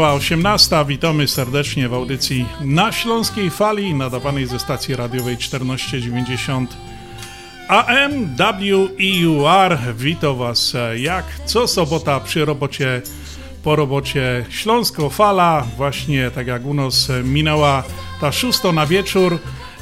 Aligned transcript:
Minęła 0.00 0.14
18. 0.14 0.84
Witamy 0.86 1.28
serdecznie 1.28 1.88
w 1.88 1.94
audycji 1.94 2.46
na 2.60 2.92
Śląskiej 2.92 3.50
Fali, 3.50 3.94
nadawanej 3.94 4.46
ze 4.46 4.58
stacji 4.58 4.96
radiowej 4.96 5.36
1490 5.36 6.76
AM 7.68 8.36
WEUR. 8.36 9.78
Witam 9.96 10.36
Was 10.36 10.76
jak 10.96 11.24
co 11.44 11.66
sobota 11.66 12.20
przy 12.20 12.44
robocie 12.44 13.02
po 13.62 13.76
robocie 13.76 14.44
Śląsko 14.50 15.10
Fala, 15.10 15.66
właśnie 15.76 16.30
tak 16.30 16.46
jak 16.46 16.64
u 16.64 16.74
nas 16.74 17.08
minęła 17.24 17.82
ta 18.20 18.32
szósta 18.32 18.72
na 18.72 18.86
wieczór. 18.86 19.38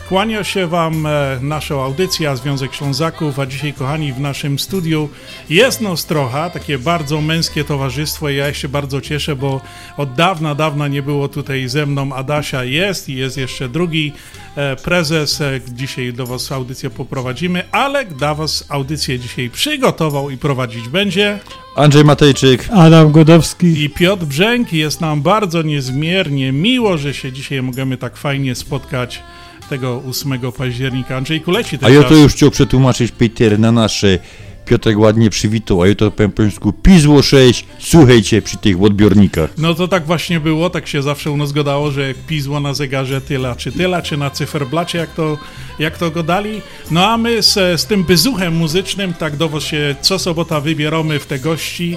Kłania 0.09 0.45
się 0.45 0.67
Wam 0.67 1.07
e, 1.07 1.39
nasza 1.43 1.75
audycja 1.75 2.37
Związek 2.37 2.75
Ślązaków, 2.75 3.39
a 3.39 3.47
dzisiaj, 3.47 3.73
kochani, 3.73 4.13
w 4.13 4.21
naszym 4.21 4.59
studiu 4.59 5.09
jest 5.51 5.81
nos 5.81 6.07
trochę, 6.07 6.51
takie 6.51 6.79
bardzo 6.79 7.21
męskie 7.21 7.65
towarzystwo 7.65 8.29
i 8.29 8.37
ja 8.37 8.55
się 8.55 8.69
bardzo 8.69 9.01
cieszę, 9.01 9.37
bo 9.37 9.61
od 9.97 10.15
dawna, 10.15 10.55
dawna 10.55 10.89
nie 10.89 11.03
było 11.03 11.29
tutaj 11.29 11.69
ze 11.69 11.87
mną 11.87 12.13
Adasia 12.13 12.65
jest 12.65 13.09
i 13.09 13.15
jest 13.15 13.37
jeszcze 13.37 13.69
drugi 13.69 14.13
e, 14.57 14.77
prezes. 14.77 15.41
E, 15.41 15.61
dzisiaj 15.69 16.13
do 16.13 16.27
Was 16.27 16.53
audycję 16.53 16.91
poprowadzimy, 16.91 17.63
ale 17.73 18.05
dla 18.05 18.35
Was 18.35 18.65
audycję 18.69 19.19
dzisiaj 19.19 19.51
przygotował 19.51 20.31
i 20.31 20.37
prowadzić 20.37 20.89
będzie 20.89 21.39
Andrzej 21.77 22.05
Matejczyk. 22.05 22.69
Adam 22.73 23.13
Godowski. 23.13 23.85
i 23.85 23.91
Piotr 23.91 24.25
Brzęk. 24.25 24.73
Jest 24.73 25.01
nam 25.01 25.23
bardzo 25.23 25.63
niezmiernie 25.63 26.53
miło, 26.53 26.99
że 26.99 27.15
się 27.15 27.33
dzisiaj 27.33 27.63
możemy 27.63 27.97
tak 27.97 28.17
fajnie 28.17 28.55
spotkać 28.55 29.23
tego 29.69 30.03
8 30.11 30.39
października. 30.59 31.17
Andrzejku, 31.17 31.51
leci 31.51 31.79
ten 31.79 31.89
A 31.89 31.93
ja 31.93 32.03
to 32.03 32.15
już 32.15 32.33
chciał 32.33 32.51
przetłumaczyć 32.51 33.13
Peter 33.13 33.59
na 33.59 33.73
nasze. 33.73 34.19
Piotrek 34.69 34.99
ładnie 34.99 35.31
przywitał, 35.31 35.83
a 35.83 35.89
ja 35.89 35.95
to 35.95 36.11
powiem 36.11 36.31
po 36.31 36.37
polsku 36.37 36.73
Pizło 36.73 37.23
6, 37.23 37.65
słuchajcie 37.79 38.43
przy 38.43 38.57
tych 38.57 38.83
odbiornikach. 38.83 39.51
No 39.59 39.75
to 39.75 39.89
tak 39.89 40.07
właśnie 40.07 40.41
było, 40.41 40.71
tak 40.71 40.87
się 40.87 41.03
zawsze 41.03 41.31
u 41.31 41.37
nas 41.37 41.53
gadało, 41.53 41.91
że 41.91 42.09
jak 42.09 42.17
pisło 42.17 42.61
na 42.61 42.75
zegarze 42.75 43.21
tyle 43.21 43.55
czy 43.57 43.73
tyle, 43.73 44.03
czy 44.03 44.17
na 44.17 44.31
cyferblacie, 44.31 44.99
jak 44.99 45.15
to, 45.15 45.39
jak 45.79 45.99
to 45.99 46.11
go 46.11 46.23
dali. 46.23 46.63
No 46.91 47.07
a 47.07 47.19
my 47.19 47.43
z, 47.43 47.81
z 47.81 47.87
tym 47.87 48.05
bezuchem 48.05 48.57
muzycznym 48.57 49.15
tak 49.15 49.37
do 49.37 49.49
was 49.49 49.63
się 49.63 49.97
co 50.01 50.19
sobota 50.19 50.61
wybieramy 50.61 51.19
w 51.19 51.27
te 51.27 51.39
gości. 51.39 51.97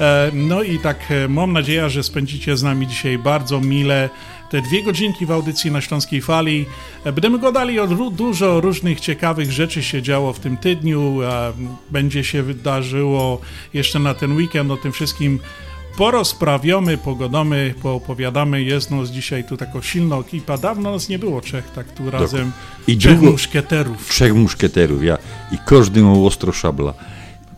E, 0.00 0.30
No 0.32 0.62
i 0.62 0.78
tak 0.78 0.98
e, 1.10 1.28
mam 1.28 1.52
nadzieję, 1.52 1.90
że 1.90 2.02
spędzicie 2.02 2.56
z 2.56 2.62
nami 2.62 2.86
dzisiaj 2.86 3.18
bardzo 3.18 3.60
mile 3.60 4.08
te 4.50 4.62
dwie 4.62 4.82
godzinki 4.82 5.26
w 5.26 5.30
audycji 5.30 5.70
na 5.70 5.80
Śląskiej 5.80 6.22
Fali. 6.22 6.66
Będziemy 7.04 7.38
gadali 7.38 7.80
o 7.80 7.86
dużo 8.10 8.60
różnych 8.60 9.00
ciekawych 9.00 9.52
rzeczy 9.52 9.82
się 9.82 10.02
działo 10.02 10.32
w 10.32 10.40
tym 10.40 10.56
tygodniu. 10.56 11.22
e, 11.22 11.52
Będzie 11.90 12.24
się 12.24 12.42
wydarzyło 12.42 13.40
jeszcze 13.74 13.98
na 13.98 14.14
ten 14.14 14.36
weekend 14.36 14.70
o 14.70 14.76
tym 14.76 14.92
wszystkim 14.92 15.38
porozprawiamy, 15.96 16.98
pogodomy, 16.98 17.74
poopowiadamy. 17.82 18.62
Jest 18.62 18.90
nas 18.90 19.10
dzisiaj 19.10 19.44
tu 19.44 19.56
taka 19.56 19.82
silna 19.82 20.16
ekipa. 20.16 20.58
Dawno 20.58 20.92
nas 20.92 21.08
nie 21.08 21.18
było 21.18 21.40
trzech, 21.40 21.70
tak 21.74 21.92
tu 21.92 22.10
razem. 22.10 22.52
I 22.86 22.96
trzech 22.96 23.18
drugo- 23.18 23.30
muszkieterów. 23.30 24.08
Trzech 24.08 24.34
muszkieterów, 24.34 25.04
ja 25.04 25.18
i 25.52 25.58
każdy 25.66 26.02
ma 26.02 26.12
ostro 26.12 26.52
szabla. 26.52 26.94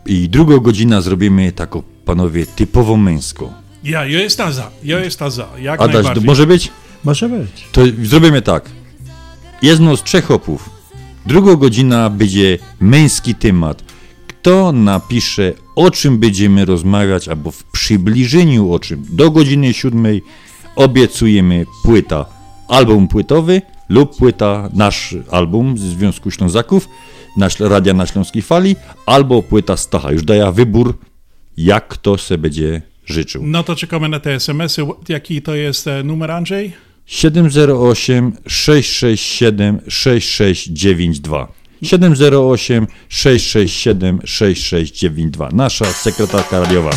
I 0.05 0.29
drugą 0.29 0.59
godzinę 0.59 1.01
zrobimy 1.01 1.51
taką, 1.51 1.83
panowie, 2.05 2.45
typowo 2.45 2.97
męsko. 2.97 3.53
Ja, 3.83 4.05
ja 4.05 4.19
jestem 4.19 4.53
za, 4.53 4.71
ja 4.83 4.99
jestem 4.99 5.31
za, 5.31 5.47
jak 5.59 5.81
Adaś, 5.81 5.93
to 5.93 6.01
najbardziej. 6.01 6.25
może 6.25 6.47
być? 6.47 6.71
Może 7.03 7.29
być. 7.29 7.67
To 7.71 7.81
zrobimy 8.03 8.41
tak. 8.41 8.69
Jest 9.61 9.81
nos 9.81 10.03
trzech 10.03 10.31
opów. 10.31 10.69
Druga 11.25 11.55
godzina 11.55 12.09
będzie 12.09 12.57
męski 12.79 13.35
temat. 13.35 13.83
Kto 14.27 14.71
napisze, 14.71 15.53
o 15.75 15.91
czym 15.91 16.17
będziemy 16.19 16.65
rozmawiać, 16.65 17.27
albo 17.27 17.51
w 17.51 17.63
przybliżeniu 17.63 18.73
o 18.73 18.79
czym. 18.79 19.05
Do 19.09 19.31
godziny 19.31 19.73
siódmej 19.73 20.23
obiecujemy 20.75 21.65
płyta, 21.83 22.25
album 22.67 23.07
płytowy 23.07 23.61
lub 23.89 24.17
płyta, 24.17 24.69
nasz 24.73 25.15
album 25.31 25.77
z 25.77 25.81
Związku 25.81 26.31
Ślązaków, 26.31 26.89
nasz 27.37 27.59
Radia 27.59 27.93
na 27.93 28.05
Śląskiej 28.05 28.41
Fali, 28.41 28.75
albo 29.05 29.43
płyta 29.43 29.77
Stacha. 29.77 30.11
Już 30.11 30.23
daję 30.23 30.51
wybór, 30.51 30.97
jak 31.57 31.87
kto 31.87 32.17
se 32.17 32.37
będzie 32.37 32.81
życzył. 33.11 33.43
No 33.45 33.63
to 33.63 33.75
czekamy 33.75 34.09
na 34.09 34.19
te 34.19 34.33
SMS-y. 34.33 34.85
Jaki 35.09 35.41
to 35.41 35.55
jest 35.55 35.87
e, 35.87 36.03
numer, 36.03 36.31
Andrzej? 36.31 36.73
708 37.05 38.31
667 38.47 39.81
6692. 39.87 41.47
708 41.83 42.87
667 43.09 44.19
6692. 44.25 45.49
Nasza 45.53 45.85
sekretarka 45.85 46.59
radiowa. 46.59 46.91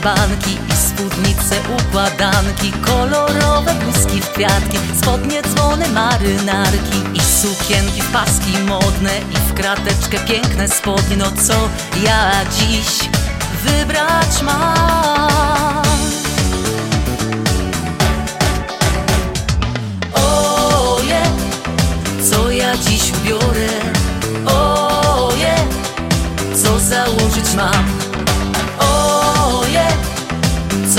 Falbanki 0.00 0.50
I 0.50 0.76
spódnice, 0.76 1.56
układanki 1.78 2.72
Kolorowe 2.72 3.74
bluzki 3.74 4.20
w 4.20 4.30
kwiatki 4.30 4.78
Spodnie, 4.98 5.42
dzwony, 5.42 5.88
marynarki 5.88 6.98
I 7.14 7.20
sukienki 7.20 8.02
w 8.02 8.12
paski 8.12 8.58
modne 8.58 9.10
I 9.30 9.36
w 9.36 9.54
krateczkę 9.54 10.18
piękne 10.18 10.68
spodnie 10.68 11.16
No 11.16 11.26
co 11.42 11.54
ja 12.04 12.30
dziś 12.58 13.08
wybrać 13.64 14.42
mam? 14.42 15.84
Yeah. 21.06 21.28
Co 22.30 22.50
ja 22.50 22.76
dziś 22.76 23.12
ubiorę? 23.12 23.68
Yeah. 25.38 25.60
Co 26.62 26.78
założyć 26.78 27.54
mam? 27.56 27.93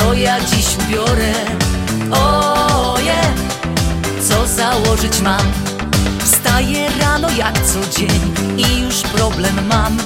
Co 0.06 0.14
ja 0.14 0.40
dziś 0.40 0.66
ubiorę? 0.88 1.34
Oh 2.12 2.96
yeah. 3.02 3.34
Co 4.30 4.48
założyć 4.48 5.22
mam? 5.22 5.52
Wstaję 6.20 6.90
rano 7.02 7.30
jak 7.38 7.60
co 7.66 8.00
dzień 8.00 8.34
i 8.58 8.82
już 8.82 9.02
problem 9.02 9.68
mam 9.68 9.98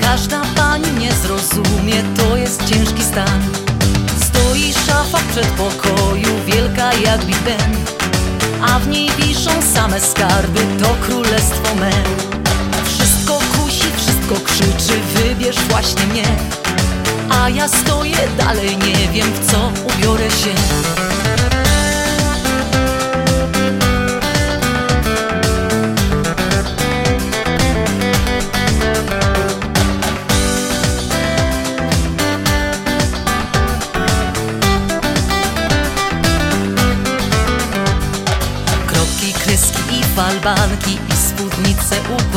Każda 0.00 0.40
pani 0.56 0.92
mnie 0.92 1.12
zrozumie, 1.12 2.02
to 2.16 2.36
jest 2.36 2.64
ciężki 2.64 3.02
stan 3.02 3.42
Stoi 4.24 4.72
szafa 4.86 5.18
w 5.18 5.32
przedpokoju, 5.32 6.28
wielka 6.46 6.94
jak 6.94 7.24
Big 7.24 7.38
Ben 7.38 7.76
A 8.62 8.78
w 8.78 8.88
niej 8.88 9.10
wiszą 9.10 9.50
same 9.74 10.00
skarby, 10.00 10.60
to 10.78 11.06
królestwo 11.06 11.74
me 11.74 11.90
Wszystko 12.84 13.38
kusi, 13.38 13.86
wszystko 13.96 14.34
krzyczy, 14.44 15.00
wybierz 15.14 15.58
właśnie 15.70 16.06
mnie 16.06 16.24
a 17.30 17.48
ja 17.48 17.68
stoję 17.68 18.16
dalej, 18.38 18.76
nie 18.76 19.08
wiem 19.12 19.32
w 19.32 19.50
co 19.50 19.72
ubiorę 19.94 20.30
się. 20.30 20.54
Kropki, 38.86 39.32
kreski 39.32 40.00
i 40.00 40.04
falbanki 40.04 41.07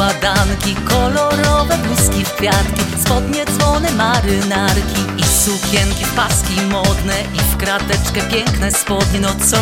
układanki 0.02 0.76
Kolorowe 0.76 1.78
bluzki 1.78 2.26
w 2.26 2.34
kwiatki, 2.34 2.82
spodnie 3.06 3.46
dzwony 3.46 3.92
marynarki 3.92 5.02
I 5.18 5.24
sukienki 5.24 6.06
paski 6.16 6.62
modne 6.62 7.24
i 7.34 7.40
w 7.40 7.58
krateczkę 7.58 8.22
piękne 8.22 8.72
spodnie 8.72 9.20
No 9.20 9.30
co 9.50 9.58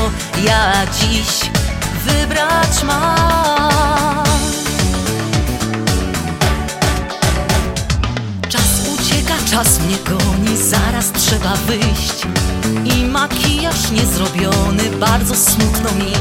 ja 0.45 0.71
dziś 1.00 1.51
wybrać 2.06 2.83
mam? 2.83 4.25
Czas 8.50 8.63
ucieka, 8.94 9.33
czas 9.51 9.80
mnie 9.80 9.97
goni, 9.97 10.57
zaraz 10.57 11.12
trzeba 11.12 11.56
wyjść 11.56 12.24
I 12.85 13.06
makijaż 13.06 13.92
niezrobiony, 13.92 14.83
bardzo 15.00 15.35
smutno 15.35 15.92
mi 15.92 16.13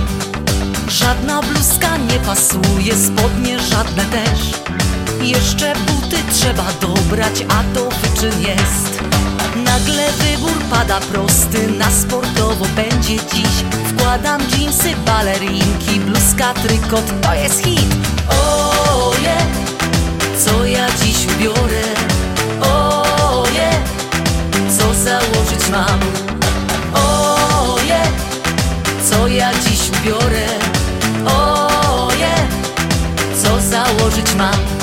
Żadna 0.89 1.43
bluzka 1.43 1.97
nie 1.97 2.19
pasuje, 2.19 2.95
spodnie 2.97 3.61
żadne 3.61 4.05
też. 4.05 4.41
Jeszcze 5.23 5.75
buty 5.75 6.17
trzeba 6.33 6.65
dobrać, 6.81 7.45
a 7.49 7.75
to 7.75 7.89
wyczyn 7.89 8.43
jest. 8.43 9.03
Nagle 9.57 10.13
wybór 10.13 10.63
pada 10.71 11.01
prosty, 11.01 11.69
na 11.79 11.91
sportowo 11.91 12.65
będzie 12.77 13.17
dziś. 13.17 13.65
Wkładam 13.89 14.43
dżinsy, 14.43 14.95
balerinki, 15.07 16.01
bluzka, 16.01 16.55
trykot, 16.55 17.23
to 17.23 17.35
jest 17.35 17.65
hit. 17.65 17.97
Oje, 18.29 19.37
co 20.45 20.65
ja 20.65 20.87
dziś 21.03 21.27
ubiorę 21.37 21.83
Oje, 22.61 23.71
co 24.79 24.95
założyć 24.95 25.69
mam? 25.71 26.01
Oje, 26.95 28.01
co 29.11 29.29
ja 29.29 29.51
dziś 29.55 29.81
ubiorę 30.01 30.58
co 34.09 34.15
założyć 34.15 34.35
mam 34.35 34.78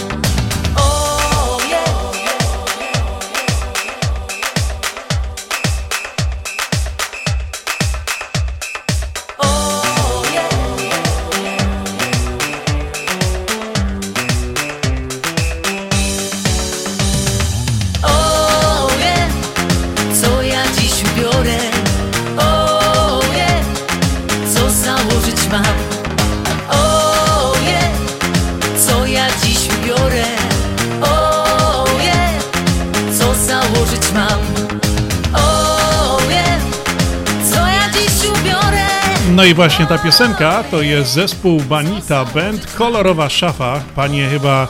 i 39.49 39.53
właśnie 39.53 39.85
ta 39.85 39.97
piosenka 39.97 40.63
to 40.63 40.81
jest 40.81 41.13
zespół 41.13 41.61
Banita 41.61 42.25
Band, 42.25 42.73
kolorowa 42.73 43.29
szafa. 43.29 43.83
Panie 43.95 44.29
chyba 44.29 44.67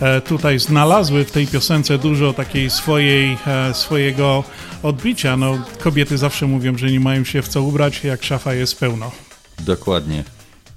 e, 0.00 0.20
tutaj 0.20 0.58
znalazły 0.58 1.24
w 1.24 1.30
tej 1.30 1.46
piosence 1.46 1.98
dużo 1.98 2.32
takiej 2.32 2.70
swojej, 2.70 3.36
e, 3.46 3.74
swojego 3.74 4.44
odbicia. 4.82 5.36
No, 5.36 5.58
kobiety 5.78 6.18
zawsze 6.18 6.46
mówią, 6.46 6.78
że 6.78 6.90
nie 6.90 7.00
mają 7.00 7.24
się 7.24 7.42
w 7.42 7.48
co 7.48 7.62
ubrać, 7.62 8.04
jak 8.04 8.22
szafa 8.22 8.54
jest 8.54 8.80
pełno. 8.80 9.10
Dokładnie. 9.58 10.24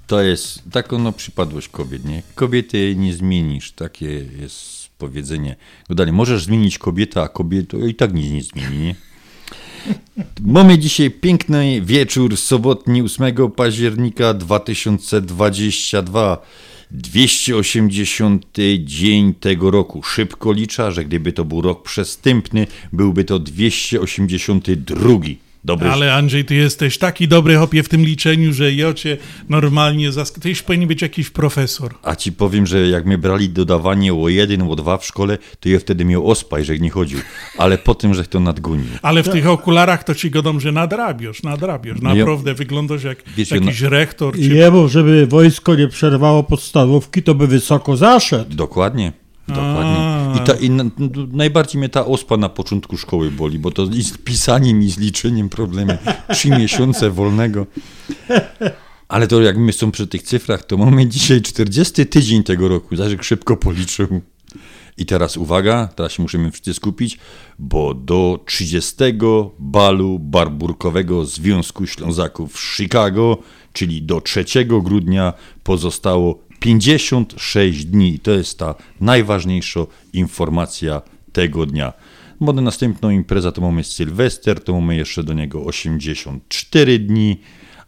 To 0.06 0.20
jest 0.20 0.62
taką 0.72 0.98
no, 0.98 1.12
przypadłość 1.12 1.68
kobiet, 1.68 2.04
nie? 2.04 2.22
Kobiety 2.34 2.94
nie 2.96 3.14
zmienisz, 3.14 3.72
takie 3.72 4.06
jest 4.40 4.88
powiedzenie. 4.98 5.56
Dalej, 5.90 6.12
możesz 6.12 6.44
zmienić 6.44 6.78
kobietę, 6.78 7.22
a 7.22 7.28
kobietę 7.28 7.76
i 7.88 7.94
tak 7.94 8.14
nic 8.14 8.32
nie 8.32 8.42
zmieni, 8.42 8.78
nie? 8.78 8.94
Mamy 10.40 10.78
dzisiaj 10.78 11.10
piękny 11.10 11.82
wieczór, 11.82 12.36
sobotni 12.36 13.02
8 13.02 13.34
października 13.56 14.34
2022. 14.34 16.38
280 16.90 18.46
dzień 18.84 19.34
tego 19.34 19.70
roku. 19.70 20.02
Szybko 20.02 20.52
liczę, 20.52 20.92
że 20.92 21.04
gdyby 21.04 21.32
to 21.32 21.44
był 21.44 21.60
rok 21.60 21.82
przestępny, 21.82 22.66
byłby 22.92 23.24
to 23.24 23.38
282. 23.38 25.43
Dobry 25.64 25.90
Ale 25.90 26.14
Andrzej, 26.14 26.44
ty 26.44 26.54
jesteś 26.54 26.98
taki 26.98 27.28
dobry 27.28 27.56
hopie 27.56 27.82
w 27.82 27.88
tym 27.88 28.04
liczeniu, 28.04 28.52
że 28.52 28.72
ja 28.72 28.94
cię 28.94 29.16
normalnie 29.48 30.12
zask... 30.12 30.40
Ty 30.40 30.48
już 30.48 30.62
powinien 30.62 30.88
być 30.88 31.02
jakiś 31.02 31.30
profesor. 31.30 31.94
A 32.02 32.16
ci 32.16 32.32
powiem, 32.32 32.66
że 32.66 32.88
jak 32.88 33.06
mnie 33.06 33.18
brali 33.18 33.48
dodawanie 33.48 34.14
o 34.14 34.28
jeden, 34.28 34.62
o 34.62 34.76
dwa 34.76 34.98
w 34.98 35.06
szkole, 35.06 35.38
to 35.60 35.68
ja 35.68 35.78
wtedy 35.78 36.04
miał 36.04 36.30
ospaj, 36.30 36.64
że 36.64 36.78
nie 36.78 36.90
chodził. 36.90 37.18
Ale 37.58 37.78
potem, 37.78 38.14
że 38.14 38.24
to 38.24 38.40
nadgonił. 38.40 38.86
Ale 39.02 39.22
w 39.22 39.28
tych 39.28 39.48
okularach 39.48 40.04
to 40.04 40.14
ci 40.14 40.30
godą, 40.30 40.60
że 40.60 40.72
nadrabiasz, 40.72 41.42
nadrabiasz. 41.42 41.98
No 42.02 42.14
ja- 42.14 42.16
Naprawdę 42.16 42.54
wyglądasz 42.54 43.04
jak 43.04 43.22
Wiesz, 43.36 43.50
jakiś 43.50 43.80
rektor. 43.80 44.38
I 44.38 44.48
Czy... 44.48 44.54
jemu, 44.54 44.88
żeby 44.88 45.26
wojsko 45.26 45.74
nie 45.74 45.88
przerwało 45.88 46.42
podstawówki, 46.42 47.22
to 47.22 47.34
by 47.34 47.46
wysoko 47.46 47.96
zaszedł. 47.96 48.54
Dokładnie. 48.54 49.12
Dokładnie. 49.48 50.13
I, 50.36 50.46
ta, 50.46 50.54
i 50.54 50.70
na, 50.70 50.84
najbardziej 51.32 51.78
mnie 51.78 51.88
ta 51.88 52.06
ospa 52.06 52.36
na 52.36 52.48
początku 52.48 52.96
szkoły 52.96 53.30
boli, 53.30 53.58
bo 53.58 53.70
to 53.70 53.86
z 53.86 54.18
pisaniem 54.18 54.82
i 54.82 54.90
z 54.90 54.98
liczeniem 54.98 55.48
problemy. 55.48 55.98
Trzy 56.32 56.48
miesiące 56.48 57.10
wolnego. 57.10 57.66
Ale 59.08 59.26
to 59.26 59.42
jak 59.42 59.58
my 59.58 59.72
są 59.72 59.90
przy 59.90 60.06
tych 60.06 60.22
cyfrach, 60.22 60.64
to 60.64 60.76
mamy 60.76 61.06
dzisiaj 61.06 61.42
40 61.42 62.06
tydzień 62.06 62.42
tego 62.42 62.68
roku. 62.68 62.96
Zaszek 62.96 63.24
szybko 63.24 63.56
policzył. 63.56 64.20
I 64.96 65.06
teraz 65.06 65.36
uwaga, 65.36 65.88
teraz 65.96 66.12
się 66.12 66.22
musimy 66.22 66.50
wszyscy 66.50 66.74
skupić, 66.74 67.18
bo 67.58 67.94
do 67.94 68.44
30 68.46 68.94
balu 69.58 70.18
barburkowego 70.18 71.24
Związku 71.24 71.86
Ślązaków 71.86 72.54
w 72.54 72.76
Chicago, 72.76 73.38
czyli 73.72 74.02
do 74.02 74.20
3 74.20 74.44
grudnia 74.64 75.32
pozostało 75.62 76.38
56 76.64 77.84
dni. 77.84 78.18
To 78.18 78.30
jest 78.30 78.58
ta 78.58 78.74
najważniejsza 79.00 79.80
informacja 80.12 81.02
tego 81.32 81.66
dnia. 81.66 81.92
Bo 82.40 82.52
na 82.52 82.62
następną 82.62 83.10
imprezę 83.10 83.52
to 83.52 83.60
mamy 83.60 83.84
Sylwester, 83.84 84.64
to 84.64 84.72
mamy 84.72 84.96
jeszcze 84.96 85.22
do 85.22 85.32
niego 85.32 85.64
84 85.64 86.98
dni, 86.98 87.40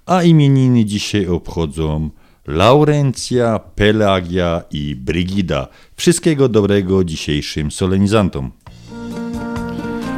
a 0.06 0.23
imieniny 0.23 0.85
dzisiaj 0.85 1.26
obchodzą 1.26 2.11
Laurencja, 2.47 3.59
Pelagia 3.59 4.62
i 4.71 4.95
Brygida. 4.95 5.68
Wszystkiego 5.97 6.49
dobrego 6.49 7.04
dzisiejszym 7.04 7.71
solenizantom. 7.71 8.50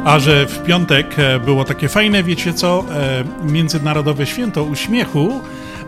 A 0.05 0.19
że 0.19 0.45
w 0.45 0.63
piątek 0.63 1.19
e, 1.19 1.39
było 1.39 1.65
takie 1.65 1.87
fajne, 1.87 2.23
wiecie 2.23 2.53
co, 2.53 2.85
e, 2.91 3.23
Międzynarodowe 3.43 4.25
Święto 4.25 4.63
Uśmiechu, 4.63 5.41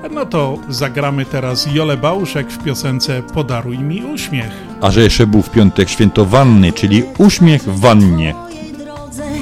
no 0.09 0.25
to 0.25 0.57
zagramy 0.69 1.25
teraz 1.25 1.67
Jole 1.73 1.97
Bałuszek 1.97 2.51
w 2.51 2.63
piosence 2.63 3.21
Podaruj 3.33 3.79
mi 3.79 4.03
uśmiech. 4.03 4.51
A 4.81 4.91
że 4.91 5.01
jeszcze 5.01 5.27
był 5.27 5.41
w 5.41 5.49
piątek 5.49 5.89
święto 5.89 6.25
wanny, 6.25 6.73
czyli 6.73 7.03
uśmiech 7.17 7.63
w 7.63 7.79
wannie. 7.79 8.35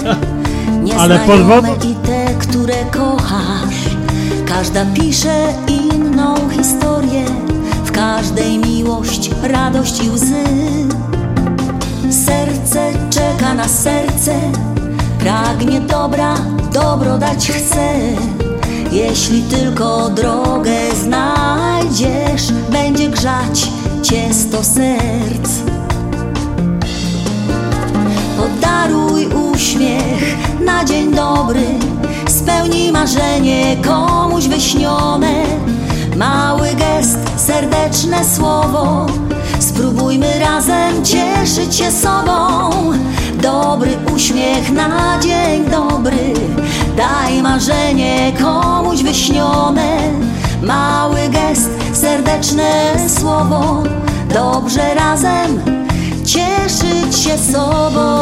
Ale 0.99 1.19
pod 1.19 1.41
wodą- 1.41 1.75
i 1.75 1.95
te, 1.95 2.33
które 2.39 2.85
kochasz. 2.91 3.75
Każda 4.47 4.85
pisze 4.85 5.53
inną 5.67 6.49
historię. 6.49 7.25
W 7.85 7.91
każdej 7.91 8.57
miłość, 8.57 9.31
radość 9.43 10.03
i 10.03 10.09
łzy. 10.09 10.43
Serce 12.09 12.91
czeka 13.09 13.53
na 13.53 13.67
serce. 13.67 14.39
Pragnie 15.19 15.81
dobra, 15.81 16.35
dobro 16.73 17.17
dać 17.17 17.51
chce 17.51 17.93
Jeśli 18.91 19.43
tylko 19.43 20.10
drogę 20.10 20.96
znajdziesz 21.03 22.51
Będzie 22.72 23.10
grzać 23.10 23.67
cię 24.03 24.34
sto 24.34 24.63
serc. 24.63 25.50
Podaruj 28.38 29.27
uśmiech 29.27 30.38
na 30.65 30.86
dzień 30.86 31.15
dobry 31.15 31.63
Spełnij 32.27 32.91
marzenie 32.91 33.77
komuś 33.86 34.48
wyśnione. 34.48 35.43
Mały 36.15 36.67
gest, 36.67 37.17
serdeczne 37.38 38.25
słowo 38.36 39.05
Spróbujmy 39.60 40.39
razem 40.39 41.05
cieszyć 41.05 41.75
się 41.75 41.91
sobą. 41.91 42.69
Dobry 43.41 43.91
uśmiech 44.15 44.72
na 44.72 45.19
dzień 45.19 45.65
dobry 45.72 46.34
Daj 46.99 47.41
marzenie 47.41 48.33
komuś 48.39 49.03
wyśnione, 49.03 49.97
mały 50.63 51.19
gest, 51.29 51.69
serdeczne 51.93 52.95
słowo. 53.19 53.83
Dobrze 54.33 54.95
razem 54.95 55.61
cieszyć 56.25 57.23
się 57.23 57.37
sobą. 57.37 58.19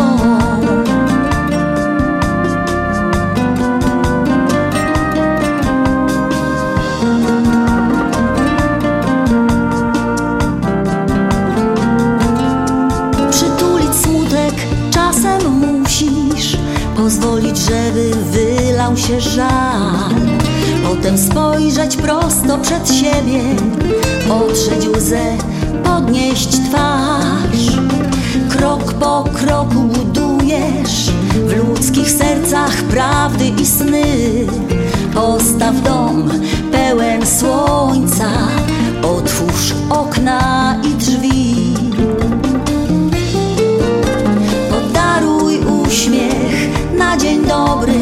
Przytulić 13.31 13.95
smutek 13.95 14.53
czasem 14.91 15.41
musisz, 15.51 16.57
pozwolić, 16.97 17.57
żeby 17.57 18.11
wy 18.31 18.46
wylał 18.77 18.97
się 18.97 19.21
żal. 19.21 20.15
Potem 20.87 21.17
spojrzeć 21.17 21.97
prosto 21.97 22.57
przed 22.57 22.89
siebie 22.89 23.41
Otrzeć 24.29 24.87
łzę, 24.97 25.37
podnieść 25.83 26.47
twarz. 26.47 27.77
Krok 28.49 28.93
po 28.93 29.23
kroku 29.33 29.79
budujesz 29.79 31.11
W 31.47 31.57
ludzkich 31.57 32.11
sercach 32.11 32.83
prawdy 32.83 33.47
i 33.61 33.65
sny. 33.65 34.05
Postaw 35.13 35.81
dom 35.81 36.29
pełen 36.71 37.27
słońca 37.27 38.29
Otwórz 39.03 39.73
okna 39.89 40.75
i 40.83 40.89
drzwi. 40.89 41.73
Podaruj 44.69 45.59
uśmiech 45.83 46.69
na 46.97 47.17
dzień 47.17 47.45
dobry 47.45 47.96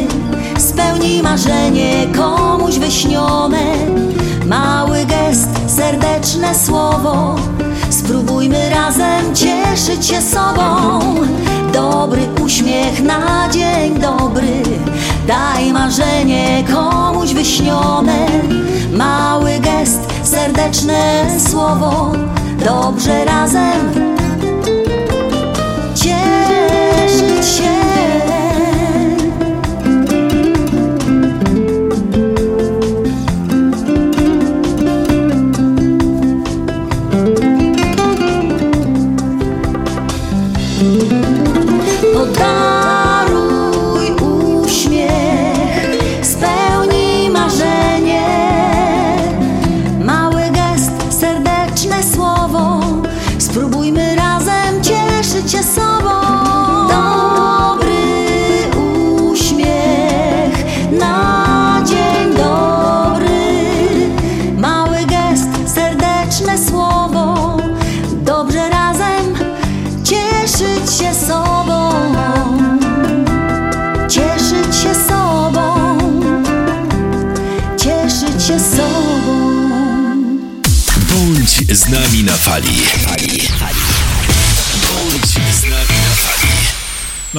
Spełnij 1.16 1.32
marzenie 1.32 2.08
komuś 2.16 2.80
wyśnione. 2.80 3.76
Mały 4.46 5.06
gest, 5.06 5.50
serdeczne 5.68 6.56
słowo. 6.56 7.36
Spróbujmy 7.90 8.70
razem 8.70 9.36
cieszyć 9.36 10.06
się 10.06 10.22
sobą. 10.22 11.00
Dobry 11.74 12.22
uśmiech 12.46 13.04
na 13.04 13.50
dzień 13.50 14.00
dobry. 14.00 14.64
Daj 15.28 15.74
marzenie 15.74 16.64
komuś 16.74 17.34
wyśnione. 17.34 18.28
Mały 18.94 19.60
gest, 19.60 20.02
serdeczne 20.24 21.28
słowo. 21.50 22.12
Dobrze 22.66 23.26
razem 23.26 24.16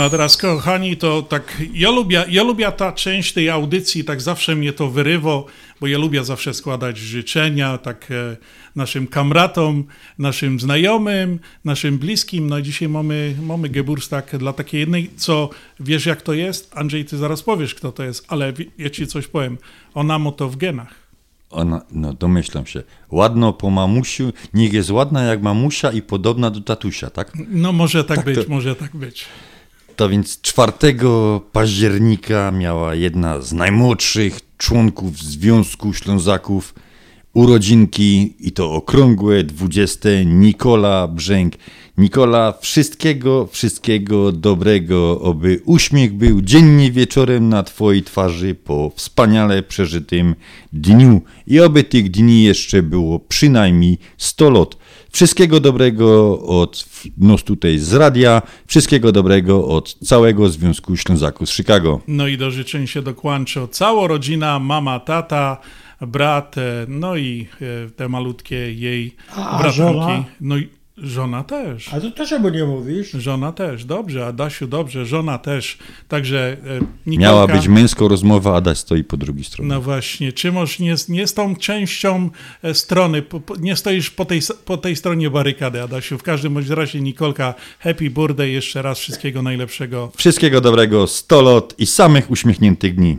a 0.07 0.11
teraz, 0.11 0.37
kochani, 0.37 0.97
to 0.97 1.23
tak, 1.23 1.63
ja 1.75 1.91
lubię, 1.91 2.25
ja 2.29 2.43
lubię 2.43 2.73
ta 2.73 2.93
część 2.93 3.33
tej 3.33 3.51
audycji, 3.51 4.05
tak 4.05 4.21
zawsze 4.21 4.57
mnie 4.57 4.73
to 4.73 4.91
wyrywo, 4.91 5.47
bo 5.81 5.87
ja 5.87 5.99
lubię 5.99 6.25
zawsze 6.25 6.55
składać 6.55 6.99
życzenia, 6.99 7.79
tak 7.79 8.11
e, 8.11 8.37
naszym 8.77 9.07
kamratom, 9.07 9.85
naszym 10.19 10.61
znajomym, 10.61 11.39
naszym 11.65 11.99
bliskim. 11.99 12.49
No 12.49 12.59
i 12.59 12.63
dzisiaj 12.63 12.89
mamy, 12.89 13.37
mamy 13.43 13.69
Geburstag 13.69 14.37
dla 14.37 14.53
takiej 14.53 14.81
jednej, 14.81 15.11
co 15.17 15.51
wiesz 15.81 16.07
jak 16.07 16.23
to 16.23 16.33
jest? 16.33 16.71
Andrzej, 16.75 17.05
ty 17.05 17.17
zaraz 17.17 17.43
powiesz, 17.43 17.75
kto 17.75 17.93
to 17.93 18.03
jest, 18.03 18.25
ale 18.29 18.53
ja 18.79 18.91
ci 18.91 19.07
coś 19.07 19.27
powiem. 19.27 19.59
Ona 19.95 20.19
ma 20.19 20.33
to 20.33 20.49
w 20.49 20.57
genach. 20.57 20.95
Ona, 21.51 21.83
no 21.91 22.13
domyślam 22.13 22.67
się. 22.67 22.83
Ładno 23.11 23.53
po 23.53 23.71
mamusiu, 23.71 24.33
niech 24.55 24.73
jest 24.73 24.91
ładna 24.91 25.23
jak 25.23 25.43
mamusia 25.43 25.93
i 25.93 26.03
podobna 26.03 26.51
do 26.51 26.61
tatusia, 26.61 27.11
tak? 27.11 27.33
No 27.49 27.73
może 27.73 28.05
tak, 28.05 28.25
być, 28.25 28.37
to- 28.37 28.45
może 28.49 28.77
tak 28.77 28.97
być. 28.97 29.27
To 29.97 30.09
więc 30.09 30.41
4 30.41 30.73
października 31.53 32.51
miała 32.51 32.95
jedna 32.95 33.41
z 33.41 33.53
najmłodszych 33.53 34.41
członków 34.59 35.19
Związku 35.19 35.93
Ślązaków 35.93 36.75
urodzinki 37.35 38.35
i 38.41 38.53
to 38.53 38.73
okrągłe 38.73 39.45
20 39.45 40.09
Nikola 40.25 41.09
Brzęk. 41.09 41.55
Nikola, 41.99 42.55
wszystkiego, 42.61 43.49
wszystkiego 43.53 44.33
dobrego, 44.33 45.21
oby 45.21 45.61
uśmiech 45.65 46.15
był 46.15 46.41
dziennie 46.43 46.93
wieczorem 46.93 47.49
na 47.49 47.63
twojej 47.63 48.03
twarzy 48.03 48.55
po 48.55 48.93
wspaniale 48.97 49.63
przeżytym 49.63 50.35
dniu 50.73 51.21
i 51.47 51.61
oby 51.61 51.85
tych 51.85 52.11
dni 52.11 52.43
jeszcze 52.43 52.83
było 52.83 53.19
przynajmniej 53.19 53.99
100 54.19 54.51
lat. 54.51 54.77
Wszystkiego 55.17 55.61
dobrego 55.61 56.39
od 56.41 56.89
nos 57.19 57.45
tutaj 57.45 57.79
z 57.79 57.95
radia, 57.95 58.43
wszystkiego 58.67 59.13
dobrego 59.13 59.69
od 59.69 59.95
całego 59.95 60.49
Związku 60.49 60.97
Ślązaków 60.97 61.49
z 61.49 61.53
Chicago. 61.53 62.01
No 62.09 62.27
i 62.27 62.39
do 62.39 62.51
życzeń 62.51 62.87
się 62.87 63.03
dokłącza 63.03 63.69
cała 63.69 64.07
rodzina, 64.09 64.59
mama, 64.59 65.01
tata, 65.01 65.57
brat, 66.01 66.59
e, 66.59 66.87
no 66.89 67.17
i 67.17 67.49
e, 67.87 67.91
te 67.91 68.09
malutkie 68.09 68.73
jej 68.73 69.17
A 69.37 69.59
bratanki. 69.59 70.29
No 70.41 70.57
i 70.57 70.69
żona 70.99 71.45
też. 71.45 71.95
A 71.95 72.01
to 72.01 72.11
też 72.11 72.29
czemu 72.29 72.49
nie 72.49 72.65
mówisz? 72.65 73.11
Żona 73.11 73.53
też, 73.53 73.85
dobrze, 73.85 74.27
Adasiu, 74.27 74.67
dobrze, 74.67 75.07
żona 75.07 75.39
też. 75.39 75.79
Także 76.09 76.53
e, 76.53 76.81
Nikolka, 77.07 77.31
Miała 77.31 77.47
być 77.47 77.69
męska 77.69 78.09
rozmowa, 78.09 78.57
Adaś 78.57 78.79
stoi 78.79 79.05
po 79.05 79.17
drugiej 79.17 79.45
stronie. 79.45 79.69
No 79.69 79.81
właśnie, 79.81 80.33
czy 80.33 80.53
możesz 80.53 80.79
nie, 80.79 80.95
nie 81.09 81.27
z 81.27 81.35
tą 81.35 81.57
częścią 81.57 82.31
e, 82.63 82.75
strony, 82.75 83.23
po, 83.23 83.57
nie 83.61 83.77
stoisz 83.77 84.11
po 84.11 84.25
tej, 84.25 84.41
po 84.65 84.77
tej 84.77 84.97
stronie 84.97 85.31
barykady, 85.31 85.83
Adasiu. 85.83 86.19
W 86.19 86.23
każdym 86.23 86.55
bądź 86.55 86.69
razie, 86.69 87.01
Nikolka, 87.01 87.55
happy 87.79 88.11
birthday, 88.11 88.51
jeszcze 88.51 88.83
raz 88.83 88.99
wszystkiego 88.99 89.43
najlepszego. 89.43 90.13
Wszystkiego 90.17 90.61
dobrego, 90.61 91.07
100 91.07 91.43
lat 91.43 91.75
i 91.79 91.87
samych 91.87 92.31
uśmiechniętych 92.31 92.95
dni. 92.95 93.19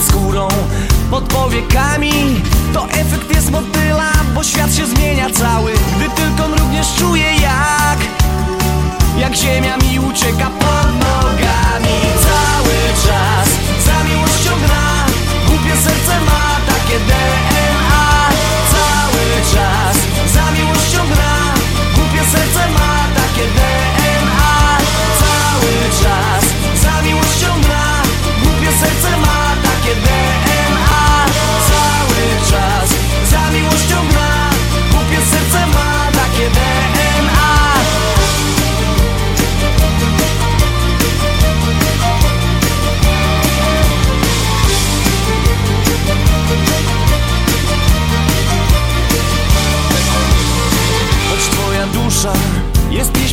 Pod 0.00 0.08
skórą, 0.08 0.48
pod 1.10 1.24
powiekami. 1.24 2.42
To 2.72 2.88
efekt 2.88 3.34
jest 3.34 3.50
motyla, 3.50 4.12
bo 4.34 4.44
świat 4.44 4.74
się 4.74 4.86
zmienia 4.86 5.30
cały 5.30 5.72
Gdy 5.72 6.22
tylko 6.22 6.48
mrugniesz 6.48 6.94
czuję 6.98 7.34
jak 7.34 7.98
Jak 9.18 9.34
ziemia 9.34 9.76
mi 9.76 9.98
ucieka 9.98 10.50
pod 10.60 10.86
nogami 10.94 12.09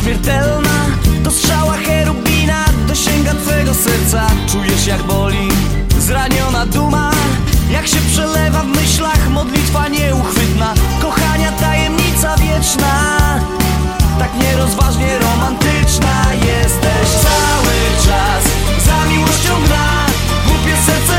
nieśmiertelna 0.08 0.86
To 1.24 1.30
strzała 1.30 1.76
cherubina 1.76 2.64
dosięga 2.88 3.34
twego 3.34 3.74
serca. 3.74 4.26
Czujesz 4.52 4.86
jak 4.86 5.02
boli 5.02 5.48
zraniona 5.98 6.66
duma. 6.66 7.10
Jak 7.70 7.86
się 7.86 8.00
przelewa 8.12 8.62
w 8.62 8.66
myślach 8.66 9.28
modlitwa 9.30 9.88
nieuchwytna. 9.88 10.74
Kochania 11.02 11.52
tajemnica 11.52 12.36
wieczna. 12.36 13.18
Tak 14.18 14.30
nierozważnie 14.42 15.18
romantyczna. 15.18 16.24
Jesteś 16.34 17.08
Cały 17.22 17.78
czas 18.06 18.42
za 18.86 19.10
miłością 19.10 19.54
gra. 19.66 20.06
Głupie 20.46 20.76
serce 20.86 21.17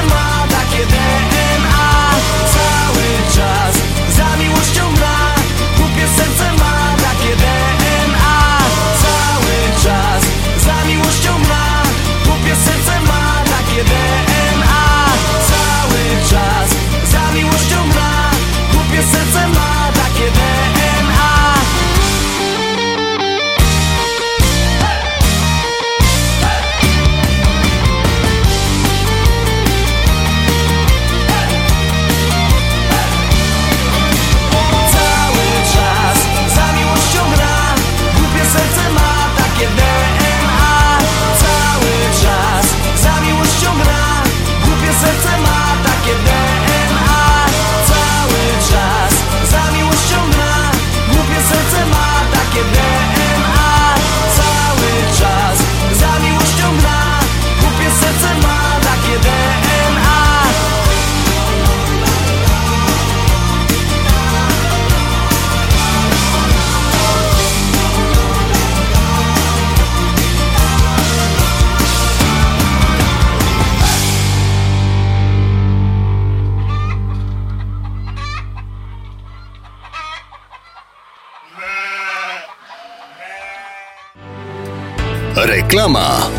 Reklama. 85.79 86.29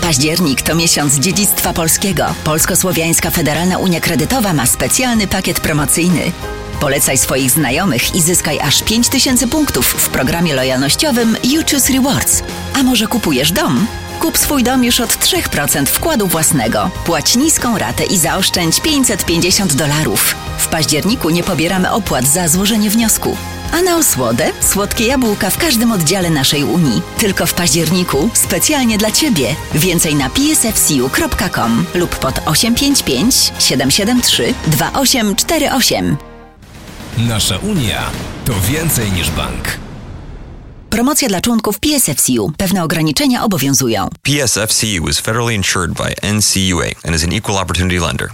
Październik 0.00 0.62
to 0.62 0.74
miesiąc 0.74 1.14
dziedzictwa 1.14 1.72
polskiego. 1.72 2.26
Polsko-Słowiańska 2.44 3.30
Federalna 3.30 3.78
Unia 3.78 4.00
Kredytowa 4.00 4.52
ma 4.52 4.66
specjalny 4.66 5.26
pakiet 5.26 5.60
promocyjny. 5.60 6.32
Polecaj 6.80 7.18
swoich 7.18 7.50
znajomych 7.50 8.14
i 8.14 8.22
zyskaj 8.22 8.60
aż 8.60 8.82
5000 8.82 9.48
punktów 9.48 9.86
w 9.86 10.08
programie 10.08 10.54
lojalnościowym 10.54 11.36
You 11.44 11.62
Choose 11.70 11.92
Rewards. 11.92 12.42
A 12.74 12.82
może 12.82 13.06
kupujesz 13.06 13.52
dom? 13.52 13.86
Kup 14.20 14.38
swój 14.38 14.62
dom 14.62 14.84
już 14.84 15.00
od 15.00 15.10
3% 15.10 15.86
wkładu 15.86 16.26
własnego. 16.26 16.90
Płać 17.06 17.36
niską 17.36 17.78
ratę 17.78 18.04
i 18.04 18.18
zaoszczędź 18.18 18.80
550 18.80 19.74
dolarów. 19.74 20.34
W 20.58 20.68
październiku 20.68 21.30
nie 21.30 21.42
pobieramy 21.42 21.92
opłat 21.92 22.26
za 22.26 22.48
złożenie 22.48 22.90
wniosku. 22.90 23.36
A 23.72 23.82
na 23.82 23.96
osłodę 23.96 24.50
słodkie 24.60 25.06
jabłka 25.06 25.50
w 25.50 25.58
każdym 25.58 25.92
oddziale 25.92 26.30
naszej 26.30 26.64
Unii. 26.64 27.02
Tylko 27.18 27.46
w 27.46 27.54
październiku 27.54 28.30
specjalnie 28.34 28.98
dla 28.98 29.10
Ciebie. 29.10 29.56
Więcej 29.74 30.14
na 30.14 30.30
psfcu.com 30.30 31.86
lub 31.94 32.16
pod 32.16 32.34
855 32.46 33.52
773 33.58 34.54
2848. 34.66 36.16
Nasza 37.18 37.58
Unia 37.58 38.10
to 38.44 38.52
więcej 38.68 39.12
niż 39.12 39.30
bank. 39.30 39.78
Promocja 40.90 41.28
dla 41.28 41.40
członków 41.40 41.78
PSFCU. 41.80 42.52
Pewne 42.56 42.84
ograniczenia 42.84 43.44
obowiązują. 43.44 44.08
PSFCU 44.22 45.08
is 45.10 45.20
federally 45.20 45.54
insured 45.54 45.92
by 45.92 46.32
NCUA 46.32 46.86
and 47.04 47.16
is 47.16 47.24
an 47.24 47.32
equal 47.32 47.58
opportunity 47.58 48.00
lender. 48.00 48.30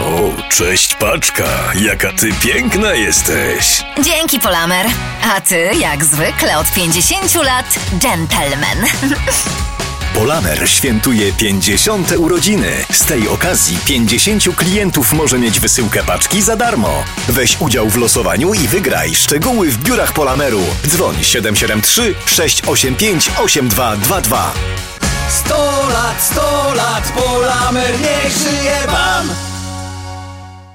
O, 0.00 0.42
cześć 0.48 0.94
paczka, 0.94 1.44
jaka 1.74 2.12
ty 2.12 2.32
piękna 2.32 2.94
jesteś. 2.94 3.84
Dzięki, 4.02 4.40
Polamer. 4.40 4.86
A 5.34 5.40
ty, 5.40 5.70
jak 5.80 6.04
zwykle, 6.04 6.58
od 6.58 6.72
50 6.72 7.34
lat, 7.34 7.78
gentleman. 7.92 8.78
Polamer 10.14 10.68
świętuje 10.70 11.32
50 11.32 12.12
urodziny. 12.12 12.84
Z 12.92 13.04
tej 13.04 13.28
okazji 13.28 13.78
50 13.84 14.56
klientów 14.56 15.12
może 15.12 15.38
mieć 15.38 15.60
wysyłkę 15.60 16.02
paczki 16.02 16.42
za 16.42 16.56
darmo. 16.56 17.04
Weź 17.28 17.60
udział 17.60 17.88
w 17.88 17.96
losowaniu 17.96 18.54
i 18.54 18.68
wygraj. 18.68 19.14
Szczegóły 19.14 19.70
w 19.70 19.78
biurach 19.78 20.12
Polameru. 20.12 20.62
Dzwoń 20.86 21.24
773 21.24 22.14
685 22.26 23.30
8222. 23.38 24.52
100 25.28 25.88
lat, 25.88 26.22
100 26.22 26.74
lat, 26.74 27.12
Polamer 27.16 28.00
niech 28.00 28.32
żyje 28.32 28.86
wam! 28.86 29.53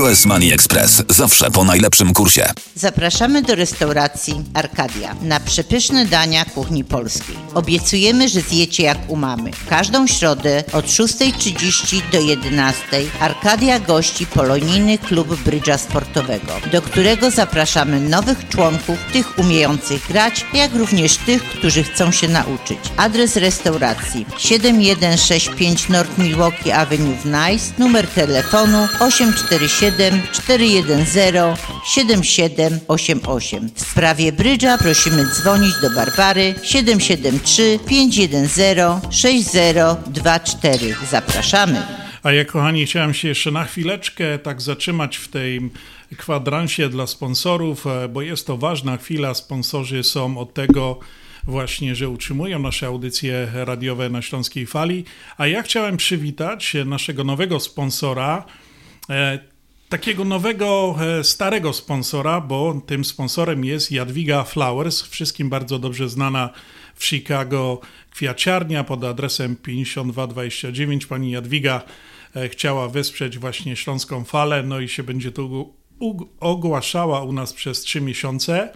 US 0.00 0.24
Money 0.24 0.52
Express 0.52 1.02
zawsze 1.08 1.50
po 1.50 1.64
najlepszym 1.64 2.14
kursie. 2.14 2.52
Zapraszamy 2.74 3.42
do 3.42 3.54
restauracji 3.54 4.34
Arkadia 4.54 5.14
na 5.22 5.40
przepyszne 5.40 6.06
dania 6.06 6.44
kuchni 6.44 6.84
polskiej. 6.84 7.36
Obiecujemy, 7.54 8.28
że 8.28 8.40
zjecie 8.40 8.82
jak 8.82 8.98
u 9.08 9.16
mamy. 9.16 9.50
Każdą 9.68 10.06
środę 10.06 10.64
od 10.72 10.86
6.30 10.86 12.02
do 12.12 12.18
11.00 12.18 13.06
Arkadia 13.20 13.80
gości 13.80 14.26
polonijny 14.26 14.98
klub 14.98 15.42
brydża 15.42 15.78
sportowego, 15.78 16.52
do 16.72 16.82
którego 16.82 17.30
zapraszamy 17.30 18.00
nowych 18.00 18.48
członków, 18.48 18.98
tych 19.12 19.38
umiejących 19.38 20.06
grać, 20.08 20.46
jak 20.54 20.74
również 20.74 21.16
tych, 21.16 21.44
którzy 21.44 21.82
chcą 21.82 22.12
się 22.12 22.28
nauczyć. 22.28 22.78
Adres 22.96 23.36
restauracji 23.36 24.26
7165 24.38 25.88
North 25.88 26.18
Milwaukee 26.18 26.72
Avenue 26.72 27.16
w 27.16 27.24
Nice, 27.24 27.64
numer 27.78 28.06
telefonu 28.06 28.88
847 29.48 30.22
410 30.32 31.58
7788. 31.84 33.70
W 33.74 33.80
sprawie 33.80 34.32
brydża 34.32 34.78
prosimy 34.78 35.24
dzwonić 35.24 35.72
do 35.82 35.90
Barbary 35.90 36.54
773 36.62 37.78
510 37.86 38.38
6024. 39.10 40.96
Zapraszamy. 41.10 41.82
A 42.22 42.32
ja, 42.32 42.44
kochani, 42.44 42.86
chciałem 42.86 43.14
się 43.14 43.28
jeszcze 43.28 43.50
na 43.50 43.64
chwileczkę 43.64 44.38
tak 44.38 44.62
zatrzymać 44.62 45.16
w 45.16 45.28
tej 45.28 45.70
kwadransie 46.16 46.88
dla 46.88 47.06
sponsorów, 47.06 47.86
e, 47.86 48.08
bo 48.08 48.22
jest 48.22 48.46
to 48.46 48.56
ważna 48.56 48.96
chwila. 48.96 49.34
Sponsorzy 49.34 50.02
są 50.02 50.38
od 50.38 50.54
tego 50.54 50.98
właśnie, 51.44 51.94
że 51.94 52.08
utrzymują 52.08 52.58
nasze 52.58 52.86
audycje 52.86 53.48
radiowe 53.54 54.10
na 54.10 54.22
Śląskiej 54.22 54.66
Fali. 54.66 55.04
A 55.38 55.46
ja 55.46 55.62
chciałem 55.62 55.96
przywitać 55.96 56.76
naszego 56.86 57.24
nowego 57.24 57.60
sponsora, 57.60 58.44
takiego 59.88 60.24
nowego, 60.24 60.96
e, 61.00 61.24
starego 61.24 61.72
sponsora, 61.72 62.40
bo 62.40 62.82
tym 62.86 63.04
sponsorem 63.04 63.64
jest 63.64 63.92
Jadwiga 63.92 64.44
Flowers, 64.44 65.02
wszystkim 65.02 65.48
bardzo 65.48 65.78
dobrze 65.78 66.08
znana 66.08 66.50
w 66.94 67.04
Chicago 67.04 67.80
kwiaciarnia 68.10 68.84
pod 68.84 69.04
adresem 69.04 69.56
5229. 69.56 71.06
Pani 71.06 71.30
Jadwiga 71.30 71.82
e, 72.36 72.48
chciała 72.48 72.88
wesprzeć 72.88 73.38
właśnie 73.38 73.76
Śląską 73.76 74.24
Falę, 74.24 74.62
no 74.62 74.80
i 74.80 74.88
się 74.88 75.02
będzie 75.02 75.32
tu 75.32 75.74
ogłaszała 76.40 77.22
u 77.22 77.32
nas 77.32 77.52
przez 77.52 77.80
trzy 77.80 78.00
miesiące 78.00 78.72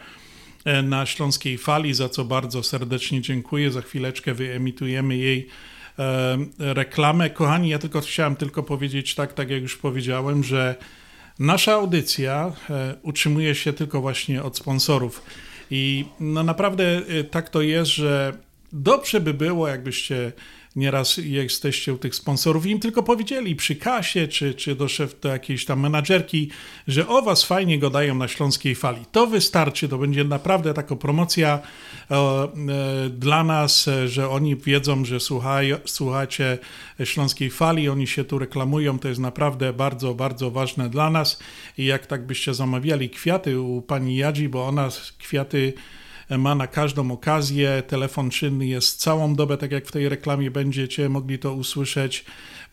e, 0.65 0.83
na 0.83 1.07
Śląskiej 1.07 1.59
Fali, 1.59 1.95
za 1.95 2.09
co 2.09 2.25
bardzo 2.25 2.63
serdecznie 2.63 3.21
dziękuję. 3.21 3.71
Za 3.71 3.83
chwileczkę 3.83 4.35
wyemitujemy 4.35 5.17
jej 5.17 5.49
e, 5.49 5.72
reklamę. 6.59 7.31
Kochani, 7.31 7.69
ja 7.69 7.79
tylko 7.79 8.01
chciałem 8.01 8.37
tylko 8.37 8.63
powiedzieć 8.63 9.15
tak, 9.15 9.33
tak 9.33 9.51
jak 9.51 9.63
już 9.63 9.77
powiedziałem, 9.77 10.45
że 10.45 10.77
nasza 11.39 11.73
audycja 11.73 12.53
e, 12.71 12.95
utrzymuje 13.03 13.55
się 13.55 13.73
tylko 13.73 14.01
właśnie 14.01 14.43
od 14.43 14.57
sponsorów. 14.57 15.23
I 15.71 16.05
no 16.21 16.43
naprawdę 16.43 16.85
e, 16.85 17.25
tak 17.25 17.49
to 17.49 17.63
jest, 17.63 17.91
że 17.91 18.33
dobrze 18.73 19.21
by 19.21 19.35
było, 19.35 19.69
jakbyście 19.69 20.33
nieraz 20.77 21.17
jesteście 21.17 21.95
u 21.95 21.99
tych 21.99 22.15
sponsorów 22.15 22.67
i 22.67 22.71
im 22.71 22.81
tylko 22.81 23.03
powiedzieli 23.03 23.57
przy 23.57 23.77
kasie, 23.77 24.29
czy, 24.29 24.55
czy 24.55 24.75
do 24.75 24.89
szef, 24.89 25.21
do 25.21 25.29
jakiejś 25.29 25.65
tam 25.65 25.81
menadżerki, 25.81 26.51
że 26.89 27.09
o 27.09 27.23
was 27.23 27.45
fajnie 27.45 27.79
gadają 27.79 28.15
na 28.15 28.29
Śląskiej 28.29 28.75
Fali. 28.75 29.05
To 29.13 29.27
wystarczy, 29.27 29.89
to 29.89 29.99
będzie 29.99 30.25
naprawdę 30.25 30.75
taka 30.75 30.97
promocja 30.97 31.59
e, 32.11 32.17
e, 32.17 32.49
dla 33.11 33.45
nas, 33.45 33.89
e, 33.89 34.09
że 34.09 34.29
oni 34.29 34.57
wiedzą, 34.57 35.05
że 35.05 35.21
słuchaj, 35.21 35.75
słuchacie 35.85 36.59
Śląskiej 37.05 37.51
Fali, 37.51 37.89
oni 37.89 38.07
się 38.07 38.25
tu 38.25 38.39
reklamują, 38.39 38.99
to 38.99 39.09
jest 39.09 39.21
naprawdę 39.21 39.73
bardzo, 39.73 40.15
bardzo 40.15 40.51
ważne 40.51 40.91
dla 40.91 41.11
nas 41.11 41.39
i 41.79 41.85
jak 41.85 42.07
tak 42.07 42.27
byście 42.27 42.55
zamawiali 42.55 43.11
kwiaty 43.11 43.61
u 43.61 43.83
pani 43.83 44.17
Jadzi, 44.17 44.49
bo 44.49 44.67
ona 44.67 44.89
kwiaty 45.19 45.73
ma 46.31 46.55
na 46.55 46.67
każdą 46.67 47.11
okazję. 47.11 47.83
Telefon 47.87 48.31
czynny 48.31 48.67
jest 48.67 49.01
całą 49.01 49.35
dobę, 49.35 49.57
tak 49.57 49.73
jak 49.73 49.87
w 49.87 49.93
tej 49.93 50.09
reklamie 50.09 50.51
będziecie 50.51 51.09
mogli 51.09 51.39
to 51.39 51.55
usłyszeć. 51.55 52.25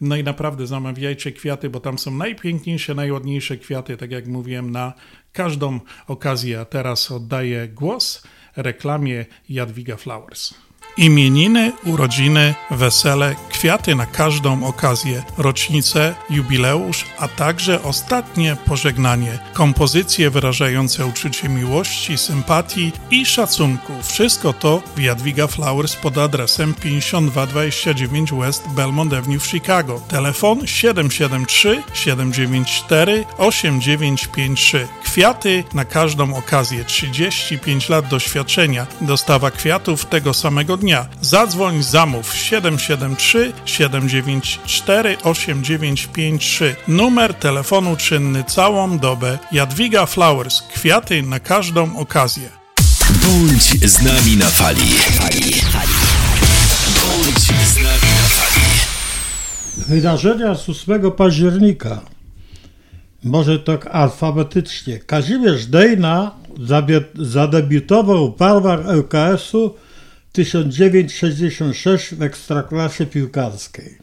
No 0.02 0.16
i 0.16 0.24
naprawdę 0.24 0.68
zamawiajcie 0.68 1.32
kwiaty, 1.32 1.70
bo 1.70 1.80
tam 1.80 2.00
są 2.00 2.12
najpiękniejsze, 2.12 2.96
najładniejsze 2.96 3.58
kwiaty, 3.58 3.98
tak 3.98 4.12
jak 4.12 4.28
mówiłem, 4.28 4.72
na 4.72 4.94
każdą 5.34 5.80
okazję. 6.08 6.60
A 6.60 6.66
teraz 6.66 7.12
oddaję 7.12 7.68
głos 7.68 8.24
reklamie 8.56 9.26
Jadwiga 9.50 9.98
Flowers. 9.98 10.69
Imieniny, 11.00 11.72
urodziny, 11.86 12.56
wesele, 12.72 13.36
kwiaty 13.50 13.96
na 13.96 14.06
każdą 14.06 14.64
okazję, 14.64 15.24
rocznicę, 15.38 16.16
jubileusz, 16.30 17.06
a 17.18 17.28
także 17.28 17.84
ostatnie 17.84 18.56
pożegnanie, 18.66 19.40
kompozycje 19.54 20.30
wyrażające 20.30 21.06
uczucie 21.06 21.50
miłości, 21.50 22.18
sympatii 22.18 22.92
i 23.12 23.26
szacunku. 23.26 23.94
Wszystko 24.04 24.54
to 24.54 24.82
w 24.96 25.02
Jadwiga 25.02 25.48
Flowers 25.48 25.96
pod 25.96 26.18
adresem 26.18 26.74
5229 26.74 28.32
West 28.32 28.68
Belmont 28.70 29.14
Avenue 29.14 29.40
w 29.40 29.48
Chicago. 29.48 30.02
Telefon 30.08 30.68
773 30.68 31.84
794 31.94 33.26
8953. 33.38 34.88
Kwiaty 35.04 35.64
na 35.74 35.86
każdą 35.86 36.36
okazję. 36.36 36.86
35 36.86 37.90
lat 37.90 38.08
doświadczenia. 38.08 38.88
Dostawa 39.02 39.52
kwiatów 39.52 40.06
tego 40.06 40.34
samego 40.34 40.78
dnia 40.78 40.89
dnia. 40.90 41.08
Zadzwoń, 41.22 41.84
zamów 41.84 42.36
773 42.36 43.54
794 43.66 45.18
8953. 45.24 46.76
Numer 46.88 47.34
telefonu 47.34 47.96
czynny 47.96 48.44
całą 48.44 49.00
dobę. 49.00 49.38
Jadwiga 49.52 50.06
Flowers. 50.06 50.62
Kwiaty 50.62 51.24
na 51.24 51.40
każdą 51.40 51.98
okazję. 51.98 52.50
Bądź 53.10 53.90
z 53.90 54.02
nami 54.02 54.38
na 54.38 54.46
fali. 54.46 54.92
fali, 54.92 55.54
fali. 55.54 55.94
Bądź 56.96 57.40
z 57.68 57.76
nami 57.76 58.10
na 58.22 58.28
fali. 58.30 58.66
Wydarzenia 59.78 60.56
z 60.56 60.70
8 60.70 61.12
października. 61.12 62.02
Może 63.24 63.60
tak 63.60 63.88
alfabetycznie. 63.88 65.00
Kazimierz 65.00 65.66
Dejna 65.66 66.32
zadebiutował 67.16 68.32
w 68.32 68.38
barwach 68.38 68.80
LKS-u 68.88 69.76
1966 70.32 72.14
w 72.14 72.22
ekstraklasie 72.22 73.06
piłkarskiej. 73.06 73.98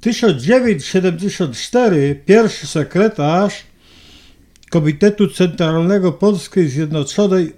1974 0.00 2.22
pierwszy 2.26 2.66
sekretarz 2.66 3.64
Komitetu 4.70 5.28
Centralnego 5.28 6.12
Polskiej 6.12 6.68
Zjednoczonej 6.68 7.52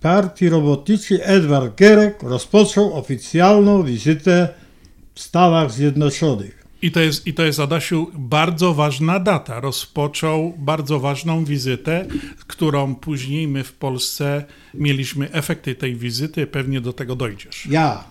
Partii 0.00 0.48
Robotniczej 0.48 1.18
Edward 1.22 1.76
Gierek 1.76 2.22
rozpoczął 2.22 2.94
oficjalną 2.94 3.82
wizytę 3.82 4.48
w 5.14 5.20
Stanach 5.20 5.72
Zjednoczonych. 5.72 6.61
I 6.82 6.90
to, 6.90 7.00
jest, 7.00 7.26
I 7.26 7.34
to 7.34 7.42
jest, 7.42 7.60
Adasiu, 7.60 8.10
bardzo 8.14 8.74
ważna 8.74 9.20
data. 9.20 9.60
Rozpoczął 9.60 10.54
bardzo 10.58 11.00
ważną 11.00 11.44
wizytę, 11.44 12.06
którą 12.46 12.94
później 12.94 13.48
my 13.48 13.64
w 13.64 13.72
Polsce 13.72 14.44
mieliśmy 14.74 15.32
efekty 15.32 15.74
tej 15.74 15.96
wizyty. 15.96 16.46
Pewnie 16.46 16.80
do 16.80 16.92
tego 16.92 17.16
dojdziesz. 17.16 17.66
Ja. 17.66 18.04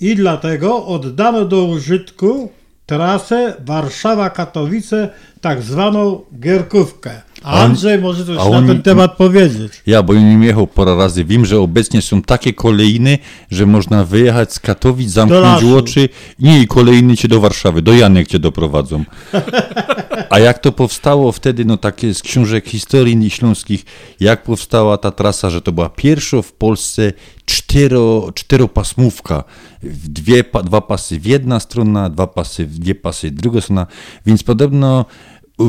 I 0.00 0.16
dlatego 0.16 0.86
oddano 0.86 1.44
do 1.44 1.64
użytku 1.64 2.52
trasę 2.86 3.54
Warszawa-Katowice, 3.64 5.08
tak 5.40 5.62
zwaną 5.62 6.20
Gierkówkę. 6.40 7.22
Andrzej 7.42 7.98
może 7.98 8.24
coś 8.24 8.36
na 8.36 8.62
ten 8.62 8.82
temat 8.82 9.16
powiedzieć. 9.16 9.72
Ja, 9.86 10.02
bo 10.02 10.14
nim 10.14 10.42
jechał 10.42 10.66
parę 10.66 10.96
razy, 10.96 11.24
wiem, 11.24 11.46
że 11.46 11.60
obecnie 11.60 12.02
są 12.02 12.22
takie 12.22 12.52
kolejny, 12.52 13.18
że 13.50 13.66
można 13.66 14.04
wyjechać 14.04 14.52
z 14.52 14.60
Katowic, 14.60 15.10
zamknąć 15.10 15.64
oczy, 15.64 16.08
nie 16.38 16.62
i 16.62 16.66
kolejny 16.66 17.16
cię 17.16 17.28
do 17.28 17.40
Warszawy, 17.40 17.82
do 17.82 17.92
Janek 17.92 18.28
cię 18.28 18.38
doprowadzą. 18.38 19.04
A 20.30 20.38
jak 20.38 20.58
to 20.58 20.72
powstało 20.72 21.32
wtedy, 21.32 21.64
no 21.64 21.76
takie 21.76 22.14
z 22.14 22.22
książek 22.22 22.68
historii 22.68 23.30
śląskich, 23.30 23.84
jak 24.20 24.42
powstała 24.42 24.98
ta 24.98 25.10
trasa, 25.10 25.50
że 25.50 25.62
to 25.62 25.72
była 25.72 25.88
pierwsza 25.88 26.42
w 26.42 26.52
Polsce 26.52 27.12
cztero, 27.44 28.32
czteropasmówka, 28.34 29.44
dwie, 29.82 30.44
dwa 30.64 30.80
pasy 30.80 31.20
w 31.20 31.26
jedna 31.26 31.60
strona, 31.60 32.10
dwa 32.10 32.26
pasy 32.26 32.66
w 32.66 32.78
dwie 32.78 32.94
pasy 32.94 33.30
druga 33.30 33.60
strona, 33.60 33.86
więc 34.26 34.42
podobno 34.42 35.04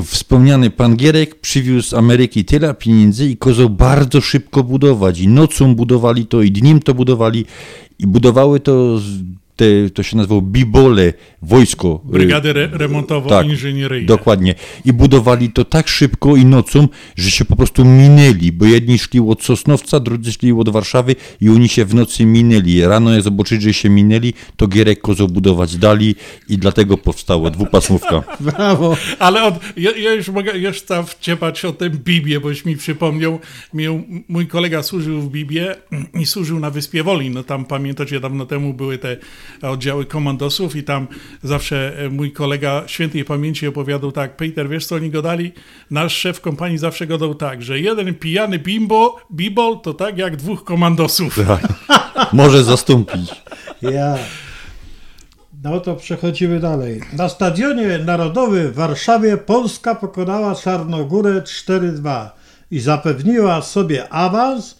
wspomniany 0.05 0.69
pan 0.69 0.95
Gierek 0.95 1.39
przywiózł 1.39 1.89
z 1.89 1.93
Ameryki 1.93 2.45
tyle 2.45 2.73
pieniędzy 2.73 3.29
i 3.29 3.37
kozał 3.37 3.69
bardzo 3.69 4.21
szybko 4.21 4.63
budować. 4.63 5.19
I 5.19 5.27
nocą 5.27 5.75
budowali 5.75 6.25
to, 6.25 6.41
i 6.41 6.51
dniem 6.51 6.79
to 6.79 6.93
budowali, 6.93 7.45
i 7.99 8.07
budowały 8.07 8.59
to 8.59 8.99
te, 9.57 9.89
to 9.89 10.03
się 10.03 10.17
nazywało 10.17 10.41
Bibole, 10.41 11.13
wojsko. 11.41 12.01
Brygady 12.03 12.49
re 12.49 12.69
remontowo-inżynieryjne. 12.73 14.07
Tak, 14.07 14.17
dokładnie. 14.17 14.55
I 14.85 14.93
budowali 14.93 15.51
to 15.51 15.65
tak 15.65 15.87
szybko 15.87 16.35
i 16.35 16.45
nocą, 16.45 16.87
że 17.15 17.31
się 17.31 17.45
po 17.45 17.55
prostu 17.55 17.85
minęli, 17.85 18.51
bo 18.51 18.65
jedni 18.65 18.99
szli 18.99 19.19
od 19.19 19.43
Sosnowca, 19.43 19.99
drudzy 19.99 20.31
szli 20.31 20.51
od 20.51 20.69
Warszawy 20.69 21.15
i 21.41 21.49
oni 21.49 21.69
się 21.69 21.85
w 21.85 21.95
nocy 21.95 22.25
minęli. 22.25 22.81
Rano 22.81 23.13
jak 23.13 23.21
zobaczyli, 23.21 23.61
że 23.61 23.73
się 23.73 23.89
minęli, 23.89 24.33
to 24.55 24.67
Gierek 24.67 25.01
kozał 25.01 25.27
budować 25.27 25.77
dali 25.77 26.15
i 26.49 26.57
dlatego 26.57 26.97
powstało 26.97 27.49
dwupasmówka. 27.49 28.23
Brawo. 28.39 28.97
Ale 29.19 29.43
od, 29.43 29.55
ja, 29.77 29.91
ja, 29.91 30.13
już 30.13 30.29
mogę 30.29 30.57
już 30.57 30.81
tam 30.81 31.05
wciepać 31.05 31.65
o 31.65 31.73
tym 31.73 31.91
Bibie, 32.03 32.39
boś 32.39 32.65
mi 32.65 32.77
przypomniał, 32.77 33.39
miał, 33.73 34.03
mój 34.29 34.47
kolega 34.47 34.83
służył 34.83 35.21
w 35.21 35.29
Bibie 35.31 35.75
i 36.13 36.25
służył 36.25 36.59
na 36.59 36.69
Wyspie 36.69 37.03
Woli. 37.03 37.29
No 37.29 37.43
tam 37.43 37.65
pamiętacie, 37.65 38.19
dawno 38.19 38.45
temu 38.45 38.73
były 38.73 38.97
te 38.97 39.17
oddziały 39.61 40.05
komandosów 40.05 40.75
i 40.75 40.83
tam 40.83 41.07
zawsze 41.43 41.99
e, 41.99 42.09
mój 42.09 42.31
kolega 42.31 42.83
świętej 42.87 43.25
pamięci 43.25 43.67
opowiadał 43.67 44.11
tak, 44.11 44.37
Peter, 44.37 44.69
wiesz 44.69 44.85
co 44.85 44.95
oni 44.95 45.09
go 45.09 45.21
dali? 45.21 45.51
Nasz 45.91 46.17
szef 46.17 46.41
kompanii 46.41 46.77
zawsze 46.77 47.07
go 47.07 47.17
dał 47.17 47.35
tak, 47.35 47.63
że 47.63 47.79
jeden 47.79 48.15
pijany 48.15 48.59
bimbo, 48.59 49.15
bibol 49.31 49.79
to 49.79 49.93
tak 49.93 50.17
jak 50.17 50.35
dwóch 50.35 50.63
komandosów. 50.63 51.39
Tak. 51.47 52.33
Może 52.33 52.63
zastąpić. 52.63 53.31
Ja. 53.81 54.17
No 55.63 55.79
to 55.79 55.95
przechodzimy 55.95 56.59
dalej. 56.59 57.01
Na 57.13 57.29
Stadionie 57.29 57.97
Narodowym 57.97 58.71
w 58.71 58.75
Warszawie 58.75 59.37
Polska 59.37 59.95
pokonała 59.95 60.55
Czarnogórę 60.55 61.41
4-2 61.41 62.29
i 62.71 62.79
zapewniła 62.79 63.61
sobie 63.61 64.09
awans 64.09 64.77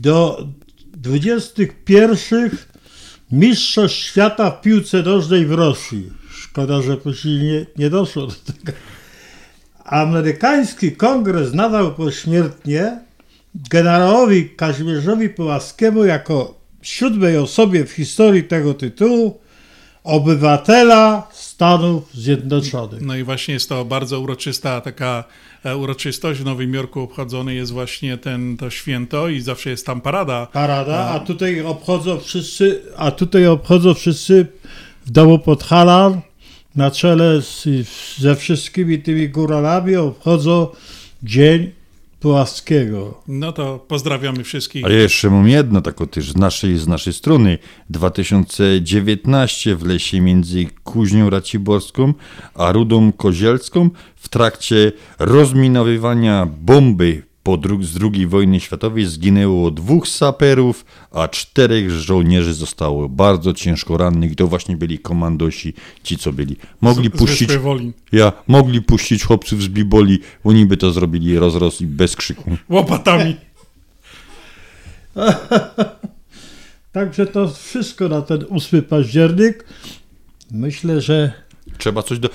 do 0.00 0.46
21 0.92 2.50
Mistrzostw 3.32 3.98
świata 3.98 4.50
w 4.50 4.60
piłce 4.60 5.02
nożnej 5.02 5.46
w 5.46 5.52
Rosji. 5.52 6.10
Szkoda, 6.30 6.82
że 6.82 6.96
później 6.96 7.38
nie, 7.38 7.66
nie 7.76 7.90
doszło 7.90 8.26
do 8.26 8.32
tego. 8.32 8.78
Amerykański 9.84 10.92
kongres 10.92 11.54
nadał 11.54 11.94
pośmiertnie 11.94 12.98
generałowi 13.70 14.50
Kazimierzowi 14.50 15.28
Pułaskiemu 15.28 16.04
jako 16.04 16.54
siódmej 16.82 17.36
osobie 17.36 17.84
w 17.84 17.90
historii 17.90 18.44
tego 18.44 18.74
tytułu 18.74 19.40
obywatela 20.08 21.28
Stanów 21.32 22.14
Zjednoczonych. 22.14 23.00
No 23.00 23.16
i 23.16 23.24
właśnie 23.24 23.54
jest 23.54 23.68
to 23.68 23.84
bardzo 23.84 24.20
uroczysta 24.20 24.80
taka 24.80 25.24
e, 25.64 25.76
uroczystość. 25.76 26.40
W 26.40 26.44
Nowym 26.44 26.74
Jorku 26.74 27.00
obchodzony 27.00 27.54
jest 27.54 27.72
właśnie 27.72 28.16
ten, 28.16 28.56
to 28.56 28.70
święto 28.70 29.28
i 29.28 29.40
zawsze 29.40 29.70
jest 29.70 29.86
tam 29.86 30.00
parada. 30.00 30.46
Parada, 30.52 31.08
a 31.08 31.20
tutaj 31.20 31.60
obchodzą 31.60 32.20
wszyscy, 32.20 32.82
a 32.96 33.10
tutaj 33.10 33.46
obchodzą 33.46 33.94
wszyscy 33.94 34.46
w 35.06 35.10
domu 35.10 35.38
Podhalan 35.38 36.20
na 36.76 36.90
czele 36.90 37.42
z, 37.42 37.66
ze 38.18 38.36
wszystkimi 38.36 38.98
tymi 38.98 39.28
góralami 39.28 39.96
obchodzą 39.96 40.68
dzień 41.22 41.77
Płaskiego. 42.20 43.22
No 43.28 43.52
to 43.52 43.78
pozdrawiamy 43.88 44.44
wszystkich. 44.44 44.82
Ja 44.82 44.88
jeszcze 44.88 45.30
mam 45.30 45.48
jedno, 45.48 45.80
tak 45.80 45.96
też 46.10 46.32
z 46.32 46.36
naszej, 46.36 46.78
z 46.78 46.88
naszej 46.88 47.12
strony. 47.12 47.58
2019 47.90 49.76
w 49.76 49.86
lesie 49.86 50.20
między 50.20 50.66
Kuźnią 50.84 51.30
Raciborską 51.30 52.14
a 52.54 52.72
Rudą 52.72 53.12
Kozielską 53.12 53.90
w 54.16 54.28
trakcie 54.28 54.92
rozminowywania 55.18 56.46
bomby 56.46 57.27
po 57.48 57.56
dru 57.56 57.82
z 57.82 57.98
II 58.02 58.26
wojny 58.26 58.60
światowej 58.60 59.06
zginęło 59.06 59.70
dwóch 59.70 60.08
saperów, 60.08 60.84
a 61.10 61.28
czterech 61.28 61.90
żołnierzy 61.90 62.54
zostało 62.54 63.08
bardzo 63.08 63.52
ciężko 63.52 63.96
rannych. 63.96 64.36
To 64.36 64.46
właśnie 64.46 64.76
byli 64.76 64.98
komandosi, 64.98 65.74
ci 66.02 66.18
co 66.18 66.32
byli. 66.32 66.56
Mogli 66.80 67.08
Z- 67.08 67.18
puścić. 67.18 67.56
Wolin. 67.56 67.92
Ja, 68.12 68.32
mogli 68.46 68.82
puścić 68.82 69.24
chłopców 69.24 69.62
z 69.62 69.68
Biboli, 69.68 70.18
oni 70.44 70.66
by 70.66 70.76
to 70.76 70.92
zrobili 70.92 71.38
rozrost 71.38 71.80
i 71.80 71.86
bez 71.86 72.16
krzyku. 72.16 72.56
Łopatami. 72.68 73.36
Także 76.92 77.26
to 77.26 77.48
wszystko 77.48 78.08
na 78.08 78.22
ten 78.22 78.44
8 78.50 78.82
październik. 78.82 79.64
Myślę, 80.50 81.00
że 81.00 81.32
Trzeba 81.78 82.02
coś 82.02 82.18
do. 82.18 82.28